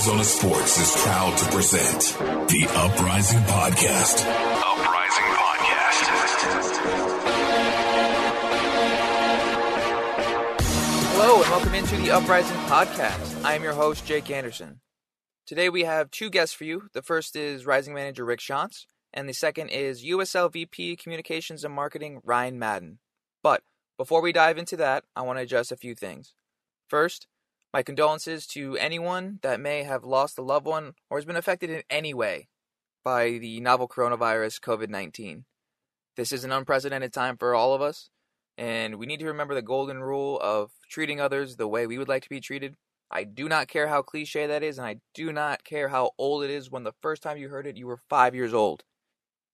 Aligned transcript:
Arizona 0.00 0.24
Sports 0.24 0.80
is 0.80 1.02
proud 1.02 1.36
to 1.36 1.44
present 1.50 2.16
the 2.48 2.66
Uprising 2.70 3.40
Podcast. 3.40 4.24
Uprising 4.56 5.24
Podcast. 5.36 6.04
Hello, 11.12 11.42
and 11.42 11.50
welcome 11.50 11.74
into 11.74 11.96
the 11.98 12.10
Uprising 12.12 12.56
Podcast. 12.60 13.44
I 13.44 13.52
am 13.52 13.62
your 13.62 13.74
host, 13.74 14.06
Jake 14.06 14.30
Anderson. 14.30 14.80
Today 15.46 15.68
we 15.68 15.84
have 15.84 16.10
two 16.10 16.30
guests 16.30 16.54
for 16.54 16.64
you. 16.64 16.88
The 16.94 17.02
first 17.02 17.36
is 17.36 17.66
Rising 17.66 17.92
Manager 17.92 18.24
Rick 18.24 18.40
Schantz, 18.40 18.86
and 19.12 19.28
the 19.28 19.34
second 19.34 19.68
is 19.68 20.02
USL 20.02 20.50
VP 20.50 20.96
Communications 20.96 21.62
and 21.62 21.74
Marketing 21.74 22.22
Ryan 22.24 22.58
Madden. 22.58 23.00
But 23.42 23.62
before 23.98 24.22
we 24.22 24.32
dive 24.32 24.56
into 24.56 24.78
that, 24.78 25.04
I 25.14 25.20
want 25.20 25.38
to 25.40 25.42
address 25.42 25.70
a 25.70 25.76
few 25.76 25.94
things. 25.94 26.32
First, 26.88 27.26
my 27.72 27.82
condolences 27.82 28.46
to 28.48 28.76
anyone 28.78 29.38
that 29.42 29.60
may 29.60 29.84
have 29.84 30.04
lost 30.04 30.38
a 30.38 30.42
loved 30.42 30.66
one 30.66 30.94
or 31.08 31.18
has 31.18 31.24
been 31.24 31.36
affected 31.36 31.70
in 31.70 31.82
any 31.88 32.12
way 32.12 32.48
by 33.04 33.38
the 33.38 33.60
novel 33.60 33.88
coronavirus 33.88 34.60
COVID 34.60 34.88
19. 34.88 35.44
This 36.16 36.32
is 36.32 36.44
an 36.44 36.52
unprecedented 36.52 37.12
time 37.12 37.36
for 37.36 37.54
all 37.54 37.72
of 37.72 37.80
us, 37.80 38.10
and 38.58 38.96
we 38.96 39.06
need 39.06 39.20
to 39.20 39.26
remember 39.26 39.54
the 39.54 39.62
golden 39.62 40.02
rule 40.02 40.38
of 40.40 40.72
treating 40.90 41.20
others 41.20 41.56
the 41.56 41.68
way 41.68 41.86
we 41.86 41.96
would 41.96 42.08
like 42.08 42.24
to 42.24 42.28
be 42.28 42.40
treated. 42.40 42.74
I 43.10 43.24
do 43.24 43.48
not 43.48 43.68
care 43.68 43.88
how 43.88 44.02
cliche 44.02 44.46
that 44.46 44.62
is, 44.62 44.78
and 44.78 44.86
I 44.86 44.96
do 45.14 45.32
not 45.32 45.64
care 45.64 45.88
how 45.88 46.10
old 46.18 46.44
it 46.44 46.50
is 46.50 46.70
when 46.70 46.84
the 46.84 46.94
first 47.00 47.22
time 47.22 47.38
you 47.38 47.48
heard 47.48 47.66
it 47.66 47.76
you 47.76 47.86
were 47.86 48.00
five 48.08 48.34
years 48.34 48.52
old. 48.52 48.84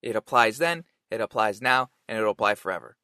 It 0.03 0.17
applies 0.17 0.59
then, 0.59 0.85
it 1.11 1.21
applies 1.21 1.61
now, 1.61 1.91
and 2.09 2.19
it'll 2.19 2.33
apply 2.33 2.55
forever. 2.55 2.97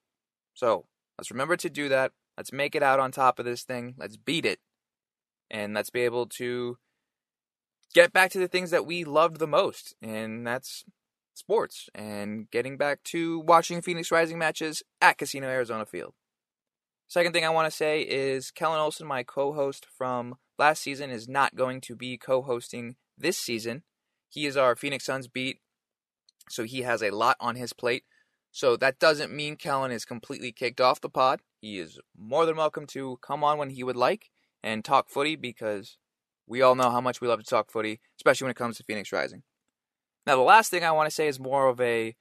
So 0.55 0.87
let's 1.19 1.31
remember 1.31 1.57
to 1.57 1.71
do 1.71 1.89
that. 1.91 2.13
Let's 2.37 2.53
make 2.53 2.75
it 2.75 2.83
out 2.83 3.01
on 3.01 3.13
top 3.13 3.39
of 3.39 3.45
this 3.45 3.63
thing. 3.63 3.95
Let's 3.99 4.17
beat 4.17 4.47
it 4.47 4.59
and 5.53 5.75
let's 5.75 5.91
be 5.91 6.01
able 6.01 6.27
to 6.27 6.79
get 7.95 8.13
back 8.13 8.31
to 8.33 8.39
the 8.39 8.49
things 8.49 8.71
that 8.71 8.87
we 8.87 9.05
loved 9.05 9.39
the 9.39 9.47
most, 9.47 9.95
and 10.03 10.47
that's 10.47 10.85
sports 11.35 11.89
and 11.95 12.51
getting 12.51 12.77
back 12.77 13.03
to 13.05 13.41
watching 13.41 13.83
Phoenix 13.83 14.11
Rising 14.11 14.39
matches 14.39 14.83
at 15.01 15.19
Casino 15.19 15.47
Arizona 15.47 15.87
Field. 15.87 16.15
Second 17.07 17.33
thing 17.33 17.45
I 17.45 17.51
want 17.51 17.71
to 17.71 17.77
say 17.77 18.01
is 18.01 18.51
Kellen 18.51 18.81
Olson, 18.81 19.07
my 19.07 19.23
co 19.23 19.53
host 19.53 19.87
from 19.87 20.37
last 20.59 20.83
season, 20.83 21.11
is 21.11 21.29
not 21.29 21.55
going 21.55 21.83
to 21.83 21.95
be 21.95 22.17
co 22.17 22.41
hosting 22.41 22.97
this 23.19 23.37
season. 23.37 23.83
He 24.31 24.47
is 24.47 24.57
our 24.57 24.75
Phoenix 24.75 25.05
Suns 25.05 25.29
beat, 25.29 25.59
so 26.49 26.65
he 26.65 26.83
has 26.83 27.03
a 27.03 27.11
lot 27.11 27.37
on 27.39 27.57
his 27.57 27.75
plate. 27.75 28.05
So 28.51 28.77
that 28.77 28.99
doesn't 28.99 29.33
mean 29.33 29.57
Kellen 29.57 29.93
is 29.93 30.05
completely 30.07 30.53
kicked 30.53 30.81
off 30.81 31.01
the 31.01 31.11
pod. 31.11 31.41
He 31.61 31.79
is 31.79 31.99
more 32.19 32.47
than 32.47 32.57
welcome 32.57 32.87
to 32.89 33.19
come 33.23 33.45
on 33.45 33.59
when 33.59 33.71
he 33.71 33.85
would 33.85 33.97
like 33.97 34.31
and 34.63 34.85
talk 34.85 35.09
footy 35.09 35.37
because 35.37 35.99
we 36.47 36.63
all 36.63 36.75
know 36.75 36.91
how 36.91 37.01
much 37.01 37.21
we 37.21 37.29
love 37.29 37.41
to 37.41 37.49
talk 37.49 37.71
footy, 37.71 38.01
especially 38.19 38.47
when 38.47 38.51
it 38.51 38.57
comes 38.57 38.77
to 38.77 38.85
Phoenix 38.85 39.13
Rising. 39.13 39.43
Now, 40.27 40.37
the 40.37 40.43
last 40.43 40.71
thing 40.71 40.85
I 40.85 40.93
want 40.93 41.09
to 41.09 41.15
say 41.15 41.27
is 41.27 41.41
more 41.41 41.69
of 41.69 41.81
a 41.81 42.15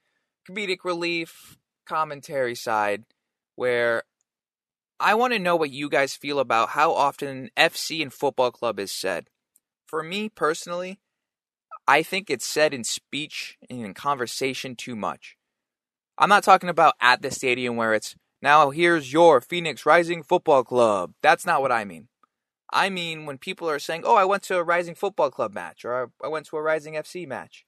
comedic 0.48 0.84
relief 0.84 1.56
commentary 1.86 2.54
side 2.54 3.04
where 3.54 4.02
I 4.98 5.14
want 5.14 5.32
to 5.32 5.38
know 5.38 5.56
what 5.56 5.70
you 5.70 5.88
guys 5.88 6.14
feel 6.14 6.38
about 6.38 6.70
how 6.70 6.92
often 6.92 7.50
FC 7.56 8.02
and 8.02 8.12
football 8.12 8.50
club 8.50 8.78
is 8.78 8.92
said. 8.92 9.28
For 9.86 10.02
me 10.02 10.28
personally, 10.28 11.00
I 11.86 12.02
think 12.02 12.30
it's 12.30 12.46
said 12.46 12.72
in 12.72 12.84
speech 12.84 13.58
and 13.68 13.84
in 13.84 13.94
conversation 13.94 14.76
too 14.76 14.96
much. 14.96 15.36
I'm 16.16 16.28
not 16.28 16.44
talking 16.44 16.68
about 16.68 16.94
at 17.00 17.22
the 17.22 17.30
stadium 17.30 17.76
where 17.76 17.94
it's 17.94 18.14
now 18.40 18.70
here's 18.70 19.12
your 19.12 19.40
Phoenix 19.40 19.84
Rising 19.86 20.22
Football 20.22 20.64
Club. 20.64 21.12
That's 21.22 21.46
not 21.46 21.62
what 21.62 21.72
I 21.72 21.84
mean. 21.84 22.08
I 22.72 22.90
mean 22.90 23.26
when 23.26 23.38
people 23.38 23.68
are 23.68 23.78
saying, 23.78 24.02
"Oh, 24.04 24.16
I 24.16 24.24
went 24.24 24.42
to 24.44 24.56
a 24.56 24.64
Rising 24.64 24.94
Football 24.94 25.30
Club 25.30 25.52
match," 25.52 25.84
or 25.84 26.10
"I 26.22 26.28
went 26.28 26.46
to 26.46 26.56
a 26.56 26.62
Rising 26.62 26.94
FC 26.94 27.26
match." 27.26 27.66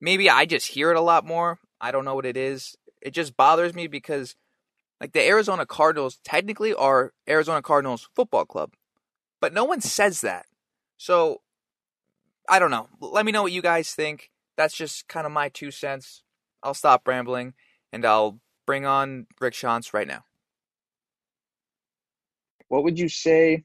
Maybe 0.00 0.28
I 0.30 0.46
just 0.46 0.68
hear 0.68 0.90
it 0.90 0.96
a 0.96 1.00
lot 1.00 1.24
more. 1.24 1.60
I 1.80 1.90
don't 1.90 2.04
know 2.04 2.14
what 2.14 2.26
it 2.26 2.36
is. 2.36 2.76
It 3.02 3.12
just 3.12 3.36
bothers 3.36 3.74
me 3.74 3.86
because, 3.86 4.36
like, 5.00 5.12
the 5.12 5.26
Arizona 5.26 5.66
Cardinals 5.66 6.18
technically 6.24 6.74
are 6.74 7.12
Arizona 7.28 7.62
Cardinals 7.62 8.08
Football 8.14 8.46
Club, 8.46 8.74
but 9.40 9.52
no 9.54 9.64
one 9.64 9.80
says 9.80 10.20
that. 10.22 10.46
So, 10.98 11.42
I 12.48 12.58
don't 12.58 12.70
know. 12.70 12.88
Let 13.00 13.26
me 13.26 13.32
know 13.32 13.42
what 13.42 13.52
you 13.52 13.62
guys 13.62 13.92
think. 13.94 14.30
That's 14.56 14.76
just 14.76 15.08
kind 15.08 15.26
of 15.26 15.32
my 15.32 15.48
two 15.48 15.70
cents. 15.70 16.22
I'll 16.62 16.74
stop 16.74 17.06
rambling 17.06 17.54
and 17.92 18.04
I'll 18.04 18.40
bring 18.66 18.86
on 18.86 19.26
Rick 19.40 19.54
Schantz 19.54 19.92
right 19.94 20.08
now 20.08 20.24
what 22.68 22.84
would 22.84 22.98
you 22.98 23.08
say 23.08 23.64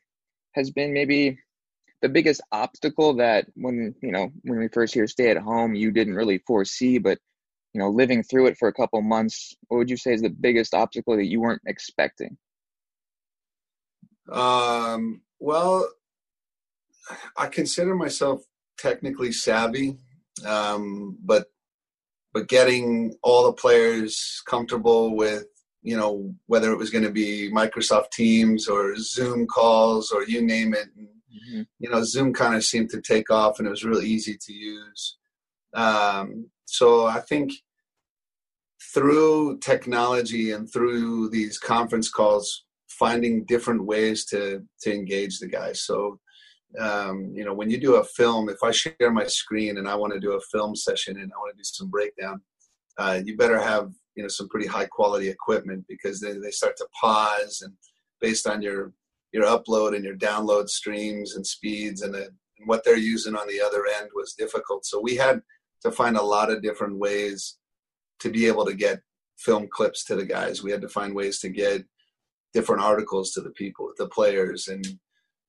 has 0.54 0.72
been 0.72 0.94
maybe 0.94 1.38
the 2.02 2.10
biggest 2.10 2.42
obstacle 2.52 3.14
that 3.16 3.46
when 3.56 3.94
you 4.02 4.12
know 4.12 4.32
when 4.44 4.60
we 4.60 4.68
first 4.68 4.94
hear 4.94 5.08
stay 5.08 5.30
at 5.30 5.38
home 5.38 5.76
you 5.76 5.92
didn't 5.92 6.16
really 6.16 6.40
foresee 6.48 6.98
but 6.98 7.18
you 7.74 7.80
know 7.80 7.90
living 7.90 8.24
through 8.24 8.48
it 8.48 8.58
for 8.58 8.68
a 8.68 8.74
couple 8.74 9.02
months 9.02 9.56
what 9.68 9.78
would 9.78 9.90
you 9.90 9.98
say 9.98 10.14
is 10.14 10.22
the 10.22 10.30
biggest 10.30 10.74
obstacle 10.74 11.16
that 11.16 11.26
you 11.26 11.40
weren't 11.40 11.62
expecting? 11.66 12.38
Um, 14.32 15.22
well 15.40 15.88
i 17.38 17.48
consider 17.48 17.96
myself 17.96 18.44
technically 18.78 19.32
savvy 19.32 19.98
um, 20.46 21.18
but 21.24 21.48
but 22.34 22.48
getting 22.48 23.14
all 23.22 23.46
the 23.46 23.54
players 23.54 24.42
comfortable 24.48 25.16
with 25.16 25.46
you 25.82 25.98
know, 25.98 26.34
whether 26.48 26.72
it 26.72 26.78
was 26.78 26.90
going 26.90 27.04
to 27.04 27.12
be 27.12 27.52
Microsoft 27.52 28.12
Teams 28.12 28.68
or 28.68 28.96
Zoom 28.98 29.48
calls 29.48 30.12
or 30.12 30.24
you 30.24 30.42
name 30.42 30.74
it. 30.74 30.88
And, 30.96 31.08
mm-hmm. 31.08 31.62
You 31.80 31.90
know, 31.90 32.04
Zoom 32.04 32.34
kind 32.34 32.56
of 32.56 32.64
seemed 32.64 32.90
to 32.92 33.02
take 33.02 33.32
off 33.32 33.58
and 33.58 33.68
it 33.68 33.72
was 33.72 33.84
really 33.84 34.08
easy 34.08 34.38
to 34.40 34.54
use. 34.54 35.18
Um, 35.74 36.50
so 36.66 37.06
I 37.06 37.20
think 37.20 37.52
through 38.94 39.60
technology 39.60 40.52
and 40.52 40.72
through 40.72 41.30
these 41.30 41.58
conference 41.58 42.10
calls, 42.10 42.66
finding 42.90 43.46
different 43.46 43.84
ways 43.86 44.26
to 44.26 44.62
to 44.82 44.94
engage 44.94 45.40
the 45.40 45.48
guys. 45.48 45.82
So 45.84 46.20
um, 46.80 47.32
you 47.34 47.44
know, 47.44 47.54
when 47.54 47.70
you 47.70 47.80
do 47.80 47.96
a 47.96 48.04
film, 48.04 48.50
if 48.50 48.64
I 48.64 48.72
share 48.72 49.12
my 49.12 49.26
screen 49.26 49.78
and 49.78 49.88
I 49.88 49.96
want 49.96 50.14
to 50.14 50.20
do 50.20 50.34
a 50.34 50.42
film 50.52 50.76
session 50.76 51.18
and 51.18 51.32
I 51.34 51.38
want 51.38 51.54
to 51.54 51.58
do 51.58 51.64
some 51.64 51.90
breakdown, 51.90 52.42
uh, 52.98 53.20
you 53.24 53.36
better 53.38 53.60
have 53.60 53.92
you 54.16 54.24
know 54.24 54.30
some 54.30 54.50
pretty 54.50 54.68
high 54.68 54.86
quality 54.86 55.30
equipment 55.30 55.86
because 55.88 56.20
they, 56.20 56.34
they 56.34 56.52
start 56.52 56.76
to 56.78 56.88
pause 57.00 57.62
and 57.64 57.74
based 58.20 58.48
on 58.48 58.62
your 58.62 58.94
your 59.32 59.46
upload 59.46 59.96
and 59.96 60.04
your 60.04 60.16
download 60.16 60.68
streams 60.70 61.36
and 61.36 61.46
speeds 61.46 62.02
and, 62.02 62.16
and 62.16 62.32
what 62.66 62.84
they're 62.84 62.98
using 62.98 63.36
on 63.36 63.48
the 63.48 63.62
other 63.62 63.86
end 64.00 64.10
was 64.14 64.34
difficult. 64.34 64.86
So 64.86 65.00
we 65.00 65.16
had 65.16 65.42
to 65.82 65.92
find 65.92 66.18
a 66.18 66.22
lot 66.22 66.52
of 66.52 66.62
different 66.62 66.98
ways 66.98 67.58
to 68.20 68.30
be 68.30 68.46
able 68.46 68.66
to 68.66 68.74
get 68.74 69.02
film 69.38 69.68
clips 69.72 70.04
to 70.06 70.16
the 70.16 70.26
guys. 70.26 70.62
We 70.62 70.72
had 70.72 70.82
to 70.82 70.90
find 70.90 71.16
ways 71.16 71.40
to 71.40 71.50
get 71.50 71.84
different 72.54 72.82
articles 72.82 73.32
to 73.32 73.42
the 73.42 73.52
people 73.52 73.92
the 73.98 74.08
players 74.08 74.68
and 74.68 74.86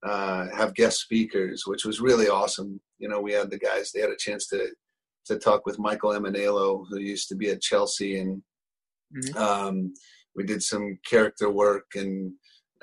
uh, 0.03 0.47
have 0.55 0.73
guest 0.73 0.99
speakers 0.99 1.63
which 1.65 1.85
was 1.85 2.01
really 2.01 2.29
awesome. 2.29 2.79
You 2.99 3.09
know 3.09 3.19
we 3.19 3.33
had 3.33 3.51
the 3.51 3.59
guys 3.59 3.91
they 3.91 4.01
had 4.01 4.09
a 4.09 4.17
chance 4.17 4.47
to 4.47 4.69
to 5.25 5.37
talk 5.37 5.65
with 5.65 5.79
Michael 5.79 6.11
Emenalo, 6.11 6.85
who 6.89 6.99
used 6.99 7.29
to 7.29 7.35
be 7.35 7.49
at 7.49 7.61
Chelsea 7.61 8.17
and 8.17 8.41
Mm-hmm. 9.15 9.37
Um, 9.37 9.93
we 10.35 10.43
did 10.43 10.63
some 10.63 10.97
character 11.07 11.49
work 11.49 11.85
and 11.95 12.33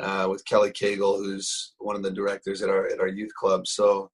uh, 0.01 0.27
with 0.31 0.45
Kelly 0.47 0.71
Cagle, 0.71 1.19
who's 1.19 1.75
one 1.79 1.97
of 1.97 2.03
the 2.03 2.11
directors 2.11 2.63
at 2.63 2.71
our 2.71 2.87
at 2.89 3.01
our 3.01 3.09
youth 3.09 3.33
club. 3.39 3.67
So 3.67 4.11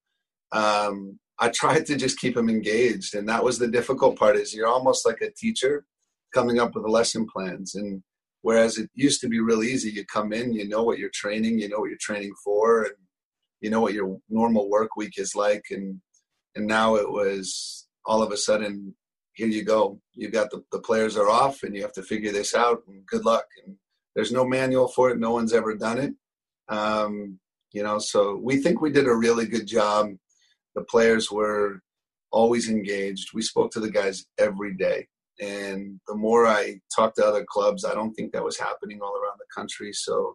um, 0.53 1.19
I 1.39 1.49
tried 1.49 1.87
to 1.87 1.97
just 1.97 2.19
keep 2.19 2.35
them 2.35 2.49
engaged, 2.49 3.15
and 3.15 3.29
that 3.29 3.45
was 3.45 3.59
the 3.59 3.69
difficult 3.69 4.19
part. 4.19 4.37
Is 4.37 4.55
you're 4.55 4.67
almost 4.67 5.07
like 5.07 5.21
a 5.21 5.31
teacher 5.31 5.85
coming 6.35 6.59
up 6.59 6.75
with 6.75 6.85
lesson 6.87 7.27
plans, 7.33 7.75
and 7.75 8.03
whereas 8.43 8.79
it 8.79 8.91
used 8.95 9.21
to 9.21 9.29
be 9.29 9.41
real 9.41 9.63
easy, 9.63 9.91
you 9.91 10.05
come 10.07 10.33
in, 10.33 10.53
you 10.53 10.69
know 10.69 10.83
what 10.83 10.99
you're 10.99 11.11
training, 11.15 11.59
you 11.59 11.69
know 11.69 11.79
what 11.79 11.89
you're 11.89 11.99
training 12.01 12.33
for, 12.45 12.83
and 12.85 12.95
you 13.61 13.71
know 13.71 13.81
what 13.81 13.95
your 13.95 14.19
normal 14.29 14.69
work 14.69 14.97
week 14.97 15.15
is 15.19 15.37
like, 15.37 15.65
and 15.71 16.01
and 16.57 16.67
now 16.67 16.97
it 16.97 17.09
was 17.09 17.87
all 18.07 18.23
of 18.23 18.33
a 18.33 18.37
sudden 18.37 18.95
here 19.37 19.49
you 19.49 19.65
go. 19.65 20.01
You 20.15 20.31
got 20.31 20.51
the, 20.51 20.65
the 20.73 20.81
players 20.81 21.17
are 21.17 21.29
off 21.29 21.63
and 21.63 21.75
you 21.75 21.83
have 21.83 21.93
to 21.93 22.03
figure 22.03 22.33
this 22.33 22.55
out 22.55 22.83
and 22.89 23.07
good 23.07 23.25
luck. 23.25 23.45
And 23.65 23.77
there's 24.15 24.33
no 24.33 24.47
manual 24.47 24.89
for 24.89 25.11
it. 25.11 25.19
No 25.19 25.31
one's 25.31 25.53
ever 25.53 25.75
done 25.75 25.99
it. 25.99 26.15
Um, 26.69 27.39
you 27.73 27.83
know, 27.83 27.99
so 27.99 28.37
we 28.43 28.57
think 28.57 28.81
we 28.81 28.91
did 28.91 29.07
a 29.07 29.15
really 29.15 29.47
good 29.47 29.67
job. 29.67 30.09
The 30.75 30.85
players 30.85 31.31
were 31.31 31.81
always 32.33 32.69
engaged. 32.69 33.35
We 33.35 33.43
spoke 33.43 33.71
to 33.73 33.81
the 33.81 33.91
guys 33.91 34.25
every 34.39 34.75
day. 34.75 35.07
And 35.39 36.01
the 36.09 36.15
more 36.15 36.47
I 36.47 36.81
talked 36.95 37.17
to 37.17 37.27
other 37.27 37.45
clubs, 37.47 37.85
I 37.85 37.95
don't 37.95 38.15
think 38.15 38.33
that 38.33 38.45
was 38.45 38.59
happening 38.59 39.01
all 39.03 39.15
around 39.17 39.39
the 39.39 39.55
country. 39.55 39.93
So 39.93 40.35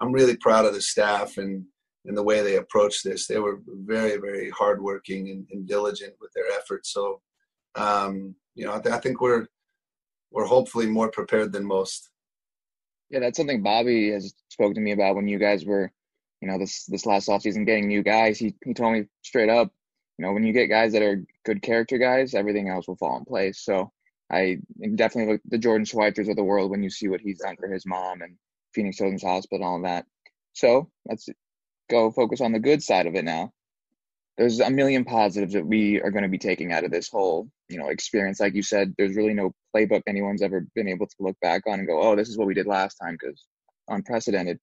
I'm 0.00 0.12
really 0.12 0.36
proud 0.36 0.66
of 0.66 0.74
the 0.74 0.80
staff 0.80 1.36
and, 1.36 1.64
and 2.04 2.16
the 2.16 2.22
way 2.22 2.42
they 2.42 2.56
approached 2.56 3.02
this. 3.02 3.26
They 3.26 3.40
were 3.40 3.60
very, 3.66 4.18
very 4.18 4.50
hardworking 4.50 5.30
and, 5.30 5.46
and 5.50 5.66
diligent 5.66 6.14
with 6.20 6.30
their 6.32 6.46
efforts. 6.56 6.92
So 6.92 7.20
um, 7.76 8.34
you 8.54 8.66
know, 8.66 8.74
I, 8.74 8.80
th- 8.80 8.94
I 8.94 8.98
think 8.98 9.20
we're 9.20 9.46
we're 10.30 10.46
hopefully 10.46 10.86
more 10.86 11.10
prepared 11.10 11.52
than 11.52 11.64
most. 11.64 12.10
Yeah, 13.10 13.20
that's 13.20 13.36
something 13.36 13.62
Bobby 13.62 14.10
has 14.10 14.34
spoke 14.48 14.74
to 14.74 14.80
me 14.80 14.92
about 14.92 15.14
when 15.14 15.28
you 15.28 15.38
guys 15.38 15.64
were 15.64 15.92
you 16.40 16.48
know, 16.48 16.58
this 16.58 16.84
this 16.86 17.06
last 17.06 17.28
offseason 17.28 17.66
getting 17.66 17.88
new 17.88 18.02
guys, 18.02 18.38
he 18.38 18.54
he 18.64 18.74
told 18.74 18.92
me 18.92 19.04
straight 19.22 19.48
up, 19.48 19.72
you 20.18 20.24
know, 20.24 20.32
when 20.32 20.44
you 20.44 20.52
get 20.52 20.66
guys 20.66 20.92
that 20.92 21.02
are 21.02 21.24
good 21.44 21.62
character 21.62 21.98
guys, 21.98 22.34
everything 22.34 22.68
else 22.68 22.86
will 22.86 22.96
fall 22.96 23.18
in 23.18 23.24
place. 23.24 23.60
So 23.60 23.92
I 24.30 24.58
definitely 24.94 25.34
look 25.34 25.42
the 25.46 25.58
Jordan 25.58 25.86
Schweitzers 25.86 26.28
of 26.28 26.36
the 26.36 26.44
world 26.44 26.70
when 26.70 26.82
you 26.82 26.90
see 26.90 27.08
what 27.08 27.20
he's 27.20 27.40
done 27.40 27.56
for 27.56 27.68
his 27.68 27.86
mom 27.86 28.22
and 28.22 28.36
Phoenix 28.74 28.96
Children's 28.96 29.22
Hospital 29.22 29.66
and 29.66 29.84
all 29.86 29.90
that. 29.90 30.06
So 30.52 30.90
let's 31.08 31.28
go 31.88 32.10
focus 32.10 32.40
on 32.40 32.52
the 32.52 32.58
good 32.58 32.82
side 32.82 33.06
of 33.06 33.14
it 33.14 33.24
now. 33.24 33.52
There's 34.38 34.60
a 34.60 34.70
million 34.70 35.04
positives 35.04 35.54
that 35.54 35.66
we 35.66 36.00
are 36.02 36.10
going 36.10 36.22
to 36.22 36.28
be 36.28 36.38
taking 36.38 36.72
out 36.72 36.84
of 36.84 36.90
this 36.90 37.08
whole, 37.08 37.48
you 37.68 37.78
know, 37.78 37.88
experience. 37.88 38.38
Like 38.38 38.54
you 38.54 38.62
said, 38.62 38.94
there's 38.98 39.16
really 39.16 39.32
no 39.32 39.52
playbook 39.74 40.02
anyone's 40.06 40.42
ever 40.42 40.66
been 40.74 40.88
able 40.88 41.06
to 41.06 41.16
look 41.20 41.36
back 41.40 41.62
on 41.66 41.78
and 41.78 41.88
go, 41.88 42.02
"Oh, 42.02 42.14
this 42.14 42.28
is 42.28 42.36
what 42.36 42.46
we 42.46 42.54
did 42.54 42.66
last 42.66 42.96
time," 42.96 43.16
because 43.18 43.46
unprecedented. 43.88 44.58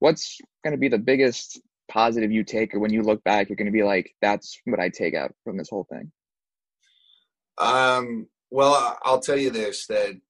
What's 0.00 0.38
going 0.64 0.72
to 0.72 0.78
be 0.78 0.88
the 0.88 0.98
biggest 0.98 1.60
positive 1.88 2.30
you 2.30 2.44
take, 2.44 2.74
or 2.74 2.78
when 2.78 2.92
you 2.92 3.02
look 3.02 3.24
back, 3.24 3.48
you're 3.48 3.56
going 3.56 3.66
to 3.66 3.72
be 3.72 3.82
like, 3.82 4.12
"That's 4.20 4.60
what 4.66 4.80
I 4.80 4.90
take 4.90 5.14
out 5.14 5.34
from 5.44 5.56
this 5.56 5.70
whole 5.70 5.86
thing." 5.90 6.12
Um. 7.58 8.28
Well, 8.50 8.98
I'll 9.02 9.20
tell 9.20 9.38
you 9.38 9.50
this: 9.50 9.86
that 9.86 10.20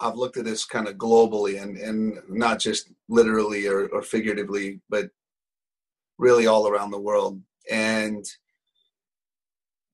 I've 0.00 0.16
looked 0.16 0.38
at 0.38 0.46
this 0.46 0.64
kind 0.64 0.88
of 0.88 0.94
globally 0.94 1.62
and, 1.62 1.76
and 1.76 2.18
not 2.28 2.58
just 2.58 2.90
literally 3.08 3.66
or, 3.66 3.86
or 3.88 4.02
figuratively, 4.02 4.80
but 4.88 5.10
really 6.18 6.46
all 6.46 6.66
around 6.66 6.90
the 6.90 6.98
world. 6.98 7.40
And 7.70 8.24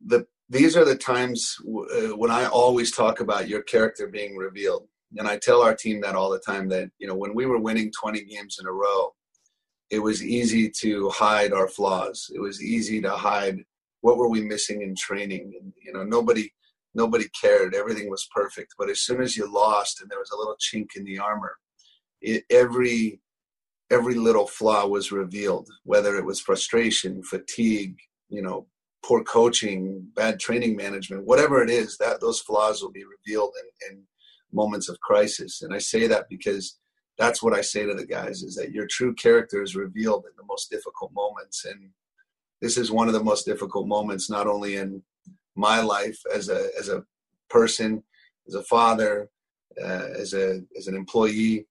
the 0.04 0.26
these 0.48 0.76
are 0.76 0.84
the 0.84 0.96
times 0.96 1.56
w- 1.64 1.88
uh, 1.88 2.16
when 2.16 2.30
I 2.30 2.46
always 2.46 2.92
talk 2.92 3.20
about 3.20 3.48
your 3.48 3.62
character 3.62 4.06
being 4.06 4.36
revealed. 4.36 4.86
And 5.16 5.26
I 5.28 5.38
tell 5.38 5.62
our 5.62 5.74
team 5.74 6.00
that 6.02 6.14
all 6.14 6.30
the 6.30 6.38
time 6.38 6.68
that, 6.68 6.90
you 6.98 7.06
know, 7.06 7.14
when 7.14 7.34
we 7.34 7.46
were 7.46 7.58
winning 7.58 7.92
20 7.92 8.24
games 8.24 8.58
in 8.60 8.66
a 8.66 8.72
row, 8.72 9.14
it 9.90 10.00
was 10.00 10.22
easy 10.22 10.70
to 10.80 11.10
hide 11.10 11.52
our 11.52 11.68
flaws. 11.68 12.30
It 12.34 12.40
was 12.40 12.62
easy 12.62 13.00
to 13.02 13.10
hide 13.10 13.58
what 14.00 14.16
were 14.16 14.28
we 14.28 14.40
missing 14.40 14.82
in 14.82 14.94
training. 14.96 15.52
And, 15.60 15.72
you 15.84 15.92
know, 15.92 16.04
nobody 16.04 16.50
nobody 16.94 17.26
cared. 17.40 17.74
Everything 17.74 18.08
was 18.10 18.28
perfect. 18.34 18.74
But 18.78 18.88
as 18.88 19.00
soon 19.00 19.20
as 19.20 19.36
you 19.36 19.52
lost 19.52 20.00
and 20.00 20.10
there 20.10 20.18
was 20.18 20.30
a 20.30 20.36
little 20.36 20.56
chink 20.56 20.96
in 20.96 21.04
the 21.04 21.18
armor, 21.18 21.56
it, 22.20 22.44
every 22.50 23.20
every 23.90 24.14
little 24.14 24.46
flaw 24.46 24.86
was 24.86 25.12
revealed. 25.12 25.68
Whether 25.84 26.16
it 26.16 26.24
was 26.24 26.40
frustration, 26.40 27.22
fatigue, 27.22 27.98
you 28.28 28.42
know, 28.42 28.66
poor 29.04 29.22
coaching, 29.22 30.06
bad 30.14 30.40
training 30.40 30.76
management, 30.76 31.24
whatever 31.24 31.62
it 31.62 31.70
is, 31.70 31.96
that 31.98 32.20
those 32.20 32.40
flaws 32.40 32.82
will 32.82 32.90
be 32.90 33.04
revealed 33.04 33.52
in, 33.60 33.96
in 33.96 34.02
moments 34.52 34.88
of 34.88 34.98
crisis. 35.00 35.62
And 35.62 35.74
I 35.74 35.78
say 35.78 36.06
that 36.08 36.28
because 36.28 36.78
that's 37.18 37.42
what 37.42 37.54
I 37.54 37.60
say 37.60 37.86
to 37.86 37.94
the 37.94 38.06
guys 38.06 38.42
is 38.42 38.56
that 38.56 38.72
your 38.72 38.86
true 38.86 39.14
character 39.14 39.62
is 39.62 39.76
revealed 39.76 40.24
in 40.26 40.32
the 40.36 40.44
most 40.46 40.70
difficult 40.70 41.12
moments. 41.12 41.64
And 41.64 41.90
this 42.60 42.76
is 42.76 42.90
one 42.90 43.08
of 43.08 43.14
the 43.14 43.22
most 43.22 43.46
difficult 43.46 43.86
moments, 43.86 44.28
not 44.28 44.46
only 44.46 44.76
in 44.76 45.02
my 45.54 45.80
life 45.80 46.20
as 46.34 46.48
a 46.48 46.68
as 46.78 46.88
a 46.88 47.04
person, 47.48 48.02
as 48.46 48.54
a 48.54 48.62
father, 48.62 49.30
uh, 49.82 50.08
as 50.18 50.34
a 50.34 50.60
as 50.76 50.88
an 50.88 50.94
employee. 50.94 51.66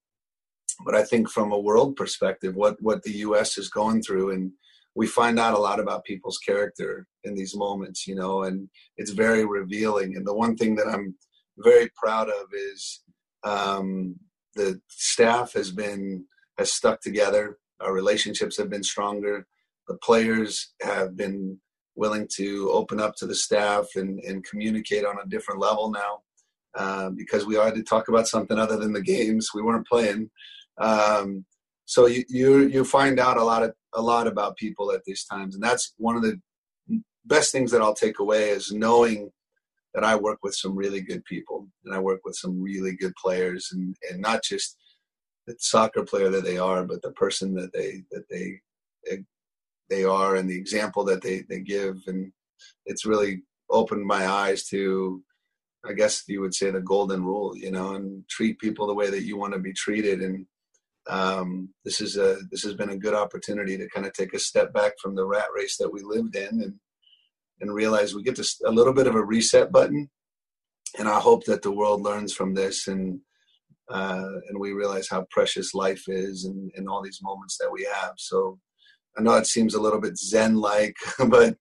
But 0.84 0.96
I 0.96 1.04
think 1.04 1.30
from 1.30 1.52
a 1.52 1.60
world 1.60 1.96
perspective, 1.96 2.56
what 2.56 2.82
what 2.82 3.04
the 3.04 3.14
U.S. 3.28 3.58
is 3.58 3.70
going 3.70 4.02
through, 4.02 4.32
and 4.32 4.52
we 4.96 5.08
find 5.08 5.40
out 5.40 5.54
a 5.54 5.60
lot 5.60 5.80
about 5.80 6.06
people's 6.06 6.38
character 6.38 7.08
in 7.24 7.36
these 7.36 7.56
moments, 7.56 8.08
you 8.08 8.16
know, 8.16 8.44
and 8.44 8.70
it's 8.98 9.12
very 9.12 9.46
revealing. 9.46 10.16
And 10.16 10.26
the 10.26 10.34
one 10.34 10.56
thing 10.56 10.76
that 10.76 10.88
I'm 10.88 11.16
very 11.58 11.90
proud 11.96 12.30
of 12.30 12.48
is 12.54 13.02
um, 13.44 14.16
the 14.56 14.82
staff 14.90 15.54
has 15.54 15.72
been 15.72 16.26
has 16.58 16.72
stuck 16.72 17.02
together. 17.02 17.58
Our 17.82 17.94
relationships 17.94 18.58
have 18.58 18.70
been 18.70 18.84
stronger. 18.84 19.46
The 19.88 19.98
players 19.98 20.74
have 20.82 21.16
been 21.16 21.60
willing 21.96 22.28
to 22.36 22.70
open 22.72 23.00
up 23.00 23.16
to 23.16 23.26
the 23.26 23.36
staff 23.36 23.88
and, 23.96 24.20
and 24.20 24.44
communicate 24.44 25.06
on 25.06 25.18
a 25.24 25.28
different 25.28 25.60
level 25.60 25.92
now 25.92 26.22
uh, 26.76 27.10
because 27.10 27.46
we 27.46 27.56
had 27.56 27.76
to 27.76 27.84
talk 27.84 28.08
about 28.08 28.28
something 28.28 28.58
other 28.58 28.78
than 28.78 28.94
the 28.94 29.02
games. 29.02 29.50
We 29.54 29.62
weren't 29.62 29.88
playing. 29.88 30.30
Um, 30.78 31.46
so 31.86 32.08
you, 32.08 32.24
you 32.28 32.68
you 32.68 32.84
find 32.84 33.20
out 33.20 33.38
a 33.38 33.44
lot 33.44 33.64
of 33.64 33.74
a 33.94 34.02
lot 34.02 34.28
about 34.28 34.58
people 34.58 34.92
at 34.92 35.04
these 35.06 35.24
times, 35.26 35.56
and 35.56 35.64
that's 35.64 35.94
one 35.98 36.16
of 36.16 36.24
the 36.24 36.40
best 37.26 37.52
things 37.52 37.72
that 37.72 37.82
I'll 37.82 37.96
take 37.96 38.20
away 38.20 38.50
is 38.50 38.72
knowing 38.72 39.32
that 39.94 40.04
I 40.04 40.16
work 40.16 40.40
with 40.44 40.56
some 40.56 40.76
really 40.76 41.02
good 41.02 41.24
people 41.26 41.68
and 41.86 41.96
I 41.96 42.00
work 42.00 42.22
with 42.26 42.36
some 42.36 42.62
really 42.62 42.96
good 42.96 43.14
players, 43.22 43.70
and 43.72 43.96
and 44.12 44.22
not 44.22 44.44
just 44.44 44.78
the 45.48 45.56
soccer 45.60 46.04
player 46.04 46.30
that 46.30 46.44
they 46.44 46.58
are, 46.58 46.84
but 46.84 47.02
the 47.02 47.12
person 47.12 47.54
that 47.56 47.72
they 47.74 48.04
that 48.12 48.26
they 48.30 48.62
they 49.90 50.04
are 50.04 50.36
and 50.36 50.50
the 50.50 50.58
example 50.58 51.04
that 51.06 51.22
they, 51.22 51.44
they 51.50 51.60
give. 51.60 52.02
And 52.08 52.32
it's 52.86 53.06
really 53.06 53.44
opened 53.70 54.06
my 54.06 54.28
eyes 54.28 54.66
to, 54.66 55.22
I 55.86 55.94
guess 55.94 56.24
you 56.28 56.42
would 56.42 56.54
say, 56.54 56.72
the 56.72 56.82
golden 56.82 57.24
rule, 57.24 57.56
you 57.56 57.72
know, 57.72 57.96
and 57.96 58.28
treat 58.30 58.60
people 58.60 58.88
the 58.88 58.94
way 58.94 59.10
that 59.10 59.24
you 59.24 59.38
want 59.38 59.54
to 59.54 59.60
be 59.60 59.74
treated. 59.74 60.22
And 60.22 60.46
um, 61.08 61.70
this 61.84 62.02
is 62.02 62.18
a 62.18 62.38
this 62.52 62.64
has 62.64 62.74
been 62.74 62.90
a 62.90 62.98
good 62.98 63.14
opportunity 63.14 63.78
to 63.78 63.90
kind 63.90 64.06
of 64.06 64.14
take 64.14 64.34
a 64.34 64.40
step 64.40 64.74
back 64.74 64.94
from 65.02 65.16
the 65.16 65.26
rat 65.26 65.48
race 65.56 65.78
that 65.78 65.92
we 65.92 66.02
lived 66.02 66.36
in 66.36 66.62
and 66.62 66.74
and 67.62 67.74
realize 67.74 68.14
we 68.14 68.24
get 68.24 68.36
to 68.36 68.46
a 68.66 68.72
little 68.72 68.94
bit 68.94 69.08
of 69.08 69.16
a 69.16 69.24
reset 69.24 69.72
button. 69.72 70.10
And 70.98 71.08
I 71.08 71.20
hope 71.20 71.46
that 71.46 71.62
the 71.62 71.72
world 71.72 72.02
learns 72.02 72.34
from 72.34 72.54
this 72.54 72.88
and 72.88 73.20
uh, 73.90 74.26
and 74.50 74.60
we 74.60 74.72
realize 74.72 75.08
how 75.10 75.28
precious 75.30 75.76
life 75.76 76.04
is 76.08 76.46
and, 76.46 76.72
and 76.76 76.90
all 76.90 77.04
these 77.04 77.20
moments 77.22 77.58
that 77.60 77.72
we 77.72 77.84
have. 77.84 78.14
So 78.18 78.60
I 79.18 79.22
know 79.22 79.36
it 79.36 79.46
seems 79.46 79.76
a 79.76 79.82
little 79.82 80.02
bit 80.02 80.18
zen 80.18 80.56
like, 80.56 80.96
but 81.28 81.56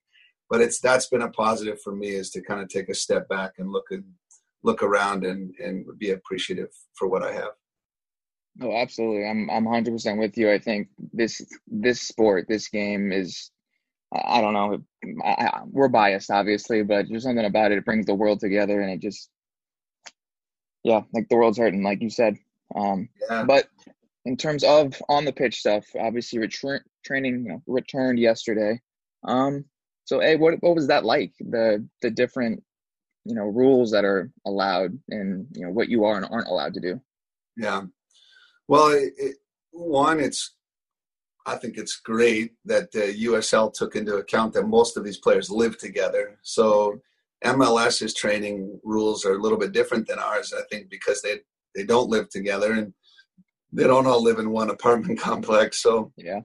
but 0.48 0.60
it's 0.60 0.80
that's 0.80 1.08
been 1.08 1.22
a 1.22 1.30
positive 1.30 1.80
for 1.82 1.94
me 1.94 2.08
is 2.08 2.30
to 2.30 2.42
kind 2.42 2.60
of 2.60 2.68
take 2.68 2.88
a 2.88 2.94
step 2.94 3.28
back 3.28 3.52
and 3.58 3.70
look 3.70 3.86
and 3.90 4.04
look 4.62 4.82
around 4.82 5.24
and 5.24 5.54
and 5.58 5.86
be 5.98 6.10
appreciative 6.10 6.70
for 6.94 7.08
what 7.08 7.22
I 7.22 7.32
have. 7.32 7.52
Oh, 8.60 8.76
absolutely. 8.76 9.26
I'm 9.26 9.50
I'm 9.50 9.64
100% 9.64 10.18
with 10.18 10.36
you. 10.38 10.50
I 10.50 10.58
think 10.58 10.88
this 11.12 11.44
this 11.66 12.00
sport, 12.00 12.46
this 12.48 12.68
game 12.68 13.12
is 13.12 13.50
I 14.12 14.40
don't 14.40 14.52
know. 14.52 14.78
I, 15.24 15.28
I, 15.28 15.62
we're 15.66 15.88
biased, 15.88 16.30
obviously, 16.30 16.82
but 16.82 17.06
there's 17.08 17.24
something 17.24 17.44
about 17.44 17.72
it. 17.72 17.78
It 17.78 17.84
brings 17.84 18.06
the 18.06 18.14
world 18.14 18.38
together, 18.38 18.80
and 18.80 18.90
it 18.90 19.00
just, 19.00 19.28
yeah, 20.84 21.00
like 21.12 21.28
the 21.28 21.36
world's 21.36 21.58
hurting, 21.58 21.82
like 21.82 22.00
you 22.00 22.10
said. 22.10 22.36
Um, 22.76 23.08
yeah. 23.28 23.44
But 23.44 23.68
in 24.24 24.36
terms 24.36 24.62
of 24.62 25.00
on 25.08 25.24
the 25.24 25.32
pitch 25.32 25.58
stuff, 25.58 25.84
obviously 25.98 26.38
return 26.38 26.80
training 27.04 27.44
you 27.44 27.52
know, 27.52 27.62
returned 27.66 28.18
yesterday. 28.18 28.80
Um, 29.24 29.64
so, 30.04 30.20
hey, 30.20 30.36
what 30.36 30.54
what 30.62 30.76
was 30.76 30.86
that 30.88 31.04
like? 31.04 31.32
The 31.40 31.86
the 32.02 32.10
different 32.10 32.62
you 33.24 33.34
know 33.34 33.44
rules 33.44 33.90
that 33.92 34.04
are 34.04 34.30
allowed 34.46 34.98
and 35.08 35.46
you 35.54 35.66
know 35.66 35.72
what 35.72 35.88
you 35.88 36.04
are 36.04 36.16
and 36.16 36.26
aren't 36.30 36.48
allowed 36.48 36.74
to 36.74 36.80
do. 36.80 37.00
Yeah, 37.56 37.82
well, 38.68 38.88
it, 38.88 39.12
it, 39.18 39.36
one, 39.72 40.20
it's 40.20 40.54
I 41.46 41.56
think 41.56 41.76
it's 41.76 42.00
great 42.00 42.52
that 42.64 42.90
the 42.92 43.14
USL 43.26 43.72
took 43.72 43.96
into 43.96 44.16
account 44.16 44.54
that 44.54 44.66
most 44.66 44.96
of 44.96 45.04
these 45.04 45.18
players 45.18 45.50
live 45.50 45.76
together. 45.78 46.38
So 46.42 47.00
MLS's 47.44 48.14
training 48.14 48.80
rules 48.82 49.26
are 49.26 49.34
a 49.34 49.40
little 49.40 49.58
bit 49.58 49.72
different 49.72 50.08
than 50.08 50.18
ours. 50.18 50.54
I 50.56 50.62
think 50.70 50.88
because 50.88 51.20
they 51.20 51.40
they 51.74 51.84
don't 51.84 52.08
live 52.08 52.30
together 52.30 52.72
and 52.72 52.94
they 53.72 53.84
don't 53.84 54.06
all 54.06 54.22
live 54.22 54.38
in 54.38 54.50
one 54.50 54.70
apartment 54.70 55.18
complex. 55.28 55.82
So 55.82 56.12
yeah, 56.16 56.40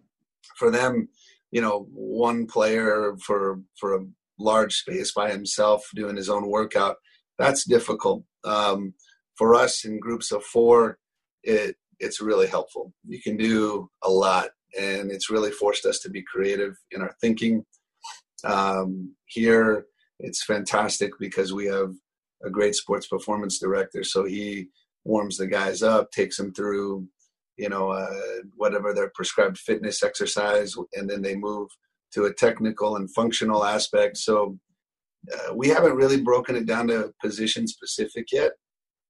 for 0.57 0.69
them, 0.69 1.07
you 1.51 1.61
know, 1.61 1.87
one 1.93 2.45
player 2.45 3.15
for 3.25 3.61
for 3.79 3.95
a 3.95 4.05
large 4.37 4.75
space 4.75 5.13
by 5.13 5.31
himself 5.31 5.89
doing 5.95 6.17
his 6.17 6.29
own 6.29 6.49
workout, 6.49 6.97
that's 7.37 7.63
difficult. 7.63 8.23
Um, 8.43 8.93
for 9.37 9.55
us 9.55 9.85
in 9.85 9.99
groups 9.99 10.33
of 10.33 10.43
four, 10.43 10.97
it 11.43 11.77
it's 11.99 12.21
really 12.21 12.47
helpful. 12.47 12.93
You 13.05 13.21
can 13.21 13.37
do 13.37 13.89
a 14.03 14.09
lot, 14.09 14.49
and 14.79 15.11
it's 15.11 15.29
really 15.29 15.51
forced 15.51 15.85
us 15.85 15.99
to 15.99 16.09
be 16.09 16.23
creative 16.23 16.75
in 16.91 17.01
our 17.01 17.15
thinking. 17.21 17.65
Um, 18.43 19.15
here, 19.25 19.85
it's 20.19 20.43
fantastic 20.43 21.11
because 21.19 21.53
we 21.53 21.65
have 21.67 21.91
a 22.43 22.49
great 22.49 22.75
sports 22.75 23.07
performance 23.07 23.59
director, 23.59 24.03
so 24.03 24.25
he 24.25 24.69
warms 25.03 25.37
the 25.37 25.47
guys 25.47 25.83
up, 25.83 26.11
takes 26.11 26.37
them 26.37 26.53
through 26.53 27.07
you 27.59 27.67
know, 27.67 27.89
uh, 27.89 28.39
whatever 28.55 28.93
their 28.93 29.11
prescribed 29.13 29.57
fitness 29.57 30.01
exercise, 30.01 30.73
and 30.93 31.09
then 31.09 31.21
they 31.21 31.35
move 31.35 31.67
to 32.13 32.23
a 32.23 32.33
technical 32.33 32.95
and 32.95 33.13
functional 33.13 33.65
aspect. 33.65 34.15
So 34.17 34.57
uh, 35.31 35.53
we 35.53 35.67
haven't 35.67 35.97
really 35.97 36.21
broken 36.21 36.55
it 36.55 36.65
down 36.65 36.87
to 36.87 37.13
position 37.21 37.67
specific 37.67 38.27
yet. 38.31 38.53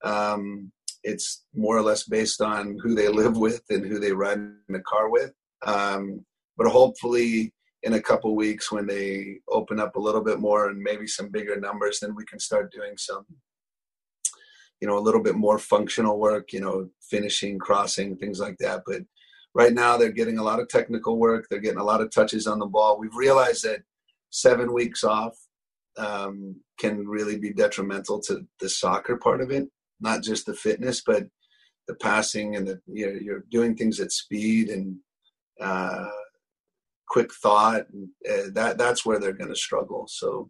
Um, 0.04 0.72
it's 1.04 1.46
more 1.54 1.78
or 1.78 1.82
less 1.82 2.04
based 2.04 2.42
on 2.42 2.78
who 2.82 2.96
they 2.96 3.08
live 3.08 3.38
with 3.38 3.62
and 3.70 3.86
who 3.86 4.00
they 4.00 4.12
ride 4.12 4.38
in 4.38 4.58
the 4.70 4.82
car 4.82 5.10
with. 5.10 5.32
Um, 5.66 6.26
but 6.58 6.68
hopefully, 6.68 7.54
in 7.84 7.94
a 7.94 8.02
couple 8.02 8.36
weeks, 8.36 8.72
when 8.72 8.86
they 8.86 9.38
open 9.50 9.80
up 9.80 9.96
a 9.96 10.02
little 10.02 10.24
bit 10.24 10.40
more 10.40 10.70
and 10.70 10.82
maybe 10.82 11.08
some 11.08 11.30
bigger 11.30 11.60
numbers, 11.60 12.00
then 12.02 12.16
we 12.16 12.26
can 12.26 12.40
start 12.40 12.72
doing 12.72 12.94
some 12.98 13.26
you 14.82 14.88
know 14.88 14.98
a 14.98 15.02
little 15.08 15.22
bit 15.22 15.36
more 15.36 15.60
functional 15.60 16.18
work 16.18 16.54
you 16.54 16.62
know 16.62 16.88
finishing 17.02 17.60
crossing 17.60 18.16
things 18.16 18.40
like 18.40 18.56
that 18.60 18.82
but 18.86 19.02
right 19.54 19.74
now 19.74 19.98
they're 19.98 20.12
getting 20.12 20.38
a 20.38 20.44
lot 20.44 20.60
of 20.60 20.68
technical 20.68 21.18
work. 21.18 21.48
They're 21.50 21.60
getting 21.60 21.80
a 21.80 21.84
lot 21.84 22.02
of 22.02 22.12
touches 22.12 22.48
on 22.48 22.60
the 22.60 22.66
ball. 22.66 23.00
We've 23.00 23.16
realized 23.16 23.64
that 23.64 23.82
seven 24.30 24.74
weeks 24.74 25.04
off 25.04 25.36
um, 25.98 26.56
can 26.80 27.08
really 27.08 27.38
be 27.38 27.54
detrimental 27.54 28.22
to 28.22 28.46
the 28.60 28.70
soccer 28.70 29.18
part 29.18 29.42
of 29.42 29.52
it, 29.52 29.68
not 30.00 30.24
just 30.24 30.46
the 30.46 30.54
fitness, 30.54 31.02
but 31.06 31.24
the 31.88 31.96
passing 31.96 32.56
and 32.56 32.68
the 32.68 32.80
you 32.88 33.06
know, 33.08 33.20
you're 33.20 33.46
doing 33.52 33.76
things 33.76 34.00
at 34.00 34.12
speed 34.12 34.70
and 34.70 34.98
uh, 35.60 36.10
quick 37.08 37.34
thought. 37.34 37.84
And, 37.92 38.10
uh, 38.30 38.50
that 38.54 38.78
that's 38.78 39.06
where 39.06 39.20
they're 39.20 39.34
going 39.34 39.50
to 39.50 39.56
struggle. 39.56 40.06
So, 40.08 40.50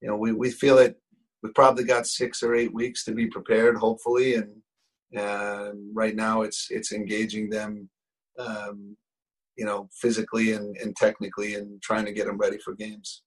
you 0.00 0.08
know, 0.08 0.16
we 0.16 0.32
we 0.32 0.50
feel 0.50 0.78
it. 0.78 0.96
We've 1.42 1.54
probably 1.54 1.84
got 1.84 2.06
six 2.06 2.42
or 2.42 2.54
eight 2.54 2.72
weeks 2.72 3.04
to 3.04 3.12
be 3.12 3.26
prepared, 3.26 3.76
hopefully, 3.76 4.34
and 4.34 4.50
and 5.12 5.94
right 5.94 6.14
now 6.14 6.42
it's 6.42 6.68
it's 6.70 6.92
engaging 6.92 7.48
them 7.48 7.88
um, 8.38 8.96
you 9.56 9.64
know 9.64 9.88
physically 9.92 10.52
and, 10.52 10.76
and 10.78 10.94
technically 10.96 11.54
and 11.54 11.80
trying 11.82 12.04
to 12.04 12.12
get 12.12 12.26
them 12.26 12.38
ready 12.38 12.58
for 12.58 12.74
games 12.74 13.22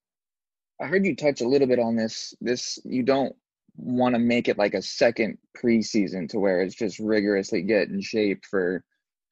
i 0.81 0.85
heard 0.85 1.05
you 1.05 1.15
touch 1.15 1.41
a 1.41 1.47
little 1.47 1.67
bit 1.67 1.79
on 1.79 1.95
this 1.95 2.33
this 2.41 2.79
you 2.83 3.03
don't 3.03 3.35
want 3.75 4.15
to 4.15 4.19
make 4.19 4.47
it 4.47 4.57
like 4.57 4.73
a 4.73 4.81
second 4.81 5.38
preseason 5.57 6.27
to 6.29 6.39
where 6.39 6.61
it's 6.61 6.75
just 6.75 6.99
rigorously 6.99 7.61
get 7.61 7.89
in 7.89 8.01
shape 8.01 8.43
for 8.49 8.83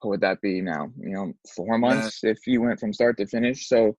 what 0.02 0.12
would 0.12 0.22
that 0.22 0.42
be 0.42 0.62
now 0.62 0.90
you 1.00 1.10
know 1.10 1.34
four 1.56 1.78
months 1.78 2.24
if 2.24 2.46
you 2.46 2.62
went 2.62 2.80
from 2.80 2.94
start 2.94 3.18
to 3.18 3.26
finish 3.26 3.68
so 3.68 3.96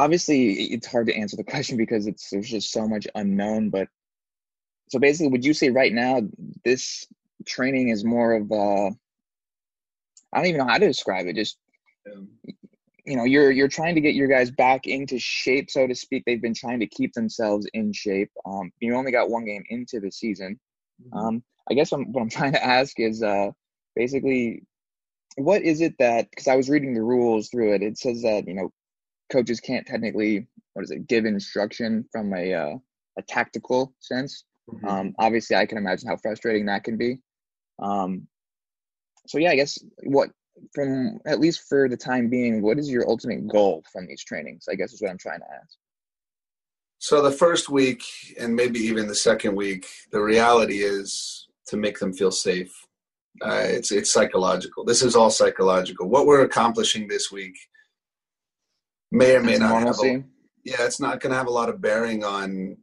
obviously 0.00 0.52
it's 0.52 0.86
hard 0.86 1.06
to 1.06 1.14
answer 1.14 1.36
the 1.36 1.44
question 1.52 1.76
because 1.76 2.06
it's 2.06 2.30
there's 2.30 2.48
just 2.48 2.72
so 2.72 2.86
much 2.88 3.06
unknown 3.14 3.70
but 3.70 3.88
so 4.88 4.98
basically 4.98 5.28
would 5.28 5.44
you 5.44 5.54
say 5.54 5.70
right 5.70 5.92
now 5.92 6.20
this 6.64 7.06
training 7.46 7.88
is 7.88 8.04
more 8.04 8.34
of 8.34 8.50
uh 8.50 8.90
I 10.32 10.38
don't 10.38 10.46
even 10.46 10.58
know 10.58 10.66
how 10.66 10.78
to 10.78 10.86
describe 10.86 11.26
it. 11.26 11.36
Just 11.36 11.58
you 13.08 13.16
know, 13.16 13.24
you're 13.24 13.50
you're 13.50 13.68
trying 13.68 13.94
to 13.94 14.02
get 14.02 14.14
your 14.14 14.28
guys 14.28 14.50
back 14.50 14.86
into 14.86 15.18
shape, 15.18 15.70
so 15.70 15.86
to 15.86 15.94
speak. 15.94 16.24
They've 16.26 16.42
been 16.42 16.54
trying 16.54 16.80
to 16.80 16.86
keep 16.86 17.14
themselves 17.14 17.66
in 17.72 17.92
shape. 17.92 18.30
Um, 18.44 18.70
you 18.80 18.94
only 18.94 19.12
got 19.12 19.30
one 19.30 19.46
game 19.46 19.64
into 19.70 19.98
the 19.98 20.10
season. 20.10 20.60
Mm-hmm. 21.02 21.18
Um, 21.18 21.42
I 21.70 21.74
guess 21.74 21.92
I'm, 21.92 22.12
what 22.12 22.20
I'm 22.20 22.28
trying 22.38 22.52
to 22.52 22.64
ask 22.64 23.00
is 23.00 23.22
uh, 23.22 23.50
basically, 23.96 24.62
what 25.36 25.62
is 25.62 25.80
it 25.80 25.94
that? 25.98 26.28
Because 26.30 26.48
I 26.48 26.56
was 26.56 26.68
reading 26.68 26.92
the 26.92 27.02
rules 27.02 27.48
through 27.48 27.74
it. 27.74 27.82
It 27.82 27.96
says 27.96 28.22
that 28.22 28.46
you 28.46 28.54
know, 28.54 28.70
coaches 29.32 29.60
can't 29.60 29.86
technically 29.86 30.46
what 30.74 30.84
is 30.84 30.90
it 30.90 31.06
give 31.06 31.24
instruction 31.24 32.04
from 32.12 32.34
a 32.34 32.52
uh, 32.52 32.74
a 33.16 33.22
tactical 33.22 33.94
sense. 34.00 34.44
Mm-hmm. 34.70 34.86
Um, 34.86 35.14
obviously, 35.18 35.56
I 35.56 35.64
can 35.64 35.78
imagine 35.78 36.08
how 36.08 36.18
frustrating 36.18 36.66
that 36.66 36.84
can 36.84 36.98
be. 36.98 37.20
Um, 37.78 38.28
so 39.26 39.38
yeah, 39.38 39.50
I 39.50 39.56
guess 39.56 39.78
what 40.02 40.30
from 40.74 41.18
at 41.26 41.40
least 41.40 41.68
for 41.68 41.88
the 41.88 41.96
time 41.96 42.28
being, 42.28 42.62
what 42.62 42.78
is 42.78 42.90
your 42.90 43.08
ultimate 43.08 43.46
goal 43.48 43.84
from 43.92 44.06
these 44.06 44.24
trainings? 44.24 44.66
I 44.70 44.74
guess 44.74 44.92
is 44.92 45.02
what 45.02 45.10
I'm 45.10 45.18
trying 45.18 45.40
to 45.40 45.46
ask. 45.46 45.76
So 46.98 47.22
the 47.22 47.30
first 47.30 47.68
week 47.68 48.02
and 48.38 48.54
maybe 48.54 48.80
even 48.80 49.06
the 49.06 49.14
second 49.14 49.54
week, 49.54 49.86
the 50.10 50.20
reality 50.20 50.78
is 50.78 51.48
to 51.68 51.76
make 51.76 51.98
them 51.98 52.12
feel 52.12 52.32
safe. 52.32 52.72
Uh, 53.40 53.62
it's 53.62 53.92
it's 53.92 54.12
psychological. 54.12 54.84
This 54.84 55.02
is 55.02 55.14
all 55.14 55.30
psychological. 55.30 56.08
What 56.08 56.26
we're 56.26 56.42
accomplishing 56.42 57.06
this 57.06 57.30
week 57.30 57.56
may 59.12 59.36
or 59.36 59.42
may 59.42 59.52
it's 59.52 59.60
not 59.60 59.82
have. 59.82 59.98
A, 60.04 60.24
yeah, 60.64 60.84
it's 60.84 61.00
not 61.00 61.20
going 61.20 61.30
to 61.30 61.38
have 61.38 61.46
a 61.46 61.52
lot 61.52 61.68
of 61.68 61.80
bearing 61.80 62.24
on 62.24 62.76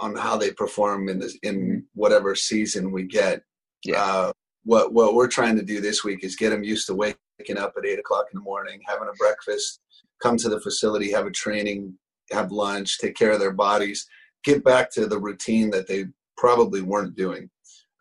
on 0.00 0.14
how 0.14 0.36
they 0.36 0.52
perform 0.52 1.08
in 1.08 1.18
this 1.18 1.36
in 1.42 1.56
mm-hmm. 1.56 1.78
whatever 1.94 2.34
season 2.34 2.92
we 2.92 3.04
get. 3.04 3.42
Yeah. 3.84 4.02
Uh, 4.02 4.32
what 4.64 4.92
what 4.92 5.14
we're 5.14 5.28
trying 5.28 5.56
to 5.56 5.64
do 5.64 5.80
this 5.80 6.04
week 6.04 6.22
is 6.22 6.36
get 6.36 6.50
them 6.50 6.62
used 6.62 6.86
to 6.86 6.94
waking 6.94 7.58
up 7.58 7.74
at 7.76 7.86
eight 7.86 7.98
o'clock 7.98 8.26
in 8.32 8.38
the 8.38 8.44
morning, 8.44 8.80
having 8.86 9.08
a 9.08 9.16
breakfast, 9.16 9.80
come 10.22 10.36
to 10.36 10.48
the 10.48 10.60
facility, 10.60 11.10
have 11.10 11.26
a 11.26 11.30
training, 11.30 11.94
have 12.30 12.52
lunch, 12.52 12.98
take 12.98 13.16
care 13.16 13.32
of 13.32 13.40
their 13.40 13.52
bodies, 13.52 14.06
get 14.44 14.64
back 14.64 14.90
to 14.92 15.06
the 15.06 15.18
routine 15.18 15.70
that 15.70 15.88
they 15.88 16.06
probably 16.36 16.80
weren't 16.80 17.16
doing. 17.16 17.50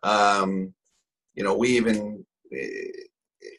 Um, 0.04 0.74
you 1.34 1.44
know, 1.44 1.56
we 1.56 1.70
even 1.70 2.26
eh, 2.54 2.88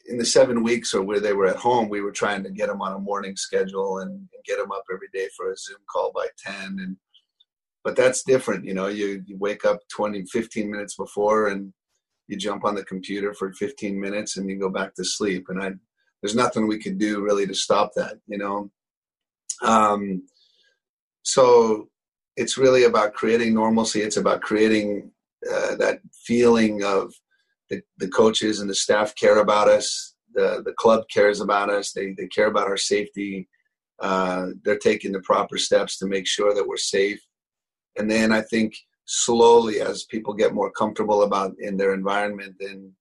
in 0.07 0.17
the 0.17 0.25
seven 0.25 0.63
weeks 0.63 0.93
or 0.93 1.01
where 1.01 1.19
they 1.19 1.33
were 1.33 1.47
at 1.47 1.55
home, 1.55 1.89
we 1.89 2.01
were 2.01 2.11
trying 2.11 2.43
to 2.43 2.49
get 2.49 2.67
them 2.67 2.81
on 2.81 2.93
a 2.93 2.99
morning 2.99 3.35
schedule 3.35 3.99
and, 3.99 4.27
get 4.45 4.57
them 4.57 4.73
up 4.73 4.83
every 4.93 5.07
day 5.13 5.25
for 5.37 5.53
a 5.53 5.55
Zoom 5.55 5.77
call 5.89 6.11
by 6.13 6.27
10. 6.37 6.77
And, 6.77 6.97
but 7.81 7.95
that's 7.95 8.23
different. 8.23 8.65
You 8.65 8.73
know, 8.73 8.87
you, 8.87 9.23
you 9.25 9.37
wake 9.37 9.63
up 9.63 9.79
20, 9.87 10.25
15 10.25 10.69
minutes 10.69 10.97
before 10.97 11.47
and 11.47 11.71
you 12.27 12.37
jump 12.37 12.65
on 12.65 12.75
the 12.75 12.85
computer 12.85 13.33
for 13.33 13.53
15 13.53 13.99
minutes 13.99 14.37
and 14.37 14.49
you 14.49 14.59
go 14.59 14.69
back 14.69 14.95
to 14.95 15.03
sleep. 15.03 15.45
And 15.49 15.61
I, 15.61 15.71
there's 16.21 16.35
nothing 16.35 16.67
we 16.67 16.79
could 16.79 16.97
do 16.97 17.21
really 17.21 17.45
to 17.47 17.53
stop 17.53 17.91
that, 17.95 18.17
you 18.27 18.37
know? 18.37 18.71
Um, 19.61 20.23
so 21.23 21.89
it's 22.35 22.57
really 22.57 22.83
about 22.83 23.13
creating 23.13 23.53
normalcy. 23.53 24.01
It's 24.01 24.17
about 24.17 24.41
creating 24.41 25.11
uh, 25.49 25.75
that 25.75 25.99
feeling 26.25 26.83
of 26.83 27.13
the, 27.69 27.81
the 27.97 28.07
coaches 28.07 28.59
and 28.59 28.69
the 28.69 28.75
staff 28.75 29.15
care 29.15 29.39
about 29.39 29.67
us. 29.67 30.15
The, 30.33 30.61
the 30.65 30.73
club 30.73 31.03
cares 31.13 31.41
about 31.41 31.69
us. 31.69 31.91
They, 31.91 32.13
they 32.17 32.27
care 32.27 32.47
about 32.47 32.67
our 32.67 32.77
safety. 32.77 33.47
Uh, 34.01 34.47
they're 34.63 34.77
taking 34.77 35.11
the 35.11 35.21
proper 35.21 35.57
steps 35.57 35.97
to 35.97 36.07
make 36.07 36.27
sure 36.27 36.53
that 36.53 36.67
we're 36.67 36.77
safe. 36.77 37.21
And 37.97 38.09
then 38.09 38.31
I 38.31 38.41
think 38.41 38.73
slowly 39.05 39.81
as 39.81 40.05
people 40.05 40.33
get 40.33 40.53
more 40.53 40.71
comfortable 40.71 41.23
about 41.23 41.53
in 41.59 41.75
their 41.75 41.93
environment 41.93 42.55
then 42.59 42.91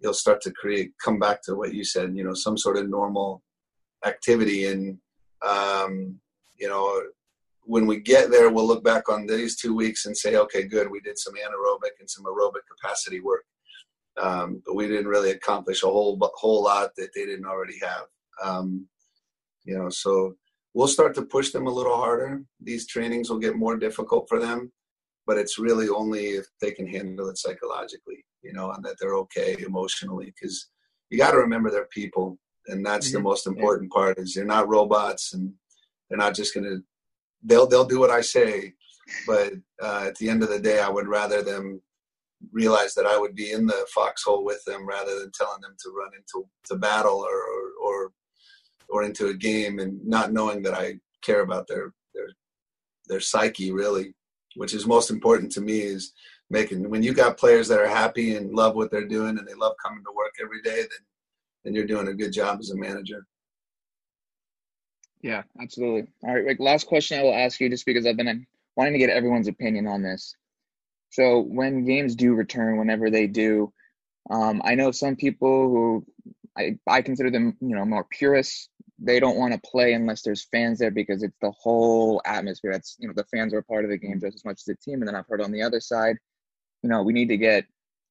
you'll 0.00 0.14
start 0.14 0.40
to 0.40 0.50
create 0.52 0.92
come 1.02 1.18
back 1.18 1.42
to 1.42 1.54
what 1.54 1.74
you 1.74 1.84
said 1.84 2.16
you 2.16 2.24
know 2.24 2.34
some 2.34 2.56
sort 2.56 2.76
of 2.76 2.88
normal 2.88 3.42
activity. 4.04 4.66
And 4.66 4.98
um, 5.46 6.18
you 6.56 6.68
know 6.68 7.02
when 7.64 7.86
we 7.86 8.00
get 8.00 8.30
there 8.30 8.50
we'll 8.50 8.66
look 8.66 8.84
back 8.84 9.08
on 9.08 9.26
these 9.26 9.56
two 9.56 9.74
weeks 9.74 10.06
and 10.06 10.16
say 10.16 10.36
okay 10.36 10.64
good 10.64 10.90
we 10.90 11.00
did 11.00 11.18
some 11.18 11.34
anaerobic 11.34 12.00
and 12.00 12.10
some 12.10 12.24
aerobic 12.24 12.62
capacity 12.70 13.20
work. 13.20 13.44
Um, 14.20 14.62
but 14.66 14.74
we 14.74 14.86
didn't 14.88 15.08
really 15.08 15.30
accomplish 15.30 15.82
a 15.82 15.86
whole 15.86 16.18
whole 16.34 16.64
lot 16.64 16.90
that 16.96 17.10
they 17.14 17.24
didn't 17.24 17.46
already 17.46 17.78
have. 17.80 18.06
Um, 18.42 18.86
you 19.64 19.78
know 19.78 19.88
so 19.90 20.34
we'll 20.74 20.88
start 20.88 21.14
to 21.14 21.22
push 21.22 21.50
them 21.50 21.66
a 21.66 21.72
little 21.72 21.96
harder. 21.96 22.42
These 22.60 22.86
trainings 22.86 23.30
will 23.30 23.38
get 23.38 23.56
more 23.56 23.76
difficult 23.76 24.28
for 24.28 24.38
them 24.38 24.72
but 25.26 25.38
it's 25.38 25.58
really 25.58 25.88
only 25.88 26.30
if 26.30 26.46
they 26.60 26.70
can 26.70 26.86
handle 26.86 27.28
it 27.28 27.38
psychologically, 27.38 28.24
you 28.42 28.52
know, 28.52 28.70
and 28.72 28.84
that 28.84 28.96
they're 29.00 29.16
okay 29.16 29.56
emotionally. 29.64 30.26
Because 30.26 30.68
you 31.10 31.18
got 31.18 31.32
to 31.32 31.38
remember 31.38 31.70
they're 31.70 31.86
people, 31.86 32.38
and 32.66 32.84
that's 32.84 33.08
mm-hmm. 33.08 33.18
the 33.18 33.22
most 33.22 33.46
important 33.46 33.90
yeah. 33.92 34.00
part. 34.00 34.18
Is 34.18 34.34
they're 34.34 34.44
not 34.44 34.68
robots, 34.68 35.34
and 35.34 35.52
they're 36.08 36.18
not 36.18 36.34
just 36.34 36.54
gonna. 36.54 36.78
They'll 37.42 37.66
they'll 37.66 37.84
do 37.84 38.00
what 38.00 38.10
I 38.10 38.20
say, 38.20 38.74
but 39.26 39.52
uh, 39.82 40.04
at 40.06 40.16
the 40.16 40.28
end 40.28 40.42
of 40.42 40.48
the 40.48 40.60
day, 40.60 40.80
I 40.80 40.88
would 40.88 41.08
rather 41.08 41.42
them 41.42 41.80
realize 42.50 42.94
that 42.94 43.06
I 43.06 43.16
would 43.16 43.34
be 43.34 43.52
in 43.52 43.66
the 43.66 43.86
foxhole 43.94 44.44
with 44.44 44.64
them 44.64 44.86
rather 44.86 45.18
than 45.18 45.30
telling 45.32 45.60
them 45.60 45.76
to 45.78 45.90
run 45.90 46.10
into 46.16 46.48
to 46.64 46.76
battle 46.76 47.24
or, 47.24 47.36
or 47.36 47.70
or 47.80 48.12
or 48.88 49.04
into 49.04 49.28
a 49.28 49.34
game 49.34 49.78
and 49.78 50.04
not 50.04 50.32
knowing 50.32 50.62
that 50.62 50.74
I 50.74 50.98
care 51.22 51.42
about 51.42 51.68
their 51.68 51.92
their 52.14 52.28
their 53.06 53.20
psyche 53.20 53.72
really 53.72 54.14
which 54.56 54.74
is 54.74 54.86
most 54.86 55.10
important 55.10 55.50
to 55.52 55.60
me 55.60 55.80
is 55.80 56.12
making 56.50 56.88
when 56.90 57.02
you 57.02 57.14
got 57.14 57.38
players 57.38 57.68
that 57.68 57.80
are 57.80 57.88
happy 57.88 58.36
and 58.36 58.54
love 58.54 58.76
what 58.76 58.90
they're 58.90 59.06
doing 59.06 59.38
and 59.38 59.46
they 59.46 59.54
love 59.54 59.74
coming 59.84 60.02
to 60.04 60.12
work 60.14 60.32
every 60.42 60.60
day 60.62 60.80
then 60.80 61.02
then 61.64 61.74
you're 61.74 61.86
doing 61.86 62.08
a 62.08 62.14
good 62.14 62.32
job 62.32 62.58
as 62.60 62.70
a 62.70 62.76
manager. 62.76 63.24
Yeah 65.22 65.42
absolutely. 65.60 66.08
All 66.24 66.34
right 66.34 66.44
rick 66.44 66.58
last 66.60 66.86
question 66.86 67.18
i 67.18 67.22
will 67.22 67.34
ask 67.34 67.60
you 67.60 67.68
just 67.68 67.86
because 67.86 68.06
i've 68.06 68.16
been 68.16 68.46
wanting 68.76 68.92
to 68.92 68.98
get 68.98 69.10
everyone's 69.10 69.48
opinion 69.48 69.86
on 69.86 70.02
this. 70.02 70.34
So 71.10 71.40
when 71.40 71.84
games 71.84 72.14
do 72.14 72.34
return 72.34 72.78
whenever 72.78 73.10
they 73.10 73.26
do 73.26 73.72
um, 74.30 74.62
i 74.64 74.74
know 74.74 74.90
some 74.90 75.16
people 75.16 75.68
who 75.68 76.06
I, 76.56 76.78
I 76.86 77.02
consider 77.02 77.30
them 77.30 77.56
you 77.60 77.74
know 77.74 77.84
more 77.84 78.04
purists 78.04 78.68
they 79.04 79.18
don't 79.18 79.36
want 79.36 79.52
to 79.52 79.60
play 79.68 79.94
unless 79.94 80.22
there's 80.22 80.44
fans 80.44 80.78
there 80.78 80.90
because 80.90 81.22
it's 81.22 81.36
the 81.40 81.50
whole 81.50 82.22
atmosphere. 82.24 82.72
That's 82.72 82.96
you 82.98 83.08
know 83.08 83.14
the 83.14 83.24
fans 83.24 83.52
are 83.52 83.58
a 83.58 83.64
part 83.64 83.84
of 83.84 83.90
the 83.90 83.98
game 83.98 84.20
just 84.20 84.36
as 84.36 84.44
much 84.44 84.60
as 84.60 84.64
the 84.64 84.76
team. 84.76 85.00
And 85.00 85.08
then 85.08 85.16
I've 85.16 85.26
heard 85.26 85.40
on 85.40 85.52
the 85.52 85.62
other 85.62 85.80
side, 85.80 86.16
you 86.82 86.88
know, 86.88 87.02
we 87.02 87.12
need 87.12 87.28
to 87.28 87.36
get 87.36 87.64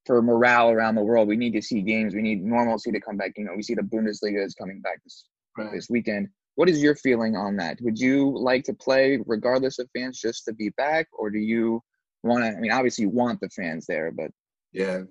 for 0.06 0.22
morale 0.22 0.70
around 0.70 0.96
the 0.96 1.04
world. 1.04 1.28
We 1.28 1.38
need 1.38 1.54
to 1.54 1.62
see 1.62 1.82
games. 1.82 2.14
We 2.14 2.22
need 2.22 2.44
normalcy 2.44 2.92
to 2.92 3.00
come 3.00 3.18
back. 3.18 3.34
You 3.38 3.46
know, 3.46 3.54
we 3.56 3.64
see 3.64 3.76
the 3.76 3.82
Bundesliga 3.82 4.44
is 4.44 4.56
coming 4.56 4.82
back 4.82 5.02
this 5.04 5.26
right. 5.58 5.72
this 5.72 5.90
weekend. 5.90 6.28
What 6.56 6.68
is 6.68 6.84
your 6.84 6.96
feeling 6.96 7.36
on 7.36 7.56
that? 7.58 7.80
Would 7.82 7.98
you 7.98 8.38
like 8.38 8.64
to 8.66 8.74
play 8.74 9.20
regardless 9.26 9.80
of 9.80 9.90
fans 9.96 10.20
just 10.20 10.46
to 10.46 10.54
be 10.54 10.70
back, 10.70 11.08
or 11.14 11.30
do 11.30 11.40
you 11.40 11.82
want 12.24 12.44
to? 12.44 12.50
I 12.50 12.60
mean, 12.60 12.72
obviously 12.72 13.04
you 13.04 13.10
want 13.10 13.40
the 13.40 13.50
fans 13.50 13.86
there, 13.86 14.12
but 14.12 14.32
yeah. 14.74 15.04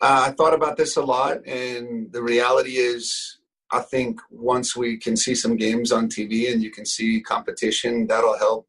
Uh, 0.00 0.26
I 0.28 0.30
thought 0.30 0.54
about 0.54 0.76
this 0.76 0.96
a 0.96 1.02
lot, 1.02 1.44
and 1.46 2.12
the 2.12 2.22
reality 2.22 2.76
is 2.76 3.38
I 3.72 3.80
think 3.80 4.20
once 4.30 4.76
we 4.76 4.96
can 4.96 5.16
see 5.16 5.34
some 5.34 5.56
games 5.56 5.92
on 5.92 6.08
TV 6.08 6.52
and 6.52 6.62
you 6.62 6.70
can 6.70 6.86
see 6.86 7.20
competition, 7.20 8.06
that'll 8.06 8.38
help 8.38 8.66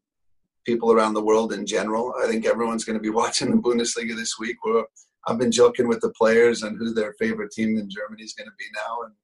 people 0.66 0.92
around 0.92 1.14
the 1.14 1.22
world 1.22 1.52
in 1.52 1.66
general. 1.66 2.12
I 2.22 2.26
think 2.26 2.46
everyone's 2.46 2.84
going 2.84 2.98
to 2.98 3.02
be 3.02 3.10
watching 3.22 3.50
the 3.50 3.56
Bundesliga 3.56 4.16
this 4.16 4.38
week. 4.38 4.56
Where 4.62 4.84
I've 5.26 5.38
been 5.38 5.52
joking 5.52 5.88
with 5.88 6.00
the 6.00 6.10
players 6.10 6.62
on 6.62 6.76
who 6.76 6.92
their 6.92 7.14
favorite 7.18 7.52
team 7.52 7.78
in 7.78 7.88
Germany 7.88 8.22
is 8.22 8.34
going 8.34 8.48
to 8.48 8.56
be 8.58 8.66
now, 8.74 8.98
and 9.04 9.14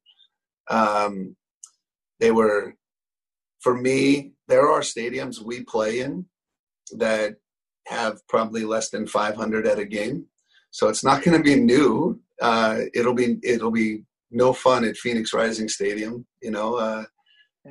um, 0.79 1.37
they 2.21 2.31
were, 2.31 2.75
for 3.61 3.77
me, 3.77 4.33
there 4.49 4.69
are 4.69 4.81
stadiums 4.81 5.41
we 5.41 5.65
play 5.65 6.01
in 6.01 6.27
that 6.93 7.37
have 7.87 8.27
probably 8.29 8.65
less 8.65 8.91
than 8.91 9.07
500 9.07 9.67
at 9.67 9.79
a 9.79 9.85
game, 9.85 10.27
so 10.77 10.89
it's 10.89 11.03
not 11.03 11.23
going 11.23 11.35
to 11.35 11.43
be 11.43 11.59
new. 11.59 12.21
Uh, 12.39 12.81
it'll 12.93 13.15
be 13.15 13.39
it'll 13.43 13.71
be 13.71 14.03
no 14.31 14.53
fun 14.53 14.85
at 14.85 14.99
Phoenix 14.99 15.33
Rising 15.33 15.71
Stadium. 15.71 16.27
You 16.43 16.51
know, 16.51 16.75
uh, 16.75 17.05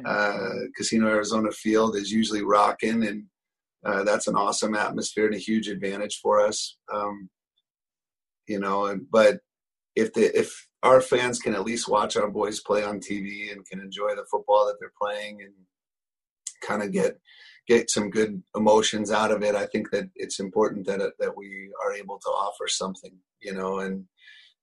uh, 0.04 0.50
Casino 0.76 1.08
Arizona 1.08 1.52
Field 1.52 1.96
is 1.96 2.12
usually 2.12 2.42
rocking, 2.44 3.06
and 3.06 3.26
uh, 3.86 4.04
that's 4.06 4.26
an 4.26 4.36
awesome 4.36 4.74
atmosphere 4.74 5.28
and 5.28 5.36
a 5.36 5.38
huge 5.38 5.68
advantage 5.68 6.18
for 6.20 6.44
us. 6.44 6.78
Um, 6.92 7.30
you 8.48 8.60
know, 8.60 8.88
and 8.88 9.06
but 9.12 9.38
if 9.96 10.12
the 10.14 10.36
if 10.36 10.68
our 10.82 11.00
fans 11.00 11.38
can 11.38 11.54
at 11.54 11.64
least 11.64 11.88
watch 11.88 12.18
our 12.18 12.32
boys 12.32 12.60
play 12.62 12.84
on 12.84 13.00
TV 13.00 13.52
and 13.52 13.68
can 13.68 13.82
enjoy 13.82 14.16
the 14.16 14.26
football 14.32 14.66
that 14.66 14.78
they're 14.80 14.92
playing 15.00 15.44
and 15.44 15.54
kind 16.68 16.82
of 16.82 16.92
get 16.92 17.20
get 17.68 17.90
some 17.90 18.10
good 18.10 18.42
emotions 18.56 19.12
out 19.12 19.32
of 19.32 19.44
it, 19.44 19.56
I 19.56 19.66
think 19.66 19.92
that 19.92 20.10
it's 20.16 20.40
important 20.40 20.86
that 20.88 21.00
that 21.20 21.36
we 21.36 21.70
are 21.84 21.94
able 21.94 22.20
to 22.20 22.30
offer 22.30 22.68
something, 22.68 23.18
you 23.42 23.54
know, 23.54 23.80
and 23.80 24.06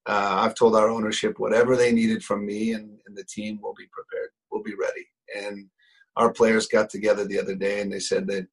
uh, 0.07 0.37
I've 0.41 0.55
told 0.55 0.75
our 0.75 0.89
ownership 0.89 1.39
whatever 1.39 1.77
they 1.77 1.93
needed 1.93 2.25
from 2.25 2.45
me 2.45 2.73
and, 2.73 2.99
and 3.07 3.17
the 3.17 3.25
team 3.25 3.61
will 3.63 3.75
be 3.75 3.87
prepared, 3.93 4.31
we'll 4.51 4.63
be 4.63 4.75
ready. 4.75 5.07
And 5.37 5.69
our 6.17 6.33
players 6.33 6.67
got 6.67 6.91
together 6.91 7.25
the 7.25 7.41
other 7.41 7.55
day 7.55 7.81
and 7.81 7.93
they 7.93 8.01
said 8.01 8.27
that, 8.27 8.47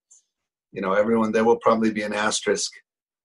you 0.71 0.81
know, 0.81 0.93
everyone 0.93 1.31
there 1.31 1.43
will 1.43 1.57
probably 1.57 1.91
be 1.91 2.03
an 2.03 2.13
asterisk 2.13 2.71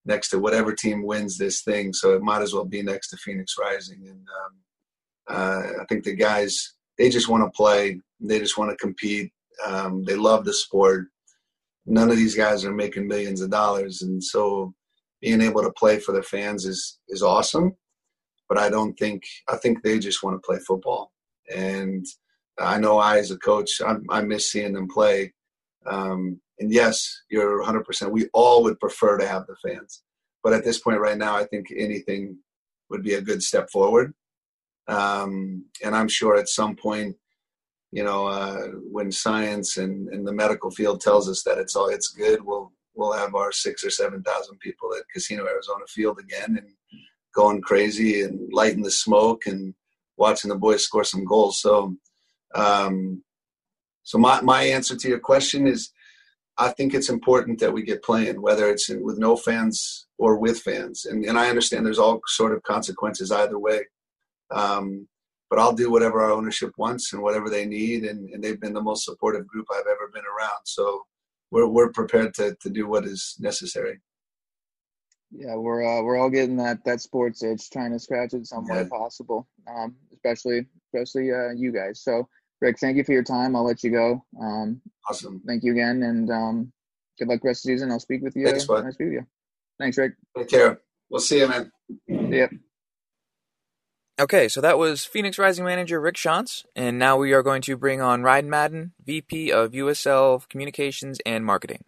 next 0.05 0.29
to 0.29 0.39
whatever 0.39 0.73
team 0.73 1.05
wins 1.05 1.37
this 1.37 1.61
thing. 1.61 1.93
So 1.93 2.15
it 2.15 2.21
might 2.21 2.41
as 2.41 2.53
well 2.53 2.65
be 2.65 2.81
next 2.81 3.09
to 3.09 3.17
Phoenix 3.17 3.55
Rising. 3.59 4.07
And 4.07 4.27
um, 4.41 4.55
uh, 5.27 5.81
I 5.81 5.85
think 5.85 6.03
the 6.03 6.15
guys, 6.15 6.73
they 6.97 7.09
just 7.09 7.29
want 7.29 7.43
to 7.43 7.55
play. 7.55 8.01
They 8.19 8.39
just 8.39 8.57
want 8.57 8.71
to 8.71 8.77
compete. 8.77 9.31
Um, 9.65 10.03
they 10.03 10.15
love 10.15 10.45
the 10.45 10.53
sport. 10.53 11.07
None 11.85 12.09
of 12.09 12.17
these 12.17 12.35
guys 12.35 12.65
are 12.65 12.73
making 12.73 13.07
millions 13.07 13.41
of 13.41 13.49
dollars. 13.49 14.01
And 14.01 14.23
so 14.23 14.73
being 15.21 15.41
able 15.41 15.61
to 15.63 15.71
play 15.71 15.99
for 15.99 16.11
the 16.11 16.23
fans 16.23 16.65
is, 16.65 16.99
is 17.09 17.21
awesome. 17.21 17.75
But 18.49 18.57
I 18.57 18.69
don't 18.69 18.93
think, 18.97 19.23
I 19.47 19.57
think 19.57 19.81
they 19.81 19.99
just 19.99 20.23
want 20.23 20.35
to 20.35 20.45
play 20.45 20.59
football. 20.59 21.11
And 21.53 22.05
I 22.59 22.77
know 22.77 22.97
I, 22.97 23.17
as 23.17 23.31
a 23.31 23.37
coach, 23.37 23.81
I, 23.81 23.95
I 24.09 24.21
miss 24.21 24.51
seeing 24.51 24.73
them 24.73 24.87
play. 24.87 25.33
Um, 25.85 26.39
and 26.59 26.71
yes, 26.71 27.21
you're 27.29 27.63
100%. 27.63 28.11
We 28.11 28.27
all 28.33 28.63
would 28.63 28.79
prefer 28.79 29.17
to 29.17 29.27
have 29.27 29.45
the 29.47 29.55
fans. 29.67 30.03
But 30.43 30.53
at 30.53 30.63
this 30.63 30.79
point 30.79 30.99
right 30.99 31.17
now, 31.17 31.35
I 31.35 31.45
think 31.45 31.67
anything 31.75 32.37
would 32.89 33.03
be 33.03 33.15
a 33.15 33.21
good 33.21 33.43
step 33.43 33.69
forward. 33.69 34.13
Um, 34.87 35.65
and 35.83 35.95
I'm 35.95 36.07
sure 36.07 36.37
at 36.37 36.47
some 36.47 36.75
point, 36.75 37.15
you 37.95 38.03
know, 38.03 38.27
uh, 38.27 38.67
when 38.91 39.09
science 39.09 39.77
and, 39.77 40.09
and 40.09 40.27
the 40.27 40.33
medical 40.33 40.69
field 40.69 40.99
tells 40.99 41.29
us 41.29 41.43
that 41.43 41.57
it's 41.57 41.77
all 41.77 41.87
it's 41.87 42.09
good, 42.09 42.43
we'll 42.43 42.73
we'll 42.93 43.13
have 43.13 43.35
our 43.35 43.53
six 43.53 43.85
or 43.85 43.89
seven 43.89 44.21
thousand 44.21 44.59
people 44.59 44.93
at 44.93 45.07
Casino 45.13 45.45
Arizona 45.47 45.85
Field 45.87 46.19
again 46.19 46.57
and 46.57 46.67
going 47.33 47.61
crazy 47.61 48.23
and 48.23 48.51
lighting 48.51 48.83
the 48.83 48.91
smoke 48.91 49.45
and 49.45 49.73
watching 50.17 50.49
the 50.49 50.57
boys 50.57 50.83
score 50.83 51.05
some 51.05 51.23
goals. 51.23 51.61
So, 51.61 51.95
um, 52.53 53.23
so 54.03 54.17
my 54.17 54.41
my 54.41 54.63
answer 54.63 54.97
to 54.97 55.07
your 55.07 55.19
question 55.19 55.65
is 55.65 55.93
I 56.57 56.71
think 56.71 56.93
it's 56.93 57.09
important 57.09 57.61
that 57.61 57.71
we 57.71 57.81
get 57.81 58.03
playing, 58.03 58.41
whether 58.41 58.69
it's 58.69 58.89
with 58.89 59.17
no 59.17 59.37
fans 59.37 60.05
or 60.17 60.37
with 60.37 60.59
fans. 60.59 61.05
And, 61.05 61.23
and 61.23 61.37
I 61.37 61.47
understand 61.47 61.85
there's 61.85 61.99
all 61.99 62.19
sort 62.27 62.51
of 62.51 62.63
consequences 62.63 63.31
either 63.31 63.57
way. 63.57 63.85
Um, 64.51 65.07
but 65.49 65.59
I'll 65.59 65.73
do 65.73 65.91
whatever 65.91 66.21
our 66.21 66.31
ownership 66.31 66.71
wants 66.77 67.13
and 67.13 67.21
whatever 67.21 67.49
they 67.49 67.65
need. 67.65 68.03
And, 68.03 68.29
and, 68.29 68.43
they've 68.43 68.59
been 68.59 68.73
the 68.73 68.81
most 68.81 69.05
supportive 69.05 69.47
group 69.47 69.67
I've 69.71 69.87
ever 69.87 70.09
been 70.13 70.23
around. 70.25 70.61
So 70.65 71.03
we're, 71.51 71.67
we're 71.67 71.91
prepared 71.91 72.33
to, 72.35 72.55
to 72.61 72.69
do 72.69 72.87
what 72.87 73.05
is 73.05 73.35
necessary. 73.39 73.99
Yeah, 75.31 75.55
we're 75.55 75.83
uh, 75.83 76.01
we're 76.01 76.17
all 76.17 76.29
getting 76.29 76.55
that 76.57 76.85
that 76.85 77.01
sports 77.01 77.43
itch, 77.43 77.69
trying 77.69 77.91
to 77.91 77.99
scratch 77.99 78.33
it 78.33 78.47
some 78.47 78.65
yeah. 78.69 78.83
way 78.83 78.89
possible. 78.89 79.47
Um, 79.67 79.95
especially 80.13 80.65
especially 80.93 81.31
uh, 81.31 81.49
you 81.49 81.73
guys. 81.73 82.01
So 82.03 82.29
Rick, 82.61 82.79
thank 82.79 82.95
you 82.95 83.03
for 83.03 83.11
your 83.11 83.23
time. 83.23 83.55
I'll 83.55 83.65
let 83.65 83.83
you 83.83 83.91
go. 83.91 84.23
Um, 84.39 84.81
awesome. 85.09 85.41
Thank 85.45 85.63
you 85.63 85.71
again, 85.73 86.03
and 86.03 86.31
um, 86.31 86.73
good 87.19 87.27
luck 87.27 87.43
rest 87.43 87.65
of 87.65 87.69
the 87.69 87.75
season. 87.75 87.91
I'll 87.91 87.99
speak 87.99 88.21
with 88.21 88.35
you. 88.35 88.45
Thanks, 88.45 88.65
bud. 88.65 88.91
Speak 88.93 89.07
with 89.07 89.13
you. 89.13 89.27
Thanks, 89.79 89.97
Rick. 89.97 90.13
Take 90.37 90.49
care. 90.49 90.79
We'll 91.09 91.21
see 91.21 91.39
you, 91.39 91.47
man. 91.47 91.71
Yep. 92.07 92.51
Okay, 94.17 94.47
so 94.47 94.61
that 94.61 94.77
was 94.77 95.03
Phoenix 95.03 95.37
Rising 95.37 95.65
manager 95.65 95.99
Rick 95.99 96.15
Schantz, 96.15 96.63
and 96.73 96.97
now 96.97 97.17
we 97.17 97.33
are 97.33 97.43
going 97.43 97.61
to 97.63 97.75
bring 97.75 97.99
on 97.99 98.23
Ryan 98.23 98.49
Madden, 98.49 98.93
VP 99.05 99.51
of 99.51 99.73
USL 99.73 100.47
Communications 100.47 101.19
and 101.25 101.45
Marketing. 101.45 101.83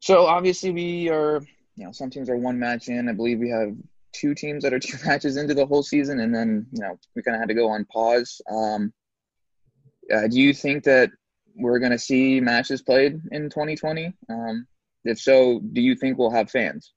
So 0.00 0.24
obviously 0.24 0.70
we 0.70 1.10
are, 1.10 1.42
you 1.76 1.84
know, 1.84 1.92
some 1.92 2.08
teams 2.08 2.30
are 2.30 2.38
one 2.38 2.58
match 2.58 2.88
in. 2.88 3.10
I 3.10 3.12
believe 3.12 3.38
we 3.38 3.50
have 3.50 3.74
two 4.12 4.34
teams 4.34 4.62
that 4.62 4.72
are 4.72 4.78
two 4.78 4.96
matches 5.04 5.36
into 5.36 5.52
the 5.52 5.66
whole 5.66 5.82
season, 5.82 6.20
and 6.20 6.34
then 6.34 6.66
you 6.72 6.80
know 6.80 6.98
we 7.14 7.22
kind 7.22 7.34
of 7.34 7.40
had 7.40 7.48
to 7.48 7.54
go 7.54 7.68
on 7.68 7.84
pause. 7.84 8.40
Um, 8.50 8.94
uh, 10.10 10.26
do 10.28 10.40
you 10.40 10.54
think 10.54 10.84
that 10.84 11.10
we're 11.54 11.80
going 11.80 11.92
to 11.92 11.98
see 11.98 12.40
matches 12.40 12.80
played 12.80 13.20
in 13.30 13.50
2020? 13.50 14.14
Um, 14.30 14.66
if 15.04 15.20
so, 15.20 15.60
do 15.60 15.82
you 15.82 15.96
think 15.96 16.16
we'll 16.16 16.30
have 16.30 16.50
fans? 16.50 16.94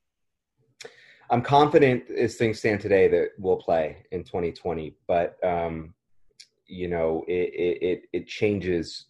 I'm 1.32 1.42
confident 1.42 2.10
as 2.12 2.36
things 2.36 2.60
stand 2.60 2.82
today 2.82 3.08
that 3.08 3.30
we'll 3.40 3.56
play 3.56 4.04
in 4.12 4.26
2020, 4.26 4.94
but 5.08 5.38
um, 5.44 5.94
you 6.68 6.90
know 6.90 7.24
it, 7.28 7.54
it 7.82 8.02
it 8.12 8.28
changes 8.28 9.06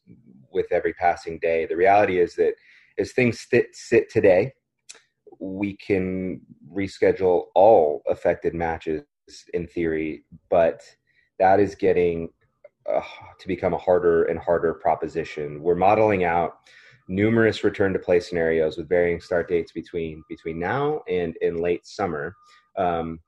with 0.52 0.68
every 0.72 0.94
passing 0.94 1.40
day. 1.40 1.66
The 1.66 1.76
reality 1.76 2.20
is 2.20 2.36
that 2.36 2.54
as 3.00 3.14
things 3.14 3.48
sit, 3.50 3.76
sit 3.76 4.08
today, 4.12 4.54
we 5.40 5.76
can 5.78 6.42
reschedule 6.72 7.46
all 7.56 8.04
affected 8.08 8.54
matches 8.54 9.04
in 9.56 9.66
theory, 9.66 10.24
but 10.52 10.82
that 11.40 11.60
is 11.60 11.74
getting 11.74 12.30
uh, 12.88 13.02
to 13.40 13.48
become 13.48 13.74
a 13.74 13.78
harder 13.80 14.26
and 14.26 14.38
harder 14.38 14.76
proposition. 14.76 15.64
We're 15.64 15.74
modeling 15.74 16.24
out 16.24 16.58
numerous 17.12 17.64
return 17.64 17.92
to 17.94 18.00
play 18.00 18.20
scenarios 18.20 18.78
with 18.78 18.88
varying 18.88 19.20
start 19.20 19.50
dates 19.50 19.72
between 19.72 20.24
between 20.30 20.58
now 20.58 21.02
and 21.10 21.36
in 21.42 21.58
late 21.58 21.86
summer. 21.86 22.36
Um, 22.78 23.20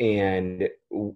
and 0.00 0.68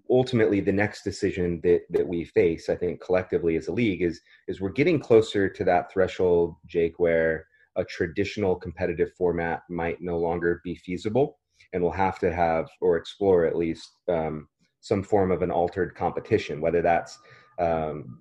ultimately 0.09 0.61
the 0.61 0.71
next 0.71 1.03
decision 1.03 1.59
that 1.63 1.81
that 1.89 2.07
we 2.07 2.23
face 2.23 2.69
i 2.69 2.75
think 2.75 3.01
collectively 3.01 3.55
as 3.55 3.67
a 3.67 3.71
league 3.71 4.03
is 4.03 4.21
is 4.47 4.61
we're 4.61 4.69
getting 4.69 4.99
closer 4.99 5.49
to 5.49 5.63
that 5.63 5.91
threshold 5.91 6.55
jake 6.67 6.99
where 6.99 7.47
a 7.75 7.83
traditional 7.83 8.55
competitive 8.55 9.11
format 9.17 9.63
might 9.67 9.99
no 9.99 10.17
longer 10.17 10.61
be 10.63 10.75
feasible 10.75 11.39
and 11.73 11.81
we'll 11.81 11.91
have 11.91 12.19
to 12.19 12.31
have 12.33 12.69
or 12.79 12.97
explore 12.97 13.45
at 13.45 13.57
least 13.57 13.93
um, 14.07 14.47
some 14.79 15.03
form 15.03 15.31
of 15.31 15.41
an 15.41 15.51
altered 15.51 15.95
competition 15.95 16.61
whether 16.61 16.81
that's 16.83 17.17
um, 17.59 18.19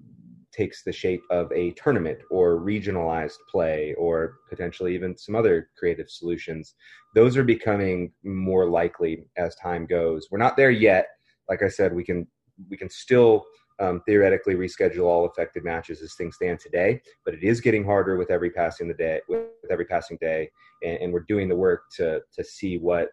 takes 0.56 0.82
the 0.82 0.92
shape 0.92 1.22
of 1.30 1.50
a 1.52 1.72
tournament 1.72 2.18
or 2.30 2.60
regionalized 2.60 3.38
play 3.50 3.94
or 3.98 4.38
potentially 4.48 4.94
even 4.94 5.16
some 5.16 5.36
other 5.36 5.70
creative 5.78 6.08
solutions 6.08 6.74
those 7.14 7.36
are 7.36 7.44
becoming 7.44 8.12
more 8.24 8.68
likely 8.68 9.28
as 9.36 9.54
time 9.56 9.86
goes 9.86 10.28
we're 10.30 10.38
not 10.38 10.56
there 10.56 10.70
yet 10.70 11.08
like 11.48 11.62
i 11.62 11.68
said 11.68 11.94
we 11.94 12.04
can 12.04 12.26
we 12.70 12.76
can 12.76 12.88
still 12.88 13.44
um, 13.78 14.02
theoretically 14.06 14.54
reschedule 14.54 15.04
all 15.04 15.26
affected 15.26 15.64
matches 15.64 16.00
as 16.02 16.14
things 16.14 16.36
stand 16.36 16.58
today. 16.60 17.00
But 17.24 17.34
it 17.34 17.42
is 17.42 17.60
getting 17.60 17.84
harder 17.84 18.16
with 18.16 18.30
every 18.30 18.50
passing 18.50 18.88
the 18.88 18.94
day, 18.94 19.20
with 19.28 19.46
every 19.70 19.84
passing 19.84 20.18
day, 20.20 20.50
and, 20.82 20.98
and 20.98 21.12
we're 21.12 21.20
doing 21.20 21.48
the 21.48 21.56
work 21.56 21.84
to 21.96 22.20
to 22.32 22.44
see 22.44 22.78
what, 22.78 23.10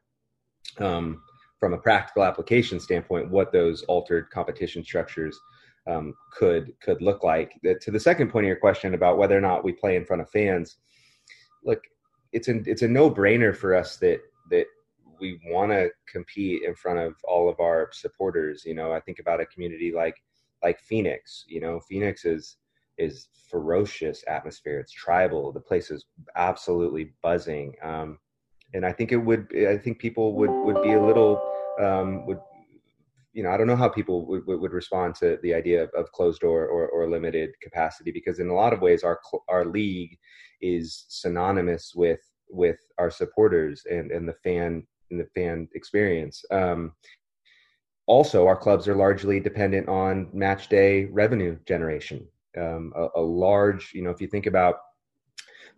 um, 0.79 1.21
from 1.59 1.73
a 1.73 1.77
practical 1.77 2.23
application 2.23 2.79
standpoint, 2.79 3.29
what 3.29 3.51
those 3.51 3.83
altered 3.83 4.29
competition 4.29 4.83
structures 4.83 5.39
um, 5.87 6.13
could 6.31 6.73
could 6.81 7.01
look 7.01 7.23
like. 7.23 7.59
To 7.81 7.91
the 7.91 7.99
second 7.99 8.29
point 8.29 8.45
of 8.45 8.47
your 8.47 8.57
question 8.57 8.93
about 8.93 9.17
whether 9.17 9.37
or 9.37 9.41
not 9.41 9.63
we 9.63 9.73
play 9.73 9.95
in 9.95 10.05
front 10.05 10.21
of 10.21 10.29
fans, 10.29 10.77
look, 11.63 11.81
it's 12.31 12.47
a 12.47 12.61
it's 12.65 12.81
a 12.81 12.87
no 12.87 13.09
brainer 13.09 13.55
for 13.55 13.75
us 13.75 13.97
that 13.97 14.19
that 14.49 14.65
we 15.19 15.39
want 15.47 15.71
to 15.71 15.89
compete 16.11 16.63
in 16.63 16.75
front 16.75 16.99
of 16.99 17.15
all 17.23 17.49
of 17.49 17.59
our 17.59 17.89
supporters. 17.91 18.63
You 18.65 18.75
know, 18.75 18.91
I 18.91 18.99
think 18.99 19.19
about 19.19 19.41
a 19.41 19.45
community 19.45 19.93
like 19.93 20.15
like 20.61 20.79
Phoenix. 20.79 21.45
You 21.47 21.61
know, 21.61 21.79
Phoenix 21.79 22.25
is 22.25 22.57
is 22.97 23.27
ferocious 23.49 24.23
atmosphere. 24.27 24.79
It's 24.79 24.91
tribal. 24.91 25.51
The 25.51 25.59
place 25.59 25.91
is 25.91 26.05
absolutely 26.35 27.13
buzzing. 27.21 27.73
Um, 27.81 28.19
and 28.73 28.85
I 28.85 28.91
think 28.91 29.11
it 29.11 29.17
would. 29.17 29.47
I 29.67 29.77
think 29.77 29.99
people 29.99 30.35
would 30.35 30.49
would 30.49 30.81
be 30.81 30.93
a 30.93 31.03
little 31.03 31.41
um, 31.79 32.25
would 32.25 32.39
you 33.33 33.43
know, 33.43 33.49
I 33.49 33.57
don't 33.57 33.67
know 33.67 33.75
how 33.75 33.89
people 33.89 34.25
would, 34.27 34.45
would 34.45 34.71
respond 34.71 35.15
to 35.15 35.39
the 35.41 35.53
idea 35.53 35.83
of, 35.83 35.89
of 35.97 36.11
closed 36.11 36.41
door 36.41 36.67
or, 36.67 36.87
or 36.87 37.09
limited 37.09 37.49
capacity 37.61 38.11
because 38.11 38.39
in 38.39 38.49
a 38.49 38.53
lot 38.53 38.73
of 38.73 38.81
ways 38.81 39.03
our 39.03 39.19
our 39.49 39.65
league 39.65 40.17
is 40.61 41.05
synonymous 41.09 41.93
with 41.95 42.19
with 42.49 42.77
our 42.99 43.09
supporters 43.09 43.83
and 43.89 44.11
and 44.11 44.27
the 44.27 44.35
fan 44.43 44.85
and 45.09 45.19
the 45.19 45.27
fan 45.35 45.67
experience. 45.73 46.43
Um, 46.51 46.93
also, 48.05 48.47
our 48.47 48.57
clubs 48.57 48.87
are 48.87 48.95
largely 48.95 49.39
dependent 49.39 49.87
on 49.87 50.29
match 50.33 50.67
day 50.67 51.05
revenue 51.05 51.57
generation. 51.65 52.27
Um, 52.57 52.93
a, 52.95 53.07
a, 53.15 53.21
large, 53.21 53.91
you 53.93 54.03
know, 54.03 54.11
if 54.11 54.21
you 54.21 54.27
think 54.27 54.45
about 54.45 54.75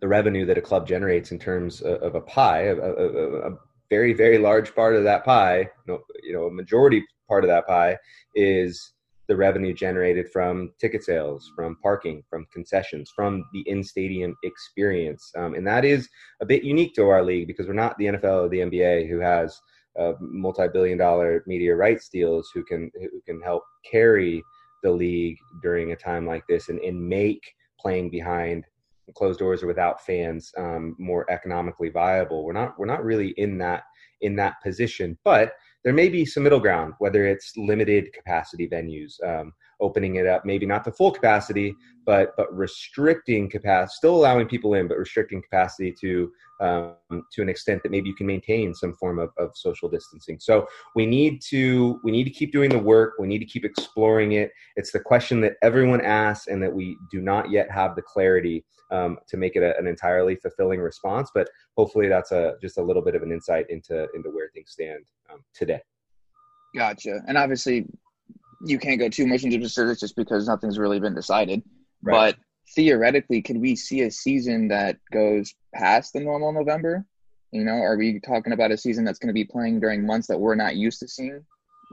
the 0.00 0.08
revenue 0.08 0.44
that 0.44 0.58
a 0.58 0.62
club 0.62 0.86
generates 0.86 1.30
in 1.30 1.38
terms 1.38 1.80
of, 1.80 2.02
of 2.02 2.14
a 2.16 2.20
pie, 2.20 2.64
a, 2.64 2.76
a, 2.76 3.50
a, 3.50 3.56
very, 3.88 4.12
very 4.12 4.36
large 4.36 4.74
part 4.74 4.96
of 4.96 5.04
that 5.04 5.24
pie, 5.24 5.70
you 5.86 6.32
know, 6.32 6.46
a 6.46 6.50
majority 6.50 7.02
part 7.28 7.44
of 7.44 7.48
that 7.48 7.66
pie 7.66 7.96
is 8.34 8.92
the 9.28 9.36
revenue 9.36 9.74
generated 9.74 10.28
from 10.32 10.72
ticket 10.80 11.02
sales, 11.02 11.50
from 11.56 11.76
parking, 11.82 12.22
from 12.30 12.46
concessions, 12.52 13.10
from 13.14 13.44
the 13.52 13.68
in 13.68 13.82
stadium 13.82 14.36
experience. 14.44 15.32
Um, 15.36 15.54
and 15.54 15.66
that 15.66 15.84
is 15.84 16.08
a 16.40 16.46
bit 16.46 16.62
unique 16.62 16.94
to 16.94 17.08
our 17.08 17.24
league 17.24 17.48
because 17.48 17.66
we're 17.66 17.72
not 17.72 17.98
the 17.98 18.06
NFL 18.06 18.44
or 18.44 18.48
the 18.48 18.60
NBA 18.60 19.08
who 19.08 19.18
has 19.18 19.60
uh, 19.98 20.12
multi-billion 20.20 20.98
dollar 20.98 21.42
media 21.46 21.74
rights 21.74 22.08
deals 22.08 22.50
who 22.54 22.62
can 22.64 22.90
who 22.94 23.20
can 23.26 23.40
help 23.40 23.64
carry 23.90 24.42
the 24.82 24.90
league 24.90 25.38
during 25.62 25.92
a 25.92 25.96
time 25.96 26.26
like 26.26 26.46
this 26.48 26.68
and, 26.68 26.78
and 26.80 27.08
make 27.08 27.42
playing 27.80 28.10
behind 28.10 28.64
closed 29.14 29.38
doors 29.38 29.62
or 29.62 29.66
without 29.66 30.04
fans 30.04 30.52
um, 30.58 30.94
more 30.98 31.28
economically 31.30 31.88
viable. 31.88 32.44
We're 32.44 32.52
not 32.52 32.78
we're 32.78 32.86
not 32.86 33.04
really 33.04 33.28
in 33.36 33.58
that 33.58 33.84
in 34.20 34.36
that 34.36 34.62
position, 34.62 35.18
but 35.24 35.54
there 35.86 35.94
may 35.94 36.08
be 36.08 36.24
some 36.24 36.42
middle 36.42 36.58
ground, 36.58 36.94
whether 36.98 37.24
it's 37.26 37.56
limited 37.56 38.12
capacity 38.12 38.68
venues, 38.68 39.22
um, 39.24 39.52
opening 39.80 40.16
it 40.16 40.26
up, 40.26 40.44
maybe 40.44 40.66
not 40.66 40.84
to 40.84 40.92
full 40.92 41.10
capacity, 41.10 41.74
but 42.04 42.34
but 42.36 42.54
restricting 42.56 43.48
capacity, 43.50 43.94
still 43.96 44.16
allowing 44.16 44.46
people 44.46 44.74
in, 44.74 44.88
but 44.88 44.98
restricting 44.98 45.42
capacity 45.42 45.94
to 46.00 46.30
um, 46.60 46.94
to 47.32 47.42
an 47.42 47.48
extent 47.48 47.82
that 47.82 47.90
maybe 47.90 48.08
you 48.08 48.14
can 48.14 48.26
maintain 48.26 48.74
some 48.74 48.94
form 48.94 49.18
of, 49.18 49.30
of 49.36 49.50
social 49.54 49.88
distancing. 49.88 50.38
So 50.40 50.66
we 50.94 51.04
need 51.04 51.40
to 51.50 52.00
we 52.04 52.12
need 52.12 52.24
to 52.24 52.30
keep 52.30 52.52
doing 52.52 52.70
the 52.70 52.78
work. 52.78 53.14
We 53.18 53.26
need 53.26 53.40
to 53.40 53.44
keep 53.44 53.64
exploring 53.64 54.32
it. 54.32 54.50
It's 54.76 54.92
the 54.92 55.00
question 55.00 55.40
that 55.42 55.54
everyone 55.62 56.00
asks, 56.00 56.46
and 56.46 56.62
that 56.62 56.72
we 56.72 56.96
do 57.10 57.20
not 57.20 57.50
yet 57.50 57.70
have 57.70 57.96
the 57.96 58.02
clarity 58.02 58.64
um, 58.90 59.18
to 59.28 59.36
make 59.36 59.56
it 59.56 59.62
a, 59.62 59.76
an 59.78 59.86
entirely 59.86 60.36
fulfilling 60.36 60.80
response. 60.80 61.30
But 61.34 61.48
hopefully, 61.76 62.08
that's 62.08 62.32
a 62.32 62.54
just 62.60 62.78
a 62.78 62.82
little 62.82 63.02
bit 63.02 63.14
of 63.14 63.22
an 63.22 63.32
insight 63.32 63.66
into 63.68 64.06
into 64.14 64.30
where 64.30 64.48
things 64.54 64.70
stand 64.70 65.04
um, 65.30 65.40
today. 65.54 65.80
Gotcha. 66.74 67.20
And 67.26 67.38
obviously, 67.38 67.86
you 68.64 68.78
can't 68.78 68.98
go 68.98 69.08
too 69.08 69.26
much 69.26 69.44
into 69.44 69.56
specifics 69.58 70.00
just 70.00 70.16
because 70.16 70.48
nothing's 70.48 70.78
really 70.78 71.00
been 71.00 71.14
decided. 71.14 71.62
Right. 72.02 72.34
But 72.34 72.36
theoretically, 72.74 73.42
could 73.42 73.58
we 73.58 73.76
see 73.76 74.02
a 74.02 74.10
season 74.10 74.68
that 74.68 74.98
goes 75.12 75.54
past 75.74 76.12
the 76.12 76.20
normal 76.20 76.52
November? 76.52 77.04
You 77.52 77.64
know, 77.64 77.74
are 77.74 77.96
we 77.96 78.20
talking 78.20 78.52
about 78.52 78.72
a 78.72 78.76
season 78.76 79.04
that's 79.04 79.18
going 79.18 79.28
to 79.28 79.34
be 79.34 79.44
playing 79.44 79.80
during 79.80 80.04
months 80.04 80.26
that 80.28 80.38
we're 80.38 80.56
not 80.56 80.76
used 80.76 81.00
to 81.00 81.08
seeing 81.08 81.44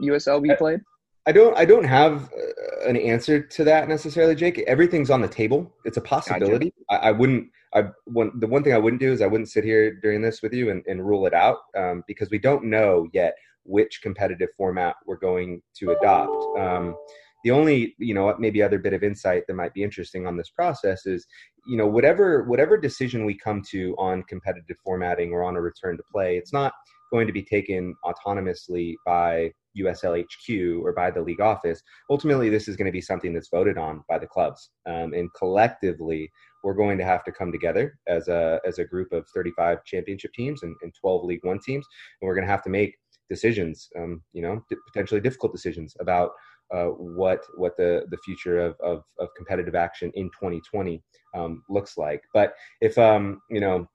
USL 0.02 0.42
be 0.42 0.54
played? 0.56 0.80
I 1.26 1.32
don't. 1.32 1.56
I 1.56 1.64
don't 1.64 1.84
have 1.84 2.24
uh, 2.24 2.88
an 2.88 2.96
answer 2.96 3.40
to 3.40 3.64
that 3.64 3.88
necessarily, 3.88 4.34
Jake. 4.34 4.58
Everything's 4.66 5.10
on 5.10 5.22
the 5.22 5.28
table. 5.28 5.72
It's 5.84 5.96
a 5.96 6.02
possibility. 6.02 6.74
Gotcha. 6.90 7.04
I, 7.04 7.08
I, 7.08 7.12
wouldn't. 7.12 7.48
I 7.74 7.84
one, 8.04 8.38
the 8.40 8.46
one 8.46 8.62
thing 8.62 8.74
I 8.74 8.78
wouldn't 8.78 9.00
do 9.00 9.10
is 9.10 9.22
I 9.22 9.26
wouldn't 9.26 9.48
sit 9.48 9.64
here 9.64 9.94
during 9.94 10.20
this 10.20 10.42
with 10.42 10.52
you 10.52 10.70
and, 10.70 10.84
and 10.86 11.06
rule 11.06 11.26
it 11.26 11.32
out 11.32 11.60
um, 11.76 12.04
because 12.06 12.28
we 12.30 12.38
don't 12.38 12.64
know 12.64 13.08
yet 13.14 13.36
which 13.64 14.00
competitive 14.02 14.50
format 14.56 14.96
we're 15.06 15.16
going 15.16 15.62
to 15.78 15.92
adopt. 15.92 16.58
Um, 16.58 16.96
the 17.44 17.50
only, 17.50 17.94
you 17.98 18.14
know, 18.14 18.34
maybe 18.38 18.62
other 18.62 18.78
bit 18.78 18.94
of 18.94 19.04
insight 19.04 19.44
that 19.46 19.54
might 19.54 19.74
be 19.74 19.82
interesting 19.82 20.26
on 20.26 20.36
this 20.36 20.48
process 20.48 21.04
is, 21.04 21.26
you 21.66 21.76
know, 21.76 21.86
whatever 21.86 22.44
whatever 22.44 22.78
decision 22.78 23.26
we 23.26 23.36
come 23.36 23.62
to 23.70 23.94
on 23.98 24.22
competitive 24.24 24.78
formatting 24.82 25.30
or 25.30 25.44
on 25.44 25.56
a 25.56 25.60
return 25.60 25.96
to 25.98 26.02
play, 26.10 26.38
it's 26.38 26.54
not 26.54 26.72
going 27.12 27.26
to 27.26 27.32
be 27.32 27.42
taken 27.42 27.94
autonomously 28.04 28.94
by 29.04 29.52
USLHQ 29.78 30.82
or 30.82 30.92
by 30.92 31.10
the 31.10 31.20
league 31.20 31.40
office. 31.40 31.82
Ultimately, 32.08 32.48
this 32.48 32.66
is 32.66 32.76
going 32.76 32.86
to 32.86 32.92
be 32.92 33.00
something 33.00 33.34
that's 33.34 33.50
voted 33.50 33.76
on 33.76 34.02
by 34.08 34.18
the 34.18 34.26
clubs, 34.26 34.70
um, 34.86 35.12
and 35.12 35.28
collectively, 35.34 36.30
we're 36.62 36.74
going 36.74 36.96
to 36.96 37.04
have 37.04 37.24
to 37.24 37.32
come 37.32 37.52
together 37.52 37.98
as 38.08 38.28
a 38.28 38.58
as 38.66 38.78
a 38.78 38.84
group 38.84 39.12
of 39.12 39.28
35 39.34 39.84
championship 39.84 40.32
teams 40.32 40.62
and, 40.62 40.74
and 40.82 40.94
12 40.98 41.24
League 41.24 41.44
One 41.44 41.60
teams, 41.60 41.86
and 42.20 42.26
we're 42.26 42.34
going 42.34 42.46
to 42.46 42.50
have 42.50 42.62
to 42.64 42.70
make 42.70 42.96
decisions, 43.28 43.88
um, 43.98 44.22
you 44.32 44.42
know, 44.42 44.62
potentially 44.92 45.20
difficult 45.20 45.52
decisions 45.52 45.94
about 46.00 46.32
uh, 46.72 46.86
what 46.86 47.40
what 47.56 47.76
the 47.76 48.04
the 48.10 48.18
future 48.18 48.58
of, 48.58 48.76
of, 48.80 49.02
of 49.18 49.28
competitive 49.36 49.74
action 49.74 50.10
in 50.14 50.26
2020 50.30 51.02
um, 51.34 51.62
looks 51.68 51.96
like. 51.98 52.22
But 52.32 52.54
if 52.80 52.96
um, 52.98 53.40
you 53.50 53.60
know, 53.60 53.86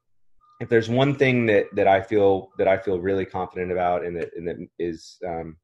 if 0.59 0.69
there's 0.69 0.89
one 0.89 1.15
thing 1.15 1.45
that 1.47 1.65
that 1.75 1.87
I 1.87 2.01
feel 2.01 2.49
that 2.57 2.67
I 2.67 2.77
feel 2.77 2.99
really 2.99 3.25
confident 3.25 3.71
about, 3.71 4.05
and 4.05 4.15
that 4.17 4.29
and 4.35 4.47
that 4.47 4.57
is 4.77 5.17
um, 5.27 5.57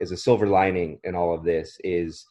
is 0.00 0.12
a 0.12 0.16
silver 0.16 0.46
lining 0.46 0.98
in 1.04 1.14
all 1.14 1.34
of 1.34 1.44
this 1.44 1.76
is 1.84 2.24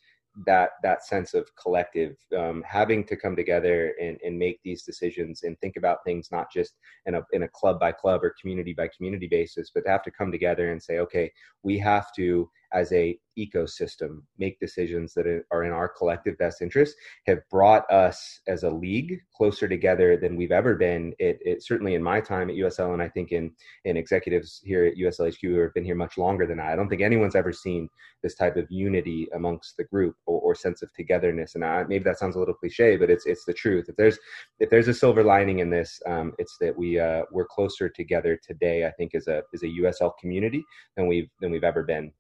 that 0.46 0.72
that 0.84 1.06
sense 1.06 1.34
of 1.34 1.50
collective 1.56 2.16
um, 2.38 2.64
having 2.66 3.04
to 3.04 3.16
come 3.16 3.36
together 3.36 3.94
and, 4.02 4.18
and 4.24 4.38
make 4.38 4.60
these 4.64 4.84
decisions 4.84 5.44
and 5.44 5.60
think 5.60 5.76
about 5.76 6.04
things 6.06 6.30
not 6.32 6.52
just 6.52 6.76
in 7.06 7.16
a 7.16 7.22
in 7.34 7.44
a 7.44 7.48
club 7.50 7.80
by 7.80 7.92
club 7.92 8.24
or 8.24 8.34
community 8.40 8.74
by 8.74 8.88
community 8.96 9.28
basis 9.28 9.72
but 9.74 9.82
to 9.84 9.90
have 9.90 10.04
to 10.04 10.12
come 10.12 10.32
together 10.32 10.72
and 10.72 10.82
say 10.82 11.00
okay 11.00 11.32
we 11.64 11.78
have 11.78 12.14
to 12.16 12.50
as 12.74 12.92
a 12.94 13.18
ecosystem 13.38 14.22
make 14.38 14.60
decisions 14.60 15.14
that 15.14 15.26
are 15.52 15.64
in 15.64 15.72
our 15.72 15.88
collective 15.88 16.38
best 16.38 16.62
interest 16.62 16.96
have 17.26 17.40
brought 17.50 17.90
us 17.90 18.42
as 18.48 18.64
a 18.64 18.70
league 18.70 19.18
closer 19.36 19.68
together 19.68 20.18
than 20.18 20.36
we've 20.36 20.52
ever 20.52 20.76
been. 20.76 21.14
It, 21.20 21.40
it, 21.42 21.64
certainly 21.64 21.96
in 21.96 22.04
my 22.04 22.20
time 22.20 22.50
at 22.50 22.56
usl 22.58 22.94
and 22.94 23.02
i 23.02 23.08
think 23.08 23.32
in 23.32 23.52
in 23.86 23.96
executives 23.98 24.62
here 24.64 24.86
at 24.86 24.98
uslhq 24.98 25.38
who 25.42 25.60
have 25.60 25.74
been 25.74 25.86
here 25.86 25.96
much 25.96 26.18
longer 26.18 26.46
than 26.46 26.60
i 26.60 26.74
i 26.74 26.76
don't 26.76 26.90
think 26.90 27.02
anyone's 27.02 27.36
ever 27.36 27.54
seen 27.54 27.90
this 28.24 28.36
type 28.36 28.58
of 28.58 28.70
unity 28.70 29.28
amongst 29.34 29.78
the 29.78 29.84
group 29.86 30.16
or, 30.26 30.42
or 30.42 30.56
sense 30.56 30.82
of 30.82 30.94
togetherness. 30.94 31.56
And 31.56 31.64
I, 31.64 31.84
maybe 31.84 32.04
that 32.04 32.20
sounds 32.20 32.36
a 32.36 32.40
little 32.40 32.54
cliche 32.54 32.98
but 32.98 33.10
it's 33.10 33.26
it's 33.26 33.46
the 33.46 33.54
truth. 33.54 33.86
If 33.90 33.96
there's 33.96 34.20
if 34.60 34.70
there's 34.70 34.88
a 34.88 34.94
silver 34.94 35.24
lining 35.24 35.60
in 35.60 35.70
this 35.70 36.02
um, 36.06 36.34
it's 36.38 36.58
that 36.60 36.78
we 36.78 37.00
uh, 37.00 37.24
we're 37.32 37.46
closer 37.46 37.90
together 37.90 38.40
today 38.46 38.86
i 38.86 38.92
think 38.92 39.16
as 39.16 39.28
a 39.28 39.44
as 39.54 39.64
a 39.64 39.68
usl 39.82 40.12
community 40.20 40.64
than 40.96 41.08
we've 41.08 41.30
than 41.42 41.52
we've 41.52 41.64
ever 41.64 41.84
been 41.84 42.12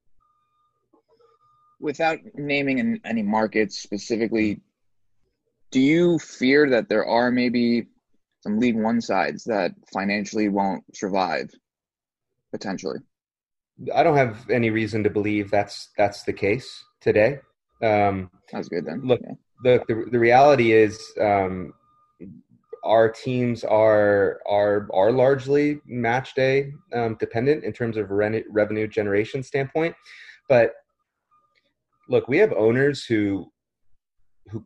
without 1.79 2.19
naming 2.35 2.99
any 3.05 3.23
markets 3.23 3.79
specifically, 3.79 4.61
do 5.71 5.79
you 5.79 6.19
fear 6.19 6.69
that 6.69 6.89
there 6.89 7.05
are 7.05 7.31
maybe 7.31 7.87
some 8.41 8.59
League 8.59 8.77
One 8.77 9.01
sides 9.01 9.43
that 9.45 9.71
financially 9.93 10.49
won't 10.49 10.83
survive 10.95 11.51
potentially? 12.51 12.99
I 13.93 14.03
don't 14.03 14.17
have 14.17 14.49
any 14.49 14.69
reason 14.69 15.03
to 15.03 15.09
believe 15.09 15.51
that's 15.51 15.89
that's 15.97 16.23
the 16.23 16.33
case 16.33 16.83
today. 17.01 17.39
Um, 17.81 18.29
that's 18.51 18.67
good 18.67 18.85
then. 18.85 19.01
Look, 19.05 19.21
yeah. 19.23 19.33
the, 19.63 19.83
the, 19.87 20.05
the 20.11 20.19
reality 20.19 20.73
is 20.73 20.99
um, 21.21 21.73
our 22.83 23.09
teams 23.09 23.63
are 23.63 24.41
are 24.47 24.87
are 24.93 25.11
largely 25.11 25.79
match 25.85 26.33
day 26.33 26.73
um, 26.93 27.15
dependent 27.19 27.63
in 27.63 27.71
terms 27.71 27.95
of 27.95 28.11
re- 28.11 28.43
revenue 28.49 28.87
generation 28.87 29.43
standpoint, 29.43 29.95
but 30.49 30.73
look, 32.09 32.27
we 32.27 32.37
have 32.37 32.51
owners 32.53 33.05
who 33.05 33.51
who 34.49 34.65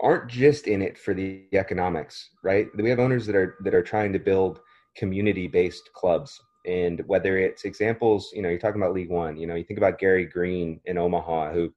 aren't 0.00 0.28
just 0.28 0.68
in 0.68 0.82
it 0.82 0.96
for 0.96 1.14
the 1.14 1.46
economics, 1.52 2.30
right? 2.44 2.68
We 2.76 2.90
have 2.90 3.00
owners 3.00 3.26
that 3.26 3.34
are 3.34 3.56
that 3.64 3.74
are 3.74 3.82
trying 3.82 4.12
to 4.12 4.18
build 4.18 4.60
community-based 4.96 5.90
clubs 5.94 6.40
and 6.66 7.02
whether 7.06 7.38
it's 7.38 7.64
examples, 7.64 8.30
you 8.34 8.42
know, 8.42 8.48
you're 8.48 8.58
talking 8.58 8.80
about 8.80 8.92
League 8.92 9.10
1, 9.10 9.36
you 9.36 9.46
know, 9.46 9.54
you 9.54 9.64
think 9.64 9.78
about 9.78 9.98
Gary 9.98 10.26
Green 10.26 10.80
in 10.84 10.98
Omaha 10.98 11.52
who 11.52 11.72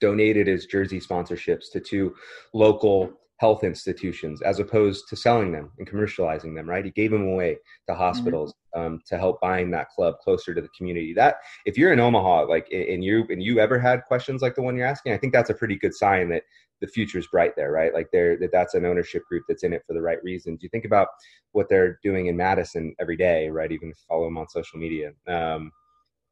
donated 0.00 0.46
his 0.46 0.66
jersey 0.66 1.00
sponsorships 1.00 1.70
to 1.72 1.80
two 1.80 2.14
local 2.54 3.12
health 3.38 3.64
institutions 3.64 4.40
as 4.42 4.60
opposed 4.60 5.08
to 5.08 5.16
selling 5.16 5.52
them 5.52 5.70
and 5.78 5.88
commercializing 5.88 6.54
them 6.54 6.68
right? 6.68 6.84
He 6.84 6.90
gave 6.90 7.10
them 7.10 7.28
away 7.28 7.58
to 7.88 7.94
hospitals 7.94 8.54
mm-hmm. 8.74 8.86
um, 8.86 9.00
to 9.06 9.18
help 9.18 9.40
buying 9.40 9.70
that 9.72 9.90
club 9.90 10.16
closer 10.22 10.54
to 10.54 10.60
the 10.60 10.68
community. 10.76 11.12
That 11.12 11.36
if 11.66 11.76
you're 11.76 11.92
in 11.92 12.00
omaha 12.00 12.46
like 12.48 12.68
and 12.72 13.04
you 13.04 13.26
and 13.28 13.42
you 13.42 13.58
ever 13.58 13.78
had 13.78 14.04
questions 14.04 14.42
like 14.42 14.54
the 14.54 14.62
one 14.62 14.76
you're 14.76 14.86
asking 14.86 15.12
i 15.12 15.16
think 15.16 15.32
that's 15.32 15.50
a 15.50 15.54
pretty 15.54 15.76
good 15.76 15.94
sign 15.94 16.28
that 16.30 16.42
the 16.80 16.86
future 16.86 17.18
is 17.18 17.26
bright 17.28 17.56
there 17.56 17.72
right? 17.72 17.94
Like 17.94 18.08
there 18.12 18.36
that 18.38 18.52
that's 18.52 18.74
an 18.74 18.84
ownership 18.84 19.22
group 19.28 19.44
that's 19.48 19.62
in 19.62 19.72
it 19.72 19.82
for 19.86 19.94
the 19.94 20.02
right 20.02 20.22
reasons. 20.22 20.62
You 20.62 20.68
think 20.68 20.84
about 20.84 21.08
what 21.52 21.68
they're 21.68 21.98
doing 22.02 22.26
in 22.26 22.36
madison 22.36 22.94
every 23.00 23.16
day 23.16 23.48
right? 23.48 23.72
Even 23.72 23.92
follow 24.08 24.24
them 24.24 24.38
on 24.38 24.48
social 24.48 24.78
media 24.78 25.12
um, 25.26 25.72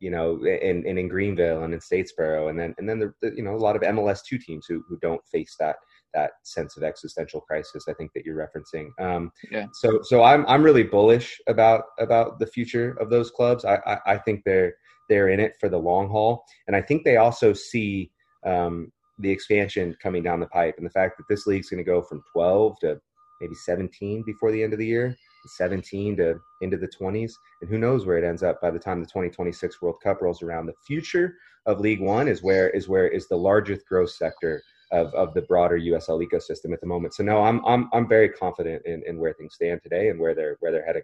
you 0.01 0.11
know, 0.11 0.37
and, 0.45 0.85
and 0.85 0.99
in 0.99 1.09
Greenville 1.09 1.63
and 1.63 1.73
in 1.73 1.81
Statesboro, 1.81 2.51
and 2.51 2.59
then 2.59 2.75
and 2.77 2.87
then 2.87 2.99
the, 2.99 3.15
the, 3.23 3.35
you 3.35 3.43
know 3.43 3.55
a 3.55 3.57
lot 3.57 3.75
of 3.75 3.83
MLS 3.83 4.21
two 4.23 4.39
teams 4.39 4.67
who 4.69 4.85
who 4.87 4.99
don't 5.01 5.25
face 5.27 5.57
that 5.59 5.77
that 6.15 6.33
sense 6.43 6.77
of 6.77 6.83
existential 6.83 7.41
crisis. 7.41 7.87
I 7.89 7.95
think 7.95 8.13
that 8.15 8.25
you're 8.25 8.37
referencing. 8.37 8.91
Um, 9.01 9.33
yeah. 9.51 9.67
So 9.73 10.01
so 10.03 10.23
I'm 10.23 10.47
I'm 10.47 10.63
really 10.63 10.83
bullish 10.83 11.41
about 11.47 11.85
about 11.99 12.39
the 12.39 12.47
future 12.47 12.97
of 13.01 13.11
those 13.11 13.31
clubs. 13.31 13.65
I, 13.65 13.79
I, 13.87 13.99
I 14.15 14.19
think 14.19 14.43
they're 14.45 14.75
they're 15.09 15.29
in 15.29 15.41
it 15.41 15.55
for 15.61 15.69
the 15.69 15.79
long 15.79 16.09
haul, 16.09 16.45
and 16.67 16.77
I 16.77 16.81
think 16.81 17.05
they 17.05 17.17
also 17.17 17.53
see 17.53 18.11
um, 18.47 18.91
the 19.19 19.31
expansion 19.31 19.97
coming 20.03 20.23
down 20.23 20.41
the 20.41 20.47
pipe, 20.47 20.77
and 20.79 20.87
the 20.87 20.91
fact 20.91 21.19
that 21.19 21.29
this 21.29 21.47
league's 21.47 21.69
going 21.69 21.85
to 21.85 21.91
go 21.91 22.03
from 22.03 22.23
12 22.33 22.79
to 22.81 23.01
maybe 23.41 23.55
17 23.55 24.23
before 24.25 24.53
the 24.53 24.63
end 24.63 24.73
of 24.73 24.79
the 24.79 24.87
year. 24.87 25.17
17 25.47 26.17
to 26.17 26.41
into 26.63 26.77
the 26.77 26.89
20s, 26.89 27.33
and 27.61 27.71
who 27.71 27.79
knows 27.79 28.07
where 28.07 28.19
it 28.19 28.25
ends 28.25 28.43
up 28.43 28.61
by 28.61 28.71
the 28.71 28.79
time 28.79 29.01
the 29.01 29.07
2026 29.07 29.83
World 29.83 29.97
Cup 30.03 30.23
rolls 30.23 30.43
around. 30.43 30.67
The 30.67 30.75
future 30.87 31.37
of 31.67 31.81
League 31.81 32.01
One 32.01 32.29
is 32.29 32.43
where 32.43 32.71
is 32.71 32.89
where 32.89 33.09
is 33.09 33.29
the 33.29 33.37
largest 33.37 33.87
growth 33.87 34.11
sector 34.11 34.63
of, 34.95 35.13
of 35.15 35.35
the 35.35 35.43
broader 35.43 35.79
USL 35.79 36.25
ecosystem 36.25 36.73
at 36.73 36.81
the 36.81 36.87
moment. 36.87 37.15
So 37.15 37.25
no, 37.25 37.43
I'm 37.43 37.65
I'm 37.67 37.89
I'm 37.93 38.09
very 38.09 38.29
confident 38.29 38.87
in, 38.87 39.03
in 39.07 39.19
where 39.19 39.33
things 39.33 39.55
stand 39.55 39.83
today 39.83 40.09
and 40.09 40.19
where 40.21 40.35
they're 40.35 40.57
where 40.61 40.71
they're 40.73 40.87
heading. 40.87 41.03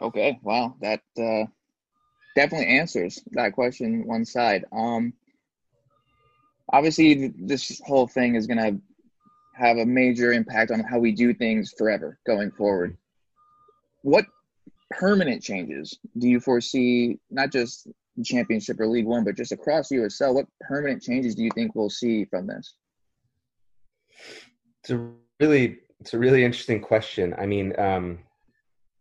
Okay, 0.00 0.38
wow, 0.42 0.76
that 0.80 1.00
uh, 1.18 1.44
definitely 2.34 2.78
answers 2.78 3.20
that 3.32 3.52
question 3.52 4.06
one 4.06 4.24
side. 4.24 4.64
Um, 4.72 5.12
obviously, 6.72 7.32
this 7.36 7.80
whole 7.84 8.06
thing 8.06 8.36
is 8.36 8.46
going 8.46 8.58
to 8.58 8.80
have 9.54 9.78
a 9.78 9.86
major 9.86 10.32
impact 10.32 10.70
on 10.70 10.80
how 10.80 10.98
we 10.98 11.12
do 11.12 11.32
things 11.32 11.74
forever 11.76 12.18
going 12.26 12.50
forward. 12.52 12.96
What 14.02 14.26
permanent 14.90 15.42
changes 15.42 15.98
do 16.18 16.28
you 16.28 16.38
foresee, 16.38 17.18
not 17.30 17.50
just 17.50 17.88
championship 18.24 18.80
or 18.80 18.86
League 18.86 19.06
One, 19.06 19.24
but 19.24 19.36
just 19.36 19.52
across 19.52 19.88
USL? 19.88 20.34
What 20.34 20.46
permanent 20.60 21.02
changes 21.02 21.34
do 21.34 21.42
you 21.42 21.50
think 21.54 21.74
we'll 21.74 21.90
see 21.90 22.24
from 22.24 22.46
this? 22.46 22.74
It's 24.82 24.90
a 24.90 25.10
really, 25.40 25.78
it's 26.00 26.14
a 26.14 26.18
really 26.18 26.44
interesting 26.44 26.80
question. 26.80 27.34
I 27.38 27.46
mean, 27.46 27.78
um, 27.78 28.20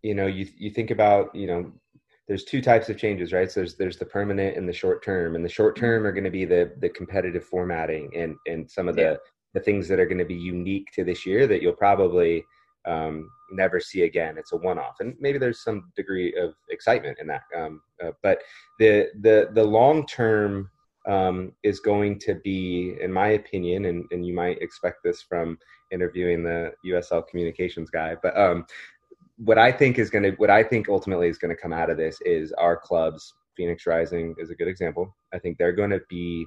you 0.01 0.13
know, 0.13 0.27
you 0.27 0.47
you 0.57 0.69
think 0.69 0.91
about, 0.91 1.33
you 1.33 1.47
know, 1.47 1.71
there's 2.27 2.43
two 2.43 2.61
types 2.61 2.89
of 2.89 2.97
changes, 2.97 3.33
right? 3.33 3.51
So 3.51 3.61
there's 3.61 3.75
there's 3.75 3.97
the 3.97 4.05
permanent 4.05 4.57
and 4.57 4.67
the 4.67 4.73
short 4.73 5.03
term, 5.03 5.35
and 5.35 5.45
the 5.45 5.49
short 5.49 5.75
term 5.75 6.05
are 6.05 6.11
going 6.11 6.23
to 6.23 6.31
be 6.31 6.45
the 6.45 6.73
the 6.79 6.89
competitive 6.89 7.43
formatting 7.43 8.11
and 8.15 8.35
and 8.47 8.69
some 8.69 8.87
of 8.87 8.95
the 8.95 9.19
the 9.53 9.59
things 9.59 9.87
that 9.87 9.99
are 9.99 10.05
going 10.05 10.17
to 10.17 10.25
be 10.25 10.35
unique 10.35 10.87
to 10.93 11.03
this 11.03 11.25
year 11.25 11.47
that 11.47 11.61
you'll 11.61 11.73
probably 11.73 12.43
um, 12.85 13.29
never 13.51 13.79
see 13.79 14.03
again. 14.03 14.37
It's 14.37 14.53
a 14.53 14.57
one-off, 14.57 14.97
and 14.99 15.15
maybe 15.19 15.37
there's 15.37 15.63
some 15.63 15.91
degree 15.95 16.33
of 16.35 16.53
excitement 16.69 17.17
in 17.19 17.27
that. 17.27 17.43
Um, 17.55 17.81
uh, 18.03 18.11
but 18.21 18.39
the 18.79 19.09
the 19.21 19.49
the 19.53 19.63
long 19.63 20.05
term 20.05 20.69
um, 21.07 21.51
is 21.63 21.79
going 21.79 22.19
to 22.19 22.35
be, 22.35 22.97
in 23.01 23.11
my 23.11 23.29
opinion, 23.29 23.85
and 23.85 24.05
and 24.11 24.25
you 24.25 24.33
might 24.33 24.61
expect 24.61 24.97
this 25.03 25.21
from 25.21 25.57
interviewing 25.91 26.43
the 26.43 26.73
USL 26.85 27.27
communications 27.27 27.89
guy, 27.89 28.15
but 28.21 28.37
um, 28.37 28.65
what 29.37 29.57
I 29.57 29.71
think 29.71 29.99
is 29.99 30.09
going 30.09 30.23
to, 30.23 30.31
what 30.31 30.49
I 30.49 30.63
think 30.63 30.89
ultimately 30.89 31.27
is 31.27 31.37
going 31.37 31.55
to 31.55 31.61
come 31.61 31.73
out 31.73 31.89
of 31.89 31.97
this 31.97 32.19
is 32.21 32.51
our 32.53 32.77
clubs. 32.77 33.33
Phoenix 33.55 33.85
Rising 33.85 34.35
is 34.37 34.49
a 34.49 34.55
good 34.55 34.67
example. 34.67 35.15
I 35.33 35.39
think 35.39 35.57
they're 35.57 35.73
going 35.73 35.89
to 35.91 36.01
be 36.09 36.45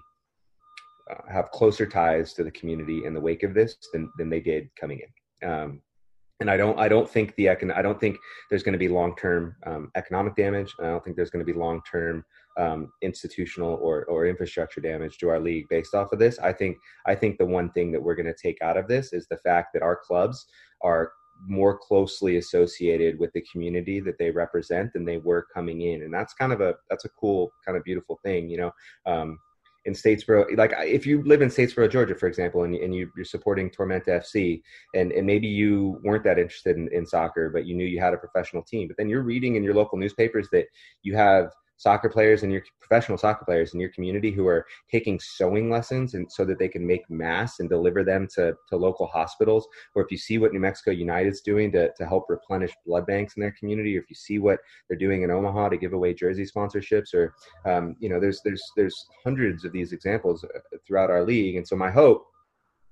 uh, 1.11 1.33
have 1.33 1.51
closer 1.51 1.87
ties 1.87 2.35
to 2.35 2.45
the 2.45 2.51
community 2.51 3.05
in 3.05 3.15
the 3.15 3.21
wake 3.21 3.43
of 3.43 3.55
this 3.55 3.77
than 3.93 4.11
than 4.19 4.29
they 4.29 4.41
did 4.41 4.69
coming 4.79 5.01
in. 5.01 5.49
Um, 5.49 5.83
and 6.41 6.51
I 6.51 6.57
don't, 6.57 6.79
I 6.79 6.89
don't 6.89 7.09
think 7.09 7.35
the 7.37 7.47
econ, 7.47 7.75
I 7.75 7.83
don't 7.83 7.99
think 7.99 8.17
there's 8.49 8.63
going 8.63 8.75
to 8.75 8.79
be 8.79 8.89
long 8.89 9.17
term 9.17 9.57
um, 9.67 9.91
economic 9.97 10.37
damage. 10.37 10.73
I 10.81 10.85
don't 10.85 11.03
think 11.03 11.17
there's 11.17 11.31
going 11.31 11.45
to 11.45 11.53
be 11.53 11.59
long 11.59 11.81
term 11.91 12.25
um, 12.57 12.93
institutional 13.03 13.75
or 13.83 14.05
or 14.05 14.27
infrastructure 14.27 14.81
damage 14.81 15.19
to 15.19 15.29
our 15.29 15.41
league 15.41 15.69
based 15.69 15.95
off 15.95 16.13
of 16.13 16.19
this. 16.19 16.39
I 16.39 16.53
think 16.53 16.77
I 17.07 17.15
think 17.15 17.39
the 17.39 17.47
one 17.47 17.71
thing 17.71 17.91
that 17.93 18.03
we're 18.03 18.15
going 18.15 18.27
to 18.27 18.35
take 18.35 18.61
out 18.63 18.77
of 18.77 18.89
this 18.89 19.13
is 19.13 19.27
the 19.27 19.39
fact 19.39 19.73
that 19.75 19.83
our 19.83 19.97
clubs 19.97 20.47
are 20.83 21.13
more 21.47 21.79
closely 21.79 22.37
associated 22.37 23.19
with 23.19 23.33
the 23.33 23.45
community 23.53 24.01
that 24.01 24.19
they 24.19 24.31
represent 24.31 24.93
than 24.93 25.05
they 25.05 25.19
were 25.19 25.47
coming 25.55 25.83
in 25.83 26.03
and 26.03 26.13
that's 26.13 26.35
kind 26.35 26.53
of 26.53 26.61
a 26.61 26.75
that's 26.91 27.05
a 27.05 27.09
cool 27.11 27.53
kind 27.65 27.79
of 27.79 27.85
beautiful 27.85 28.19
thing 28.25 28.49
you 28.51 28.57
know 28.57 28.73
um, 29.07 29.39
in 29.89 29.95
Statesboro, 29.95 30.57
like 30.57 30.73
if 30.77 31.07
you 31.07 31.23
live 31.23 31.41
in 31.41 31.49
Statesboro, 31.49 31.91
Georgia, 31.91 32.15
for 32.15 32.29
example, 32.29 32.65
and, 32.65 32.75
and 32.75 32.95
you, 32.95 33.11
are 33.19 33.25
supporting 33.25 33.71
Tormenta 33.71 34.21
FC, 34.21 34.61
and, 34.95 35.11
and 35.13 35.27
maybe 35.27 35.49
you 35.49 35.99
weren't 36.05 36.25
that 36.25 36.39
interested 36.39 36.77
in, 36.77 36.89
in 36.93 37.07
soccer, 37.07 37.49
but 37.49 37.65
you 37.65 37.75
knew 37.75 37.87
you 37.87 37.99
had 37.99 38.13
a 38.13 38.19
professional 38.19 38.63
team, 38.63 38.87
but 38.87 38.99
then 38.99 39.09
you're 39.09 39.23
reading 39.23 39.57
in 39.57 39.65
your 39.65 39.75
local 39.75 39.97
newspapers 39.97 40.49
that 40.53 40.67
you 41.03 41.17
have 41.17 41.51
soccer 41.79 42.09
players 42.09 42.43
and 42.43 42.53
your 42.53 42.63
professional 42.81 43.17
soccer 43.17 43.45
players 43.45 43.73
in 43.73 43.81
your 43.81 43.91
community 43.91 44.31
who 44.31 44.47
are 44.47 44.67
taking 44.91 45.19
sewing 45.19 45.71
lessons 45.71 46.15
and 46.15 46.31
so 46.31 46.45
that 46.45 46.59
they 46.59 46.69
can 46.69 46.87
make 46.87 47.09
masks 47.09 47.61
and 47.61 47.71
deliver 47.71 48.05
them 48.05 48.29
to, 48.35 48.55
to 48.69 48.77
local 48.77 49.07
hospitals? 49.07 49.67
Or 49.95 50.03
if 50.03 50.11
you 50.11 50.19
see 50.19 50.39
what 50.39 50.53
new 50.53 50.61
mexico 50.61 50.91
united's 50.91 51.41
doing 51.41 51.73
to, 51.73 51.91
to 51.95 52.07
help 52.07 52.27
replenish 52.29 52.73
blood 52.87 53.07
banks 53.07 53.37
in 53.37 53.41
their 53.41 53.55
community 53.59 53.97
or 53.97 54.01
if 54.01 54.11
you 54.11 54.17
see 54.17 54.39
what 54.39 54.59
they're 54.89 54.99
doing 54.99 55.23
in 55.23 55.31
omaha 55.31 55.71
to 55.71 55.77
give 55.77 55.93
away 55.93 56.13
jersey 56.13 56.45
sponsorships 56.45 57.15
or 57.15 57.35
um, 57.65 57.97
you 58.01 58.09
know 58.09 58.21
there's 58.21 58.41
there's 58.45 58.63
there's 58.77 59.07
hundreds 59.25 59.65
of 59.65 59.73
these 59.73 59.93
examples 59.93 60.45
uh, 60.45 60.59
throughout 60.87 61.11
our 61.11 61.25
league. 61.25 61.57
And 61.57 61.67
so 61.67 61.77
my 61.77 61.91
hope 61.91 62.27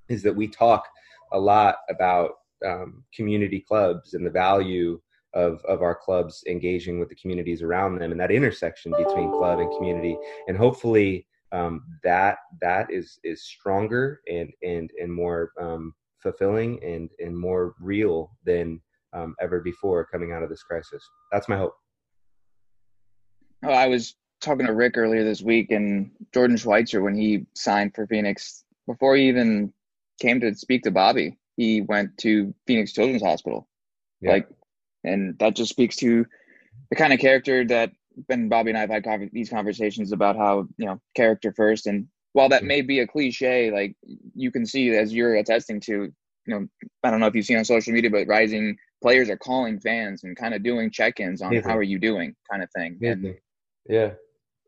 is 0.09 0.23
that 0.23 0.35
we 0.35 0.49
talk 0.49 0.87
a 1.33 1.39
lot 1.39 1.77
about 1.89 2.33
um, 2.65 3.05
community 3.15 3.61
clubs 3.61 4.15
and 4.15 4.25
the 4.25 4.31
value 4.31 5.01
of 5.37 5.63
of 5.67 5.83
our 5.83 5.95
clubs 5.95 6.43
engaging 6.49 6.99
with 6.99 7.09
the 7.09 7.15
communities 7.15 7.63
around 7.63 7.99
them 7.99 8.11
and 8.11 8.21
that 8.21 8.31
intersection 8.31 8.93
between 8.93 9.31
club 9.31 9.59
and 9.61 9.71
community. 9.77 10.17
And 10.49 10.57
hopefully 10.57 11.27
um, 11.53 11.83
that 12.03 12.39
that 12.61 12.91
is 12.91 13.19
is 13.23 13.45
stronger 13.45 14.21
and 14.29 14.51
and 14.63 14.91
and 15.01 15.13
more 15.13 15.53
um, 15.61 15.95
fulfilling 16.23 16.83
and 16.83 17.11
and 17.19 17.39
more 17.39 17.75
real 17.81 18.31
than 18.45 18.81
um, 19.13 19.37
ever 19.41 19.61
before 19.61 20.07
coming 20.07 20.33
out 20.33 20.43
of 20.43 20.49
this 20.49 20.63
crisis. 20.63 21.03
That's 21.31 21.49
my 21.49 21.57
hope. 21.57 21.75
Oh, 23.65 23.71
i 23.71 23.87
was 23.87 24.17
talking 24.43 24.67
to 24.67 24.75
rick 24.75 24.99
earlier 24.99 25.25
this 25.25 25.41
week 25.41 25.71
and 25.71 26.11
jordan 26.33 26.59
schweitzer 26.59 27.01
when 27.01 27.17
he 27.17 27.47
signed 27.55 27.95
for 27.95 28.07
phoenix 28.07 28.65
before 28.87 29.17
he 29.17 29.27
even 29.29 29.73
came 30.21 30.39
to 30.41 30.55
speak 30.55 30.83
to 30.83 30.91
bobby 30.91 31.39
he 31.57 31.81
went 31.81 32.17
to 32.19 32.55
phoenix 32.67 32.93
children's 32.93 33.23
hospital. 33.23 33.69
Yeah. 34.21 34.33
like 34.33 34.49
and 35.07 35.39
that 35.39 35.57
just 35.57 35.71
speaks 35.71 35.97
to 35.97 36.27
the 36.91 36.97
kind 36.97 37.13
of 37.13 37.19
character 37.19 37.65
that 37.67 37.93
Ben 38.29 38.49
Bobby 38.49 38.71
and 38.71 38.79
I 38.79 38.81
have 38.81 38.91
had 38.91 39.31
these 39.33 39.51
conversations 39.51 40.13
about 40.13 40.37
how 40.37 40.67
you 40.77 40.87
know 40.87 41.01
character 41.15 41.53
first, 41.57 41.87
and 41.87 42.07
while 42.33 42.49
that 42.51 42.65
may 42.65 42.83
be 42.83 43.01
a 43.01 43.07
cliche, 43.07 43.71
like 43.71 43.97
you 44.35 44.51
can 44.51 44.67
see 44.67 44.91
as 44.91 45.15
you're 45.15 45.37
attesting 45.37 45.81
to, 45.81 45.93
you 45.93 46.13
know, 46.47 46.67
I 47.03 47.11
don't 47.11 47.19
know 47.19 47.29
if 47.29 47.35
you've 47.35 47.47
seen 47.47 47.57
on 47.57 47.65
social 47.65 47.95
media, 47.95 48.11
but 48.11 48.27
rising 48.27 48.77
players 49.03 49.31
are 49.31 49.39
calling 49.39 49.81
fans 49.81 50.23
and 50.23 50.37
kind 50.37 50.53
of 50.53 50.63
doing 50.63 50.91
check-ins 50.91 51.41
on 51.41 51.57
how 51.63 51.77
are 51.77 51.83
you 51.83 51.99
doing, 51.99 52.35
kind 52.51 52.63
of 52.63 52.69
thing. 52.77 52.99
And, 53.03 53.37
yeah, 53.89 54.11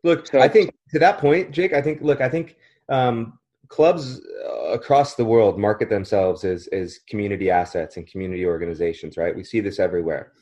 look, 0.03 0.27
so, 0.27 0.39
I 0.39 0.47
think 0.47 0.73
to 0.93 0.99
that 0.99 1.19
point, 1.19 1.51
Jake, 1.51 1.73
I 1.73 1.81
think 1.81 2.01
look, 2.01 2.21
I 2.21 2.29
think 2.29 2.55
um, 2.89 3.38
clubs 3.69 4.19
uh, 4.45 4.71
across 4.71 5.15
the 5.15 5.25
world 5.25 5.57
market 5.59 5.89
themselves 5.89 6.43
as 6.43 6.67
as 6.67 6.99
community 7.07 7.49
assets 7.49 7.97
and 7.97 8.07
community 8.07 8.45
organizations 8.45 9.17
right? 9.17 9.35
We 9.35 9.43
see 9.43 9.59
this 9.59 9.79
everywhere. 9.79 10.33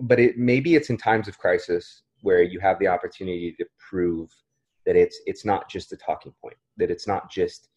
But 0.00 0.18
it 0.18 0.38
maybe 0.38 0.74
it's 0.74 0.90
in 0.90 0.96
times 0.96 1.28
of 1.28 1.38
crisis 1.38 2.02
where 2.22 2.42
you 2.42 2.58
have 2.60 2.78
the 2.78 2.88
opportunity 2.88 3.54
to 3.58 3.66
prove 3.90 4.30
that 4.86 4.96
it's 4.96 5.20
it's 5.26 5.44
not 5.44 5.68
just 5.68 5.92
a 5.92 5.96
talking 5.96 6.32
point 6.40 6.56
that 6.76 6.90
it's 6.90 7.06
not 7.06 7.30
just 7.30 7.68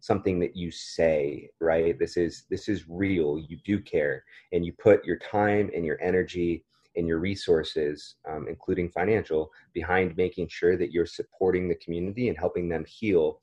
something 0.00 0.38
that 0.38 0.54
you 0.54 0.70
say 0.70 1.50
right? 1.60 1.98
This 1.98 2.16
is 2.16 2.44
this 2.50 2.68
is 2.68 2.88
real. 2.88 3.38
You 3.38 3.58
do 3.64 3.80
care 3.80 4.22
and 4.52 4.64
you 4.64 4.72
put 4.74 5.04
your 5.04 5.18
time 5.18 5.70
and 5.74 5.84
your 5.84 6.00
energy 6.02 6.64
and 6.96 7.06
your 7.06 7.18
resources, 7.18 8.16
um, 8.28 8.46
including 8.48 8.90
financial, 8.90 9.50
behind 9.72 10.16
making 10.16 10.48
sure 10.48 10.76
that 10.76 10.92
you're 10.92 11.06
supporting 11.06 11.68
the 11.68 11.74
community 11.76 12.28
and 12.28 12.38
helping 12.38 12.68
them 12.68 12.84
heal 12.86 13.40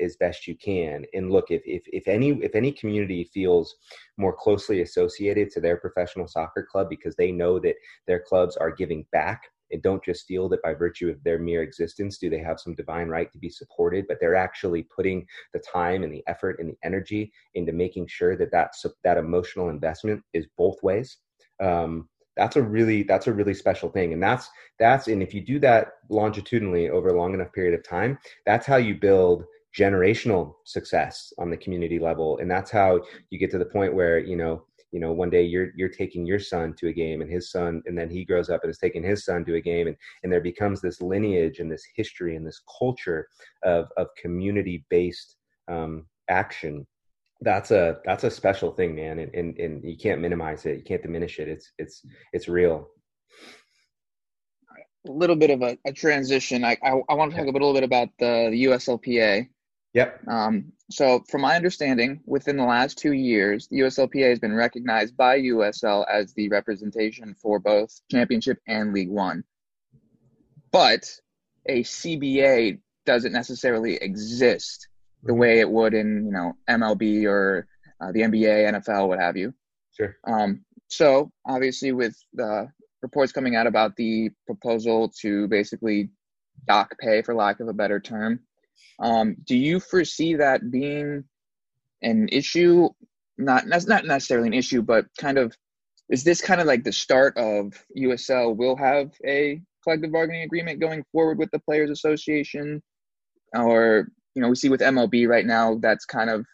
as 0.00 0.16
best 0.16 0.46
you 0.46 0.56
can. 0.56 1.04
And 1.12 1.30
look, 1.30 1.50
if, 1.50 1.62
if, 1.66 1.82
if 1.86 2.06
any 2.06 2.30
if 2.42 2.54
any 2.54 2.72
community 2.72 3.24
feels 3.24 3.74
more 4.16 4.34
closely 4.34 4.82
associated 4.82 5.50
to 5.50 5.60
their 5.60 5.76
professional 5.76 6.28
soccer 6.28 6.66
club 6.70 6.88
because 6.88 7.16
they 7.16 7.32
know 7.32 7.58
that 7.58 7.74
their 8.06 8.20
clubs 8.20 8.56
are 8.56 8.70
giving 8.70 9.04
back 9.12 9.42
and 9.72 9.82
don't 9.82 10.04
just 10.04 10.26
feel 10.26 10.48
that 10.50 10.62
by 10.62 10.74
virtue 10.74 11.08
of 11.08 11.22
their 11.24 11.38
mere 11.38 11.62
existence 11.62 12.18
do 12.18 12.28
they 12.28 12.38
have 12.38 12.60
some 12.60 12.74
divine 12.74 13.08
right 13.08 13.32
to 13.32 13.38
be 13.38 13.48
supported 13.48 14.04
but 14.06 14.18
they're 14.20 14.36
actually 14.36 14.82
putting 14.94 15.26
the 15.54 15.60
time 15.60 16.02
and 16.02 16.12
the 16.12 16.22
effort 16.26 16.56
and 16.58 16.68
the 16.68 16.76
energy 16.84 17.32
into 17.54 17.72
making 17.72 18.06
sure 18.06 18.36
that 18.36 18.52
that, 18.52 18.72
that 19.02 19.16
emotional 19.16 19.70
investment 19.70 20.22
is 20.34 20.46
both 20.58 20.76
ways 20.82 21.16
um, 21.62 22.08
that's 22.36 22.56
a 22.56 22.62
really 22.62 23.02
that's 23.02 23.26
a 23.26 23.32
really 23.32 23.54
special 23.54 23.90
thing. 23.90 24.12
And 24.12 24.22
that's 24.22 24.48
that's 24.78 25.08
and 25.08 25.22
if 25.22 25.34
you 25.34 25.40
do 25.40 25.58
that 25.60 25.94
longitudinally 26.08 26.90
over 26.90 27.08
a 27.08 27.18
long 27.18 27.34
enough 27.34 27.52
period 27.52 27.74
of 27.74 27.86
time 27.86 28.18
that's 28.46 28.66
how 28.66 28.76
you 28.76 28.94
build 28.94 29.44
generational 29.76 30.54
success 30.64 31.32
on 31.38 31.50
the 31.50 31.56
community 31.56 31.98
level. 31.98 32.38
And 32.38 32.50
that's 32.50 32.70
how 32.70 33.00
you 33.30 33.38
get 33.38 33.50
to 33.52 33.58
the 33.58 33.64
point 33.64 33.94
where 33.94 34.18
you 34.18 34.36
know 34.36 34.64
you 34.90 35.00
know 35.00 35.12
one 35.12 35.30
day 35.30 35.42
you're 35.42 35.70
you're 35.76 35.88
taking 35.88 36.26
your 36.26 36.38
son 36.38 36.74
to 36.78 36.88
a 36.88 36.92
game 36.92 37.22
and 37.22 37.30
his 37.30 37.50
son 37.50 37.82
and 37.86 37.96
then 37.96 38.10
he 38.10 38.24
grows 38.24 38.50
up 38.50 38.60
and 38.62 38.70
is 38.70 38.78
taking 38.78 39.02
his 39.02 39.24
son 39.24 39.44
to 39.46 39.56
a 39.56 39.60
game. 39.60 39.86
And 39.86 39.96
and 40.22 40.32
there 40.32 40.40
becomes 40.40 40.80
this 40.80 41.00
lineage 41.00 41.58
and 41.58 41.70
this 41.70 41.84
history 41.96 42.36
and 42.36 42.46
this 42.46 42.60
culture 42.78 43.28
of 43.62 43.88
of 43.96 44.08
community 44.20 44.84
based 44.90 45.36
um, 45.68 46.06
action 46.28 46.86
that's 47.42 47.70
a 47.70 47.98
that's 48.04 48.24
a 48.24 48.30
special 48.30 48.72
thing 48.72 48.94
man 48.94 49.18
and, 49.18 49.34
and 49.34 49.58
and 49.58 49.84
you 49.84 49.96
can't 49.96 50.20
minimize 50.20 50.64
it 50.66 50.76
you 50.76 50.82
can't 50.82 51.02
diminish 51.02 51.38
it 51.38 51.48
it's 51.48 51.72
it's 51.78 52.04
it's 52.32 52.48
real 52.48 52.88
a 55.08 55.10
little 55.10 55.36
bit 55.36 55.50
of 55.50 55.62
a, 55.62 55.76
a 55.84 55.92
transition 55.92 56.64
I, 56.64 56.76
I, 56.82 57.00
I 57.08 57.14
want 57.14 57.32
to 57.32 57.36
talk 57.36 57.46
a 57.46 57.50
little 57.50 57.74
bit 57.74 57.82
about 57.82 58.08
the, 58.18 58.48
the 58.50 58.64
uslpa 58.66 59.48
Yep. 59.94 60.26
Um, 60.26 60.72
so, 60.90 61.22
from 61.28 61.42
my 61.42 61.54
understanding, 61.54 62.20
within 62.24 62.56
the 62.56 62.64
last 62.64 62.96
two 62.96 63.12
years, 63.12 63.68
the 63.68 63.80
USLPA 63.80 64.30
has 64.30 64.38
been 64.38 64.54
recognized 64.54 65.16
by 65.16 65.38
USL 65.40 66.06
as 66.10 66.32
the 66.32 66.48
representation 66.48 67.34
for 67.34 67.58
both 67.58 68.00
Championship 68.10 68.58
and 68.66 68.94
League 68.94 69.10
One. 69.10 69.44
But 70.70 71.10
a 71.66 71.82
CBA 71.82 72.78
doesn't 73.04 73.32
necessarily 73.32 73.96
exist 73.96 74.88
the 75.22 75.34
way 75.34 75.60
it 75.60 75.70
would 75.70 75.94
in 75.94 76.26
you 76.26 76.32
know 76.32 76.54
MLB 76.68 77.26
or 77.26 77.66
uh, 78.02 78.12
the 78.12 78.20
NBA, 78.20 78.72
NFL, 78.72 79.08
what 79.08 79.20
have 79.20 79.36
you. 79.36 79.54
Sure. 79.96 80.16
Um, 80.26 80.64
so 80.88 81.30
obviously, 81.46 81.92
with 81.92 82.16
the 82.32 82.68
reports 83.00 83.32
coming 83.32 83.56
out 83.56 83.66
about 83.66 83.96
the 83.96 84.30
proposal 84.46 85.12
to 85.20 85.48
basically 85.48 86.10
dock 86.66 86.94
pay, 86.98 87.22
for 87.22 87.34
lack 87.34 87.60
of 87.60 87.68
a 87.68 87.72
better 87.72 88.00
term, 88.00 88.40
um, 88.98 89.36
do 89.44 89.56
you 89.56 89.80
foresee 89.80 90.34
that 90.36 90.70
being 90.70 91.24
an 92.02 92.28
issue? 92.30 92.88
Not 93.38 93.64
that's 93.66 93.86
not 93.86 94.04
necessarily 94.04 94.48
an 94.48 94.54
issue, 94.54 94.82
but 94.82 95.06
kind 95.18 95.38
of 95.38 95.56
is 96.10 96.24
this 96.24 96.40
kind 96.40 96.60
of 96.60 96.66
like 96.66 96.84
the 96.84 96.92
start 96.92 97.36
of 97.36 97.72
USL 97.96 98.56
will 98.56 98.76
have 98.76 99.12
a 99.24 99.62
collective 99.82 100.12
bargaining 100.12 100.42
agreement 100.42 100.80
going 100.80 101.04
forward 101.12 101.38
with 101.38 101.50
the 101.50 101.58
Players 101.58 101.90
Association, 101.90 102.82
or 103.54 104.08
you 104.34 104.42
know 104.42 104.48
we 104.48 104.56
see 104.56 104.68
with 104.68 104.80
MLB 104.80 105.28
right 105.28 105.46
now 105.46 105.78
that's 105.80 106.04
kind 106.04 106.30
of 106.30 106.46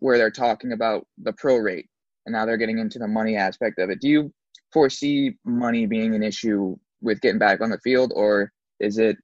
where 0.00 0.18
they're 0.18 0.30
talking 0.30 0.72
about 0.72 1.06
the 1.18 1.32
pro 1.32 1.56
rate, 1.56 1.88
and 2.26 2.32
now 2.32 2.44
they're 2.44 2.56
getting 2.56 2.78
into 2.78 2.98
the 2.98 3.08
money 3.08 3.36
aspect 3.36 3.78
of 3.78 3.90
it. 3.90 4.00
Do 4.00 4.08
you 4.08 4.32
foresee 4.72 5.36
money 5.44 5.86
being 5.86 6.14
an 6.14 6.22
issue 6.22 6.76
with 7.00 7.20
getting 7.20 7.38
back 7.38 7.60
on 7.60 7.70
the 7.70 7.78
field, 7.78 8.12
or 8.14 8.52
is 8.80 8.98
it 8.98 9.16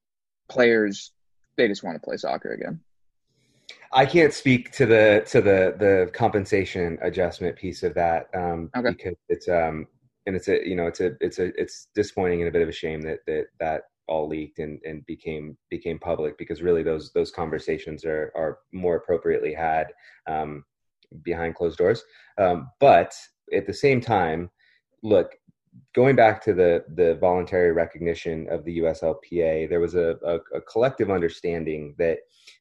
players 0.48 1.12
they 1.56 1.68
just 1.68 1.82
want 1.82 1.96
to 1.96 2.04
play 2.04 2.16
soccer 2.16 2.52
again? 2.52 2.80
I 3.92 4.06
can't 4.06 4.32
speak 4.32 4.72
to 4.72 4.86
the 4.86 5.24
to 5.28 5.40
the 5.40 5.74
the 5.78 6.10
compensation 6.12 6.98
adjustment 7.02 7.56
piece 7.56 7.82
of 7.82 7.94
that 7.94 8.28
um, 8.34 8.70
okay. 8.76 8.90
because 8.90 9.16
it's 9.28 9.48
um 9.48 9.86
and 10.26 10.36
it's 10.36 10.48
a 10.48 10.66
you 10.66 10.76
know 10.76 10.86
it's 10.86 11.00
a 11.00 11.16
it's 11.20 11.38
a 11.38 11.46
it's 11.60 11.88
disappointing 11.94 12.40
and 12.40 12.48
a 12.48 12.52
bit 12.52 12.62
of 12.62 12.68
a 12.68 12.72
shame 12.72 13.02
that 13.02 13.18
that 13.26 13.46
that 13.60 13.82
all 14.12 14.28
leaked 14.28 14.58
and, 14.58 14.78
and 14.84 15.04
became 15.06 15.56
became 15.70 15.98
public 15.98 16.36
because 16.36 16.60
really 16.62 16.82
those 16.82 17.12
those 17.12 17.30
conversations 17.30 18.04
are 18.04 18.30
are 18.36 18.58
more 18.72 18.96
appropriately 18.96 19.54
had 19.54 19.86
um, 20.26 20.64
behind 21.22 21.54
closed 21.54 21.78
doors. 21.78 22.02
Um, 22.38 22.70
but 22.78 23.14
at 23.52 23.66
the 23.66 23.72
same 23.72 24.00
time, 24.00 24.50
look, 25.02 25.34
going 25.94 26.14
back 26.14 26.44
to 26.44 26.52
the 26.52 26.84
the 26.94 27.14
voluntary 27.16 27.72
recognition 27.72 28.48
of 28.50 28.64
the 28.64 28.78
USLPA, 28.80 29.68
there 29.68 29.80
was 29.80 29.94
a, 29.94 30.16
a, 30.24 30.58
a 30.58 30.60
collective 30.60 31.10
understanding 31.10 31.94
that 31.98 32.18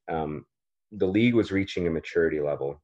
um, 0.10 0.46
the 0.94 1.12
league 1.18 1.36
was 1.36 1.52
reaching 1.52 1.88
a 1.88 1.92
maturity 1.92 2.40
level 2.40 2.82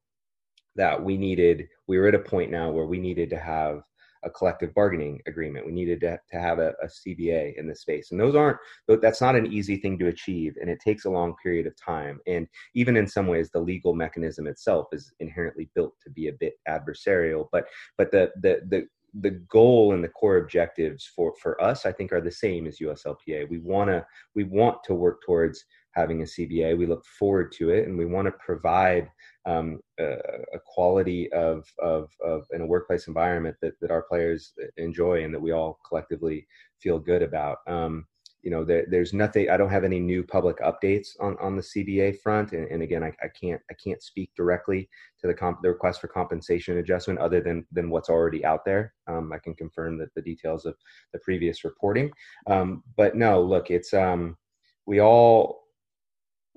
that 0.76 1.02
we 1.02 1.18
needed. 1.18 1.68
We 1.88 1.98
were 1.98 2.08
at 2.08 2.16
a 2.16 2.20
point 2.20 2.52
now 2.52 2.70
where 2.70 2.86
we 2.86 3.00
needed 3.00 3.30
to 3.32 3.40
have 3.40 3.84
a 4.28 4.30
collective 4.30 4.74
bargaining 4.76 5.22
agreement. 5.26 5.66
We 5.66 5.72
needed 5.72 6.02
to, 6.02 6.20
to 6.32 6.40
have 6.40 6.60
a, 6.60 6.74
a 6.84 6.88
CBA 6.88 7.58
in 7.58 7.68
this 7.68 7.82
space. 7.82 8.12
And 8.12 8.20
those 8.20 8.36
aren't, 8.36 8.58
that's 9.02 9.22
not 9.22 9.36
an 9.36 9.52
easy 9.52 9.78
thing 9.78 9.98
to 10.00 10.08
achieve. 10.08 10.56
And 10.62 10.70
it 10.70 10.80
takes 10.80 11.06
a 11.06 11.10
long 11.10 11.36
period 11.42 11.66
of 11.66 11.76
time. 11.76 12.20
And 12.28 12.48
even 12.76 12.96
in 12.96 13.08
some 13.08 13.28
ways, 13.28 13.50
the 13.50 13.60
legal 13.60 13.96
mechanism 13.96 14.46
itself 14.46 14.88
is 14.92 15.12
inherently 15.20 15.70
built 15.74 15.94
to 16.04 16.10
be 16.12 16.28
a 16.28 16.34
bit 16.34 16.54
adversarial. 16.68 17.48
But, 17.52 17.66
but 17.98 18.12
the, 18.12 18.32
the, 18.42 18.62
the, 18.68 18.88
the 19.22 19.32
goal 19.50 19.94
and 19.94 20.04
the 20.04 20.10
core 20.10 20.38
objectives 20.38 21.10
for 21.16 21.34
for 21.42 21.60
us 21.64 21.86
i 21.86 21.92
think 21.94 22.12
are 22.12 22.22
the 22.22 22.30
same 22.30 22.68
as 22.68 22.80
uslpa 22.80 23.50
we 23.50 23.58
want 23.58 23.90
to 23.90 24.06
we 24.36 24.44
want 24.44 24.84
to 24.84 24.94
work 24.94 25.22
towards 25.26 25.64
having 25.94 26.22
a 26.22 26.26
cba 26.26 26.78
we 26.78 26.86
look 26.86 27.06
forward 27.06 27.52
to 27.52 27.70
it 27.70 27.88
and 27.88 27.98
we 27.98 28.06
want 28.06 28.26
to 28.26 28.34
provide 28.34 29.10
um, 29.48 29.80
a, 29.98 30.18
a, 30.54 30.60
quality 30.66 31.32
of, 31.32 31.66
of, 31.82 32.10
of 32.24 32.46
in 32.52 32.62
a 32.62 32.66
workplace 32.66 33.08
environment 33.08 33.56
that, 33.62 33.80
that 33.80 33.92
our 33.92 34.04
players 34.04 34.54
enjoy 34.76 35.24
and 35.24 35.34
that 35.34 35.42
we 35.42 35.54
all 35.54 35.80
collectively 35.88 36.46
feel 36.80 37.00
good 37.00 37.24
about. 37.24 37.60
Um, 37.66 38.06
you 38.44 38.52
know, 38.52 38.64
there, 38.64 38.86
there's 38.90 39.14
nothing. 39.14 39.50
I 39.50 39.58
don't 39.58 39.70
have 39.70 39.84
any 39.84 40.00
new 40.00 40.24
public 40.24 40.60
updates 40.60 41.10
on, 41.20 41.38
on 41.42 41.56
the 41.56 41.62
CBA 41.62 42.20
front, 42.20 42.52
and, 42.52 42.68
and 42.68 42.84
again, 42.84 43.04
I, 43.04 43.12
I, 43.24 43.28
can't 43.30 43.62
I 43.72 43.74
can't 43.74 44.02
speak 44.02 44.30
directly 44.38 44.88
to 45.22 45.28
the 45.28 45.34
comp, 45.34 45.62
the 45.62 45.70
request 45.70 46.02
for 46.02 46.08
compensation 46.08 46.78
adjustment 46.78 47.20
other 47.20 47.42
than 47.42 47.66
than 47.72 47.90
what's 47.90 48.10
already 48.10 48.46
out 48.46 48.64
there. 48.64 48.94
Um, 49.08 49.34
I 49.34 49.40
can 49.40 49.54
confirm 49.56 49.98
that 49.98 50.14
the 50.14 50.22
details 50.22 50.66
of 50.66 50.76
the 51.14 51.20
previous 51.20 51.64
reporting, 51.66 52.12
um, 52.46 52.84
but 52.96 53.16
no, 53.16 53.42
look, 53.42 53.72
it's 53.72 53.94
um, 53.94 54.38
we 54.86 55.02
all 55.02 55.67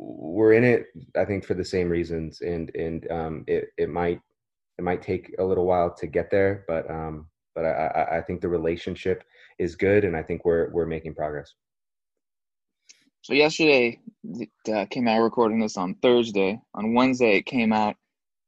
we're 0.00 0.54
in 0.54 0.64
it 0.64 0.86
i 1.16 1.24
think 1.24 1.44
for 1.44 1.54
the 1.54 1.64
same 1.64 1.88
reasons 1.88 2.40
and 2.40 2.74
and 2.74 3.10
um 3.10 3.44
it 3.46 3.68
it 3.76 3.90
might 3.90 4.20
it 4.78 4.82
might 4.82 5.02
take 5.02 5.34
a 5.38 5.44
little 5.44 5.66
while 5.66 5.92
to 5.92 6.06
get 6.06 6.30
there 6.30 6.64
but 6.66 6.90
um 6.90 7.26
but 7.54 7.66
i 7.66 8.06
i 8.12 8.20
think 8.22 8.40
the 8.40 8.48
relationship 8.48 9.24
is 9.58 9.76
good 9.76 10.04
and 10.04 10.16
i 10.16 10.22
think 10.22 10.44
we're 10.44 10.70
we're 10.70 10.86
making 10.86 11.14
progress. 11.14 11.52
So 13.22 13.34
yesterday 13.34 14.00
it 14.24 14.48
uh, 14.74 14.86
came 14.86 15.06
out 15.06 15.20
recording 15.20 15.60
this 15.60 15.76
on 15.76 15.94
thursday. 15.96 16.58
On 16.74 16.94
wednesday 16.94 17.36
it 17.36 17.44
came 17.44 17.72
out 17.72 17.96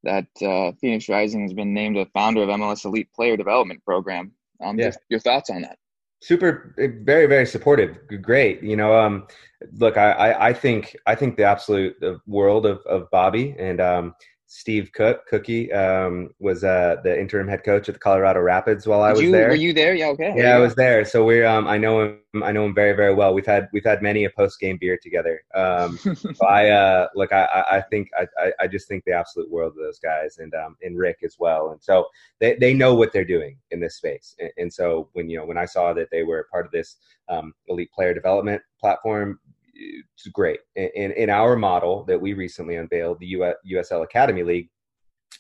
that 0.05 0.27
uh, 0.41 0.73
phoenix 0.81 1.09
rising 1.11 1.43
has 1.43 1.53
been 1.53 1.75
named 1.75 1.99
a 1.99 2.07
founder 2.07 2.43
of 2.43 2.49
mls 2.49 2.87
elite 2.87 3.13
player 3.15 3.37
development 3.37 3.85
program. 3.85 4.33
Um 4.65 4.79
yeah. 4.79 4.93
your 5.11 5.21
thoughts 5.21 5.51
on 5.51 5.61
that 5.63 5.77
super 6.23 6.75
eh, 6.79 6.89
very 7.03 7.27
very 7.27 7.45
supportive. 7.45 7.99
Great 8.23 8.63
you 8.63 8.77
know 8.77 8.97
um 8.97 9.27
look 9.73 9.97
I, 9.97 10.13
I 10.13 10.49
i 10.49 10.53
think 10.53 10.97
i 11.07 11.15
think 11.15 11.37
the 11.37 11.45
absolute 11.45 11.95
world 12.27 12.67
of 12.67 12.79
of 12.87 13.11
bobby 13.11 13.55
and 13.59 13.81
um 13.81 14.15
Steve 14.55 14.93
Cooke, 14.93 15.27
Cookie, 15.27 15.73
um, 15.73 16.29
was 16.39 16.63
uh, 16.63 16.97
the 17.03 17.19
interim 17.19 17.49
head 17.49 17.65
coach 17.65 17.89
at 17.89 17.95
the 17.95 17.99
Colorado 17.99 18.41
Rapids 18.41 18.87
while 18.87 19.01
I 19.01 19.11
was 19.11 19.23
you, 19.23 19.33
there. 19.33 19.49
Were 19.49 19.55
you 19.55 19.73
there? 19.73 19.95
Yeah, 19.95 20.09
okay. 20.09 20.35
Yeah, 20.37 20.55
I 20.55 20.59
was 20.59 20.75
there. 20.75 21.07
So 21.07 21.25
we're 21.25 21.47
um, 21.47 21.67
I 21.67 21.79
know 21.79 22.03
him. 22.03 22.43
I 22.43 22.53
know 22.53 22.67
him 22.67 22.75
very 22.75 22.93
very 22.93 23.15
well. 23.15 23.33
We've 23.33 23.47
had 23.47 23.71
we've 23.73 23.85
had 23.85 24.03
many 24.03 24.25
a 24.25 24.31
post 24.31 24.61
game 24.61 24.77
beer 24.79 24.99
together. 25.03 25.43
Um, 25.55 25.97
so 26.15 26.47
I 26.47 26.69
uh, 26.69 27.09
look, 27.15 27.33
I 27.33 27.65
I 27.71 27.81
think 27.81 28.11
I 28.19 28.53
I 28.61 28.67
just 28.67 28.89
think 28.89 29.05
the 29.05 29.15
absolute 29.15 29.51
world 29.51 29.73
of 29.73 29.79
those 29.79 29.99
guys 29.99 30.37
and 30.37 30.55
um 30.55 30.77
and 30.83 30.99
Rick 30.99 31.21
as 31.25 31.37
well. 31.39 31.71
And 31.71 31.83
so 31.83 32.09
they 32.39 32.55
they 32.57 32.75
know 32.75 32.95
what 32.95 33.11
they're 33.11 33.25
doing 33.25 33.57
in 33.71 33.81
this 33.81 33.97
space. 33.97 34.37
And, 34.39 34.51
and 34.59 34.73
so 34.73 35.09
when 35.15 35.31
you 35.31 35.39
know 35.39 35.47
when 35.47 35.59
I 35.59 35.65
saw 35.65 35.95
that 35.95 36.11
they 36.11 36.25
were 36.25 36.47
part 36.53 36.67
of 36.67 36.73
this 36.73 36.97
um, 37.31 37.55
elite 37.69 37.91
player 37.93 38.13
development 38.13 38.61
platform, 38.79 39.41
it's 39.75 40.27
great. 40.33 40.61
In, 40.77 41.13
in 41.13 41.31
our 41.31 41.57
model 41.57 42.05
that 42.05 42.21
we 42.21 42.33
recently 42.33 42.77
unveiled, 42.77 43.19
the 43.21 43.55
USL 43.73 44.05
Academy 44.05 44.43
League, 44.43 44.69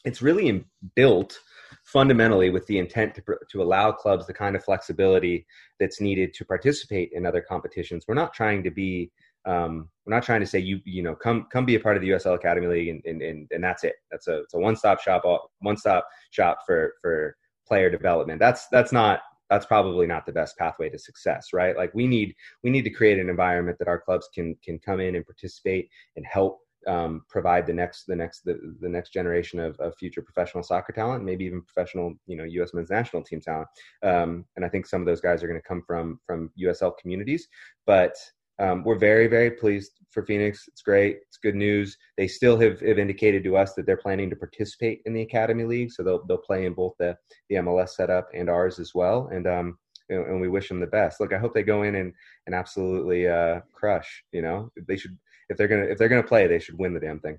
it's 0.04 0.22
really 0.22 0.64
built 0.96 1.38
fundamentally 1.84 2.50
with 2.50 2.66
the 2.66 2.78
intent 2.78 3.14
to, 3.14 3.22
to 3.50 3.62
allow 3.62 3.92
clubs 3.92 4.26
the 4.26 4.34
kind 4.34 4.56
of 4.56 4.64
flexibility 4.64 5.46
that's 5.78 6.00
needed 6.00 6.32
to 6.34 6.44
participate 6.44 7.10
in 7.12 7.26
other 7.26 7.40
competitions. 7.40 8.04
We're 8.06 8.14
not 8.14 8.34
trying 8.34 8.62
to 8.64 8.70
be 8.70 9.10
um, 9.44 9.88
we're 10.06 10.14
not 10.14 10.22
trying 10.22 10.40
to 10.40 10.46
say 10.46 10.60
you 10.60 10.80
you 10.84 11.02
know 11.02 11.16
come 11.16 11.46
come 11.52 11.66
be 11.66 11.74
a 11.74 11.80
part 11.80 11.96
of 11.96 12.02
the 12.02 12.10
USL 12.10 12.36
Academy 12.36 12.68
League 12.68 12.88
and 12.88 13.02
and, 13.04 13.22
and, 13.22 13.48
and 13.50 13.64
that's 13.64 13.82
it. 13.84 13.94
That's 14.10 14.28
a 14.28 14.40
it's 14.40 14.54
a 14.54 14.58
one 14.58 14.76
stop 14.76 15.00
shop 15.00 15.22
one 15.60 15.76
stop 15.76 16.06
shop 16.30 16.58
for 16.64 16.94
for 17.00 17.36
player 17.66 17.90
development. 17.90 18.38
That's 18.38 18.68
that's 18.68 18.92
not 18.92 19.20
that's 19.52 19.66
probably 19.66 20.06
not 20.06 20.24
the 20.24 20.32
best 20.32 20.56
pathway 20.56 20.88
to 20.88 20.98
success 20.98 21.52
right? 21.52 21.76
Like 21.76 21.92
we 21.94 22.06
need 22.06 22.34
we 22.64 22.70
need 22.70 22.84
to 22.84 22.90
create 22.90 23.18
an 23.18 23.28
environment 23.28 23.78
that 23.78 23.88
our 23.88 24.00
clubs 24.00 24.28
can 24.34 24.56
can 24.64 24.78
come 24.78 25.00
in 25.00 25.16
and 25.16 25.26
participate 25.26 25.90
and 26.16 26.24
help 26.24 26.60
um, 26.86 27.24
provide 27.28 27.66
the 27.66 27.72
next 27.72 28.06
the 28.06 28.16
next 28.16 28.44
the, 28.44 28.58
the 28.80 28.88
next 28.88 29.12
generation 29.12 29.60
of, 29.60 29.78
of 29.78 29.94
future 29.96 30.22
professional 30.22 30.64
soccer 30.64 30.92
talent 30.92 31.22
maybe 31.22 31.44
even 31.44 31.62
professional 31.62 32.14
you 32.26 32.36
know 32.36 32.44
us 32.62 32.74
men's 32.74 32.90
national 32.90 33.22
team 33.22 33.40
talent. 33.40 33.68
Um, 34.02 34.46
and 34.56 34.64
i 34.64 34.68
think 34.68 34.86
some 34.86 35.00
of 35.00 35.06
those 35.06 35.20
guys 35.20 35.42
are 35.42 35.48
going 35.48 35.60
to 35.60 35.68
come 35.68 35.82
from 35.86 36.18
from 36.26 36.50
usl 36.60 36.96
communities 36.98 37.46
but 37.86 38.16
um, 38.58 38.84
we're 38.84 38.98
very 38.98 39.26
very 39.26 39.50
pleased 39.50 39.92
for 40.12 40.24
phoenix. 40.24 40.68
It's 40.68 40.82
great. 40.82 41.18
It's 41.26 41.38
good 41.38 41.54
news. 41.54 41.96
They 42.16 42.28
still 42.28 42.58
have, 42.60 42.80
have 42.80 42.98
indicated 42.98 43.42
to 43.44 43.56
us 43.56 43.74
that 43.74 43.86
they're 43.86 43.96
planning 43.96 44.30
to 44.30 44.36
participate 44.36 45.00
in 45.06 45.14
the 45.14 45.22
academy 45.22 45.64
league 45.64 45.90
so 45.90 46.02
they'll, 46.02 46.24
they'll 46.26 46.38
play 46.38 46.66
in 46.66 46.74
both 46.74 46.94
the, 46.98 47.16
the 47.48 47.56
mls 47.56 47.90
setup 47.90 48.28
and 48.34 48.48
ours 48.48 48.78
as 48.78 48.94
well. 48.94 49.28
And 49.32 49.46
um, 49.46 49.78
and 50.08 50.40
we 50.40 50.48
wish 50.48 50.68
them 50.68 50.80
the 50.80 50.86
best. 50.86 51.20
Look 51.20 51.32
i 51.32 51.38
hope 51.38 51.54
they 51.54 51.62
go 51.62 51.82
in 51.82 51.94
and 51.94 52.12
and 52.46 52.54
absolutely 52.54 53.26
uh, 53.26 53.60
crush 53.72 54.22
you 54.32 54.42
know? 54.42 54.70
They 54.86 54.96
should 54.96 55.16
if 55.48 55.56
they're 55.56 55.68
gonna 55.68 55.84
if 55.84 55.98
they're 55.98 56.08
gonna 56.08 56.22
play 56.22 56.46
they 56.46 56.58
should 56.58 56.78
win 56.78 56.94
the 56.94 57.00
damn 57.00 57.20
thing. 57.20 57.38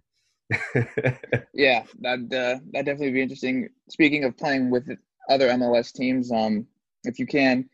Yeah 1.53 1.83
that 2.01 2.19
uh, 2.19 2.59
that 2.71 2.85
definitely 2.85 3.11
be 3.11 3.21
interesting. 3.21 3.69
Speaking 3.89 4.23
of 4.23 4.35
playing 4.37 4.71
with 4.71 4.89
other 5.29 5.47
mls 5.49 5.93
teams 5.93 6.31
um 6.31 6.65
if 7.03 7.19
you 7.19 7.25
can 7.27 7.69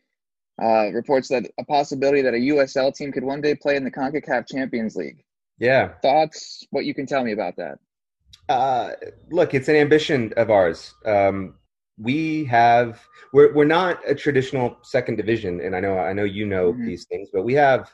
uh, 0.62 0.90
reports 0.92 1.28
that 1.28 1.50
a 1.58 1.64
possibility 1.64 2.22
that 2.22 2.34
a 2.34 2.38
USL 2.38 2.94
team 2.94 3.12
could 3.12 3.24
one 3.24 3.40
day 3.40 3.54
play 3.54 3.76
in 3.76 3.84
the 3.84 3.90
CONCACAF 3.90 4.46
Champions 4.46 4.96
League. 4.96 5.24
Yeah. 5.58 5.94
Thoughts? 6.02 6.66
What 6.70 6.84
you 6.84 6.94
can 6.94 7.06
tell 7.06 7.24
me 7.24 7.32
about 7.32 7.56
that? 7.56 7.78
Uh, 8.48 8.92
look, 9.30 9.54
it's 9.54 9.68
an 9.68 9.76
ambition 9.76 10.32
of 10.36 10.50
ours. 10.50 10.92
Um, 11.06 11.54
we 11.98 12.44
have 12.46 13.00
we're 13.32 13.52
we're 13.52 13.64
not 13.64 14.00
a 14.06 14.14
traditional 14.14 14.78
second 14.82 15.16
division, 15.16 15.60
and 15.60 15.76
I 15.76 15.80
know 15.80 15.98
I 15.98 16.12
know 16.12 16.24
you 16.24 16.46
know 16.46 16.72
mm-hmm. 16.72 16.86
these 16.86 17.04
things, 17.04 17.28
but 17.32 17.42
we 17.42 17.54
have 17.54 17.90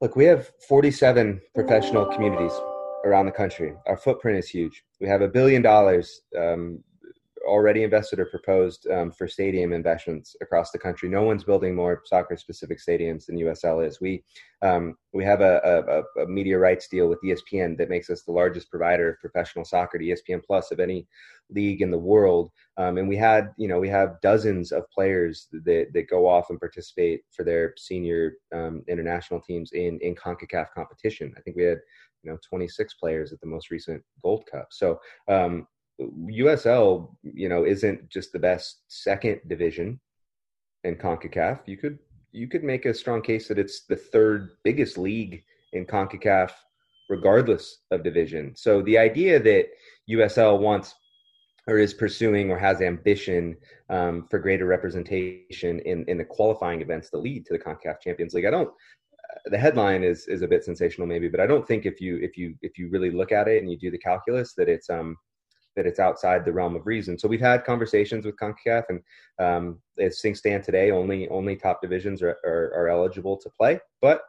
look 0.00 0.16
we 0.16 0.24
have 0.24 0.50
47 0.66 1.40
professional 1.54 2.06
communities 2.06 2.52
around 3.04 3.26
the 3.26 3.32
country. 3.32 3.74
Our 3.86 3.96
footprint 3.96 4.38
is 4.38 4.48
huge. 4.48 4.82
We 5.00 5.08
have 5.08 5.20
a 5.20 5.28
billion 5.28 5.62
dollars 5.62 6.22
um, 6.36 6.82
already 7.48 7.82
invested 7.82 8.20
or 8.20 8.26
proposed 8.26 8.86
um, 8.88 9.10
for 9.10 9.26
stadium 9.26 9.72
investments 9.72 10.36
across 10.40 10.70
the 10.70 10.78
country. 10.78 11.08
No 11.08 11.22
one's 11.22 11.44
building 11.44 11.74
more 11.74 12.02
soccer-specific 12.04 12.78
stadiums 12.78 13.26
than 13.26 13.38
USL 13.38 13.86
is. 13.86 14.00
We 14.00 14.22
um, 14.60 14.96
we 15.12 15.24
have 15.24 15.40
a, 15.40 16.04
a, 16.18 16.22
a, 16.22 16.26
media 16.26 16.58
rights 16.58 16.88
deal 16.88 17.08
with 17.08 17.22
ESPN 17.22 17.78
that 17.78 17.88
makes 17.88 18.10
us 18.10 18.22
the 18.22 18.32
largest 18.32 18.70
provider 18.70 19.10
of 19.10 19.20
professional 19.20 19.64
soccer 19.64 19.98
to 19.98 20.04
ESPN 20.04 20.42
Plus 20.44 20.72
of 20.72 20.80
any 20.80 21.06
league 21.50 21.80
in 21.80 21.92
the 21.92 21.98
world. 21.98 22.50
Um, 22.76 22.98
and 22.98 23.08
we 23.08 23.16
had, 23.16 23.52
you 23.56 23.68
know, 23.68 23.78
we 23.78 23.88
have 23.88 24.20
dozens 24.20 24.72
of 24.72 24.90
players 24.90 25.46
that, 25.52 25.86
that 25.94 26.10
go 26.10 26.28
off 26.28 26.50
and 26.50 26.58
participate 26.58 27.22
for 27.30 27.44
their 27.44 27.72
senior 27.76 28.34
um, 28.52 28.82
international 28.88 29.40
teams 29.40 29.72
in 29.72 29.98
in 30.02 30.14
Concacaf 30.14 30.66
competition. 30.74 31.32
I 31.36 31.40
think 31.40 31.56
we 31.56 31.64
had, 31.64 31.78
you 32.22 32.30
know, 32.30 32.38
26 32.48 32.94
players 32.94 33.32
at 33.32 33.40
the 33.40 33.46
most 33.46 33.70
recent 33.70 34.02
Gold 34.22 34.44
Cup. 34.50 34.68
So 34.70 35.00
um, 35.28 35.66
USL, 36.00 37.14
you 37.22 37.48
know, 37.48 37.64
isn't 37.64 38.08
just 38.08 38.32
the 38.32 38.38
best 38.38 38.82
second 38.88 39.40
division 39.48 40.00
in 40.84 40.96
CONCACAF. 40.96 41.60
You 41.66 41.76
could 41.76 41.98
you 42.32 42.46
could 42.46 42.62
make 42.62 42.84
a 42.84 42.94
strong 42.94 43.22
case 43.22 43.48
that 43.48 43.58
it's 43.58 43.84
the 43.86 43.96
third 43.96 44.50
biggest 44.62 44.98
league 44.98 45.42
in 45.72 45.86
CONCACAF, 45.86 46.52
regardless 47.08 47.78
of 47.90 48.04
division. 48.04 48.54
So 48.54 48.82
the 48.82 48.98
idea 48.98 49.40
that 49.40 49.66
USL 50.10 50.60
wants 50.60 50.94
or 51.66 51.78
is 51.78 51.92
pursuing 51.92 52.50
or 52.50 52.58
has 52.58 52.80
ambition 52.80 53.56
um, 53.90 54.26
for 54.30 54.38
greater 54.38 54.64
representation 54.64 55.80
in, 55.80 56.04
in 56.08 56.16
the 56.16 56.24
qualifying 56.24 56.80
events 56.80 57.10
that 57.10 57.18
lead 57.18 57.44
to 57.46 57.52
the 57.52 57.58
CONCACAF 57.58 58.00
Champions 58.00 58.34
League, 58.34 58.46
I 58.46 58.50
don't. 58.50 58.70
The 59.46 59.58
headline 59.58 60.02
is 60.02 60.26
is 60.26 60.42
a 60.42 60.48
bit 60.48 60.64
sensational, 60.64 61.06
maybe, 61.06 61.28
but 61.28 61.40
I 61.40 61.46
don't 61.46 61.66
think 61.66 61.84
if 61.84 62.00
you 62.00 62.16
if 62.22 62.36
you 62.36 62.54
if 62.62 62.78
you 62.78 62.88
really 62.88 63.10
look 63.10 63.30
at 63.30 63.46
it 63.48 63.62
and 63.62 63.70
you 63.70 63.78
do 63.78 63.90
the 63.90 63.98
calculus 63.98 64.54
that 64.54 64.68
it's 64.68 64.88
um 64.88 65.16
that 65.78 65.86
it's 65.86 66.00
outside 66.00 66.44
the 66.44 66.52
realm 66.52 66.74
of 66.74 66.88
reason. 66.88 67.16
So 67.16 67.28
we've 67.28 67.40
had 67.40 67.64
conversations 67.64 68.26
with 68.26 68.34
CONCACAF, 68.36 68.82
and 68.88 69.00
um, 69.38 69.78
as 69.96 70.20
things 70.20 70.40
stand 70.40 70.64
today, 70.64 70.90
only 70.90 71.28
only 71.28 71.54
top 71.54 71.80
divisions 71.80 72.20
are, 72.20 72.36
are, 72.44 72.72
are 72.74 72.88
eligible 72.88 73.36
to 73.36 73.48
play. 73.48 73.78
But 74.02 74.22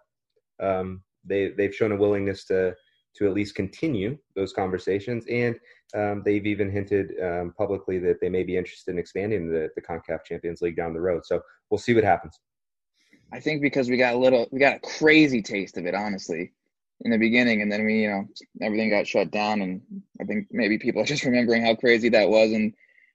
um, 0.62 1.02
they 1.26 1.50
they've 1.50 1.74
shown 1.74 1.92
a 1.92 1.98
willingness 1.98 2.46
to 2.46 2.76
to 3.16 3.28
at 3.28 3.34
least 3.34 3.56
continue 3.56 4.16
those 4.36 4.54
conversations, 4.54 5.26
and 5.28 5.60
um, 5.96 6.22
they've 6.24 6.46
even 6.46 6.70
hinted 6.70 7.20
um, 7.20 7.52
publicly 7.58 7.98
that 7.98 8.22
they 8.22 8.30
may 8.30 8.44
be 8.44 8.56
interested 8.56 8.92
in 8.92 9.00
expanding 9.00 9.50
the 9.50 9.70
the 9.76 9.82
CONCACAF 9.82 10.24
Champions 10.24 10.62
League 10.62 10.78
down 10.78 10.94
the 10.94 11.02
road. 11.02 11.26
So 11.26 11.42
we'll 11.72 11.80
see 11.80 11.96
what 11.96 12.04
happens. 12.04 12.40
I 13.34 13.40
think 13.40 13.64
because 13.64 13.90
we 13.90 13.98
got 13.98 14.14
a 14.14 14.18
little, 14.18 14.48
we 14.52 14.60
got 14.60 14.78
a 14.78 14.80
crazy 14.80 15.42
taste 15.42 15.78
of 15.78 15.88
it, 15.88 15.96
honestly 15.96 16.52
in 17.02 17.12
the 17.12 17.18
beginning, 17.18 17.62
and 17.62 17.72
then 17.72 17.86
we, 17.86 18.02
you 18.02 18.10
know, 18.10 18.28
everything 18.62 18.90
got 18.90 19.08
shut 19.08 19.32
down, 19.32 19.62
and 19.62 19.82
I 20.20 20.26
think 20.26 20.48
maybe 20.52 20.78
people 20.78 21.02
are 21.02 21.06
just 21.06 21.24
remembering 21.24 21.64
how 21.64 21.76
crazy 21.76 22.10
that 22.10 22.30
was, 22.30 22.52
and 22.52 22.74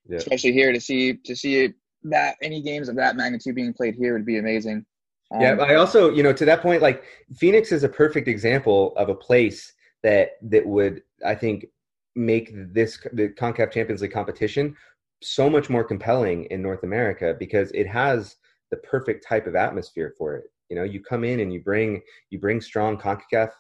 yeah. 0.09 0.17
especially 0.17 0.53
here 0.53 0.73
to 0.73 0.81
see 0.81 1.15
to 1.25 1.37
see 1.37 1.73
that 2.05 2.37
any 2.43 2.63
games 2.63 2.89
of 2.89 2.97
that 2.97 3.17
magnitude 3.17 3.55
being 3.55 3.73
played 3.73 3.95
here 3.95 4.13
would 4.13 4.27
be 4.27 4.39
amazing. 4.39 4.85
Um, 5.33 5.41
yeah, 5.41 5.55
I 5.55 5.75
also, 5.75 6.11
you 6.11 6.23
know, 6.23 6.33
to 6.33 6.45
that 6.45 6.61
point, 6.61 6.83
like 6.83 7.05
Phoenix 7.35 7.73
is 7.73 7.83
a 7.83 7.89
perfect 7.89 8.29
example 8.29 8.95
of 8.97 9.09
a 9.09 9.15
place 9.15 9.73
that 10.03 10.33
that 10.43 10.67
would, 10.67 11.03
I 11.25 11.35
think, 11.35 11.67
make 12.15 12.51
this 12.55 12.99
the 13.13 13.31
Concacaf 13.31 13.73
Champions 13.73 14.03
League 14.03 14.13
competition 14.13 14.77
so 15.23 15.49
much 15.49 15.71
more 15.71 15.85
compelling 15.85 16.45
in 16.47 16.63
North 16.63 16.83
America 16.83 17.35
because 17.39 17.71
it 17.73 17.87
has 17.87 18.37
the 18.71 18.77
perfect 18.79 19.27
type 19.27 19.47
of 19.47 19.55
atmosphere 19.55 20.15
for 20.19 20.37
it. 20.37 20.45
You 20.69 20.77
know, 20.77 20.85
you 20.85 21.03
come 21.03 21.25
in 21.25 21.41
and 21.41 21.53
you 21.53 21.61
bring 21.63 22.03
you 22.31 22.39
bring 22.39 22.61
strong 22.61 22.99
Concacaf 22.99 23.51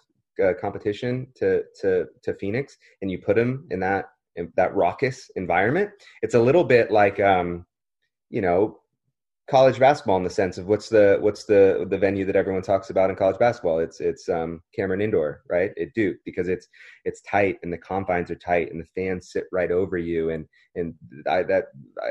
uh, 0.43 0.53
competition 0.61 1.29
to 1.37 1.63
to 1.81 2.07
to 2.23 2.35
Phoenix 2.35 2.77
and 3.03 3.11
you 3.11 3.19
put 3.19 3.37
them 3.37 3.67
in 3.71 3.81
that 3.81 4.07
in 4.37 4.53
that 4.57 4.75
raucous 4.75 5.31
environment, 5.37 5.91
it's 6.23 6.35
a 6.35 6.41
little 6.41 6.65
bit 6.65 6.91
like 6.91 7.21
um, 7.21 7.67
you 8.31 8.41
know 8.41 8.79
college 9.47 9.79
basketball 9.79 10.17
in 10.17 10.23
the 10.23 10.31
sense 10.31 10.57
of 10.57 10.67
what's 10.67 10.89
the 10.89 11.19
what's 11.21 11.45
the 11.45 11.87
the 11.91 11.99
venue 11.99 12.25
that 12.25 12.37
everyone 12.37 12.63
talks 12.63 12.89
about 12.89 13.11
in 13.11 13.17
college 13.17 13.39
basketball. 13.39 13.79
It's 13.79 14.01
it's 14.01 14.29
um 14.29 14.63
Cameron 14.75 15.03
Indoor 15.03 15.43
right? 15.51 15.71
At 15.81 15.93
Duke 15.95 16.17
because 16.25 16.49
it's 16.49 16.67
it's 17.05 17.21
tight 17.23 17.59
and 17.63 17.73
the 17.73 17.79
confines 17.79 18.31
are 18.31 18.37
tight 18.37 18.73
and 18.73 18.81
the 18.81 19.01
fans 19.01 19.31
sit 19.31 19.45
right 19.53 19.71
over 19.71 19.99
you. 19.99 20.31
And 20.31 20.47
and 20.75 20.95
I 21.29 21.43
that 21.45 21.67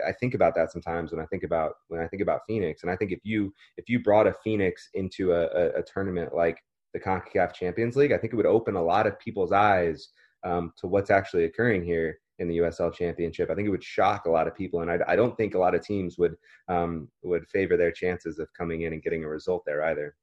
I 0.07 0.11
think 0.11 0.35
about 0.35 0.53
that 0.55 0.71
sometimes 0.71 1.11
when 1.11 1.21
I 1.21 1.25
think 1.25 1.43
about 1.43 1.73
when 1.87 2.01
I 2.01 2.07
think 2.07 2.21
about 2.21 2.41
Phoenix. 2.47 2.83
And 2.83 2.91
I 2.91 2.95
think 2.95 3.11
if 3.11 3.19
you 3.23 3.51
if 3.77 3.89
you 3.89 3.99
brought 3.99 4.27
a 4.27 4.35
Phoenix 4.43 4.89
into 4.93 5.31
a, 5.33 5.45
a, 5.47 5.79
a 5.79 5.83
tournament 5.83 6.35
like 6.35 6.59
the 6.93 6.99
CONCACAF 6.99 7.53
Champions 7.53 7.95
League, 7.95 8.11
I 8.11 8.17
think 8.17 8.33
it 8.33 8.35
would 8.35 8.45
open 8.45 8.75
a 8.75 8.83
lot 8.83 9.07
of 9.07 9.19
people's 9.19 9.51
eyes 9.51 10.09
um, 10.43 10.73
to 10.77 10.87
what's 10.87 11.09
actually 11.09 11.45
occurring 11.45 11.83
here 11.83 12.19
in 12.39 12.47
the 12.47 12.57
USL 12.59 12.93
Championship. 12.93 13.49
I 13.49 13.55
think 13.55 13.67
it 13.67 13.71
would 13.71 13.83
shock 13.83 14.25
a 14.25 14.31
lot 14.31 14.47
of 14.47 14.55
people, 14.55 14.81
and 14.81 14.91
I, 14.91 14.99
I 15.07 15.15
don't 15.15 15.35
think 15.37 15.55
a 15.55 15.59
lot 15.59 15.75
of 15.75 15.85
teams 15.85 16.17
would 16.17 16.35
um, 16.67 17.09
would 17.23 17.47
favor 17.47 17.77
their 17.77 17.91
chances 17.91 18.39
of 18.39 18.47
coming 18.57 18.81
in 18.81 18.93
and 18.93 19.03
getting 19.03 19.23
a 19.23 19.27
result 19.27 19.63
there 19.65 19.83
either. 19.85 20.15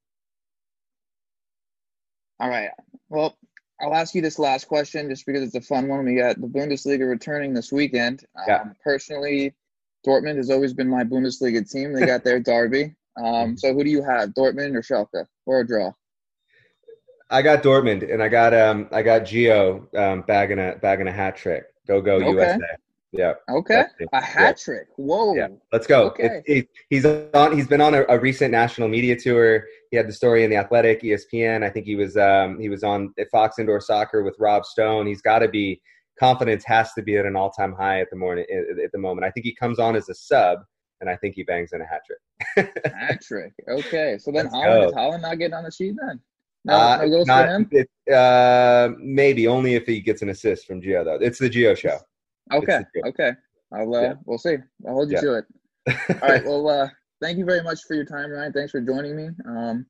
All 2.39 2.49
right. 2.49 2.69
Well, 3.09 3.37
I'll 3.79 3.93
ask 3.93 4.15
you 4.15 4.21
this 4.21 4.39
last 4.39 4.67
question 4.67 5.09
just 5.09 5.25
because 5.25 5.43
it's 5.43 5.55
a 5.55 5.61
fun 5.61 5.87
one. 5.87 6.05
We 6.05 6.15
got 6.15 6.39
the 6.39 6.47
Bundesliga 6.47 7.07
returning 7.07 7.53
this 7.53 7.71
weekend. 7.71 8.25
Yeah. 8.47 8.61
Um, 8.61 8.75
personally, 8.83 9.55
Dortmund 10.05 10.37
has 10.37 10.49
always 10.49 10.73
been 10.73 10.89
my 10.89 11.03
Bundesliga 11.03 11.69
team. 11.69 11.93
They 11.93 12.05
got 12.05 12.23
their 12.23 12.39
derby. 12.51 12.95
Um, 13.17 13.25
mm-hmm. 13.25 13.55
so 13.57 13.73
who 13.73 13.83
do 13.83 13.89
you 13.89 14.03
have, 14.03 14.29
Dortmund 14.29 14.75
or 14.75 14.81
Schalke, 14.81 15.25
or 15.45 15.59
a 15.59 15.67
draw? 15.67 15.91
I 17.31 17.41
got 17.41 17.63
Dortmund 17.63 18.11
and 18.11 18.21
I 18.21 18.27
got 18.27 18.53
um 18.53 18.87
I 18.91 19.01
got 19.01 19.21
Gio 19.21 19.93
um 19.97 20.23
bagging 20.27 20.59
a 20.59 20.75
bagging 20.81 21.07
a 21.07 21.11
hat 21.11 21.37
trick. 21.37 21.63
Go 21.87 22.01
go 22.01 22.15
okay. 22.15 22.29
USA. 22.29 22.59
Yeah. 23.13 23.33
Okay. 23.49 23.83
A 24.13 24.21
hat 24.21 24.57
trick. 24.57 24.87
Whoa. 24.95 25.35
Yeah. 25.35 25.47
Let's 25.73 25.85
go. 25.85 26.07
Okay. 26.07 26.41
It, 26.45 26.57
it, 26.57 26.69
he's 26.89 27.05
on. 27.05 27.55
He's 27.57 27.67
been 27.67 27.81
on 27.81 27.93
a, 27.93 28.05
a, 28.07 28.17
recent 28.17 28.51
national 28.51 28.87
media 28.87 29.19
tour. 29.19 29.65
He 29.89 29.97
had 29.97 30.07
the 30.07 30.13
story 30.13 30.45
in 30.45 30.49
the 30.49 30.55
Athletic, 30.55 31.01
ESPN. 31.01 31.61
I 31.61 31.69
think 31.69 31.85
he 31.85 31.95
was 31.95 32.15
um 32.15 32.59
he 32.59 32.69
was 32.69 32.83
on 32.83 33.13
at 33.19 33.29
Fox 33.29 33.59
Indoor 33.59 33.81
Soccer 33.81 34.23
with 34.23 34.35
Rob 34.39 34.65
Stone. 34.65 35.07
He's 35.07 35.21
got 35.21 35.39
to 35.39 35.49
be 35.49 35.81
confidence 36.19 36.63
has 36.65 36.93
to 36.93 37.01
be 37.01 37.17
at 37.17 37.25
an 37.25 37.35
all 37.35 37.51
time 37.51 37.73
high 37.73 37.99
at 37.99 38.09
the 38.11 38.15
morning 38.15 38.45
at 38.51 38.91
the 38.91 38.97
moment. 38.97 39.25
I 39.25 39.31
think 39.31 39.45
he 39.45 39.55
comes 39.55 39.79
on 39.79 39.95
as 39.95 40.07
a 40.07 40.13
sub, 40.13 40.59
and 41.01 41.09
I 41.09 41.17
think 41.17 41.35
he 41.35 41.43
bangs 41.43 41.73
in 41.73 41.81
a 41.81 41.85
hat 41.85 42.01
trick. 42.05 42.69
hat 42.93 43.21
trick. 43.21 43.53
Okay. 43.67 44.17
So 44.19 44.31
then 44.31 44.47
Haaland 44.47 44.87
is 44.87 44.93
Haaland 44.93 45.21
not 45.21 45.37
getting 45.37 45.55
on 45.55 45.63
the 45.63 45.71
sheet 45.71 45.95
then? 45.99 46.19
No, 46.63 46.73
uh, 46.75 47.05
no 47.05 47.23
not, 47.23 47.65
it, 47.71 47.89
uh, 48.13 48.89
maybe 48.99 49.47
only 49.47 49.75
if 49.75 49.85
he 49.85 49.99
gets 49.99 50.21
an 50.21 50.29
assist 50.29 50.67
from 50.67 50.81
Gio 50.81 51.03
though. 51.03 51.15
It's 51.15 51.39
the 51.39 51.49
Gio 51.49 51.75
show. 51.75 51.97
Okay. 52.53 52.81
Okay. 53.05 53.31
I'll 53.73 53.95
uh, 53.95 54.01
yeah. 54.01 54.13
we'll 54.25 54.37
see. 54.37 54.57
I'll 54.85 54.93
hold 54.93 55.09
you 55.09 55.15
yeah. 55.15 55.21
to 55.21 55.33
it. 55.37 55.45
All 56.21 56.29
right. 56.29 56.45
Well, 56.45 56.69
uh, 56.69 56.89
thank 57.21 57.37
you 57.37 57.45
very 57.45 57.63
much 57.63 57.83
for 57.87 57.95
your 57.95 58.05
time, 58.05 58.29
Ryan. 58.29 58.53
Thanks 58.53 58.71
for 58.71 58.81
joining 58.81 59.15
me. 59.15 59.29
Um, 59.47 59.85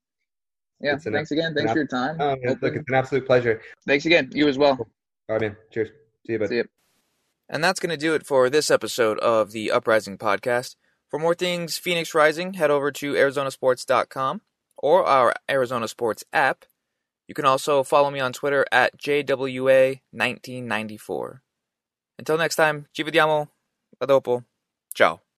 yeah. 0.80 0.94
It's 0.94 1.04
thanks 1.04 1.32
an, 1.32 1.40
again. 1.40 1.56
Thanks 1.56 1.72
for 1.72 1.80
your 1.80 1.88
time. 1.88 2.18
Oh, 2.20 2.36
man, 2.42 2.58
look, 2.62 2.76
it's 2.76 2.88
an 2.88 2.96
absolute 2.96 3.26
pleasure. 3.26 3.62
Thanks 3.86 4.06
again. 4.06 4.30
You 4.34 4.48
as 4.48 4.58
well. 4.58 4.78
All 4.80 4.88
right, 5.30 5.42
man. 5.42 5.58
Cheers. 5.72 5.90
See 6.26 6.34
you, 6.34 6.40
bud. 6.40 6.50
See 6.50 6.56
you. 6.58 6.66
And 7.50 7.64
that's 7.64 7.80
going 7.80 7.90
to 7.90 7.98
do 7.98 8.14
it 8.16 8.26
for 8.26 8.50
this 8.50 8.72
episode 8.72 9.20
of 9.20 9.52
the 9.52 9.72
Uprising 9.72 10.18
podcast. 10.18 10.76
For 11.10 11.20
more 11.20 11.36
things 11.36 11.78
Phoenix 11.78 12.16
Rising, 12.16 12.54
head 12.54 12.72
over 12.72 12.92
to 12.94 13.14
ArizonaSports.com 13.14 14.42
or 14.82 15.06
our 15.06 15.34
Arizona 15.50 15.88
Sports 15.88 16.26
app. 16.34 16.66
You 17.28 17.34
can 17.34 17.46
also 17.46 17.84
follow 17.84 18.12
me 18.12 18.20
on 18.20 18.34
Twitter 18.34 18.66
at 18.72 19.00
JWA1994. 19.00 21.40
Until 22.20 22.38
next 22.38 22.58
time, 22.58 22.88
ci 22.94 23.04
vediamo. 23.04 23.48
A 24.02 24.08
dopo. 24.08 24.44
Ciao. 24.94 25.31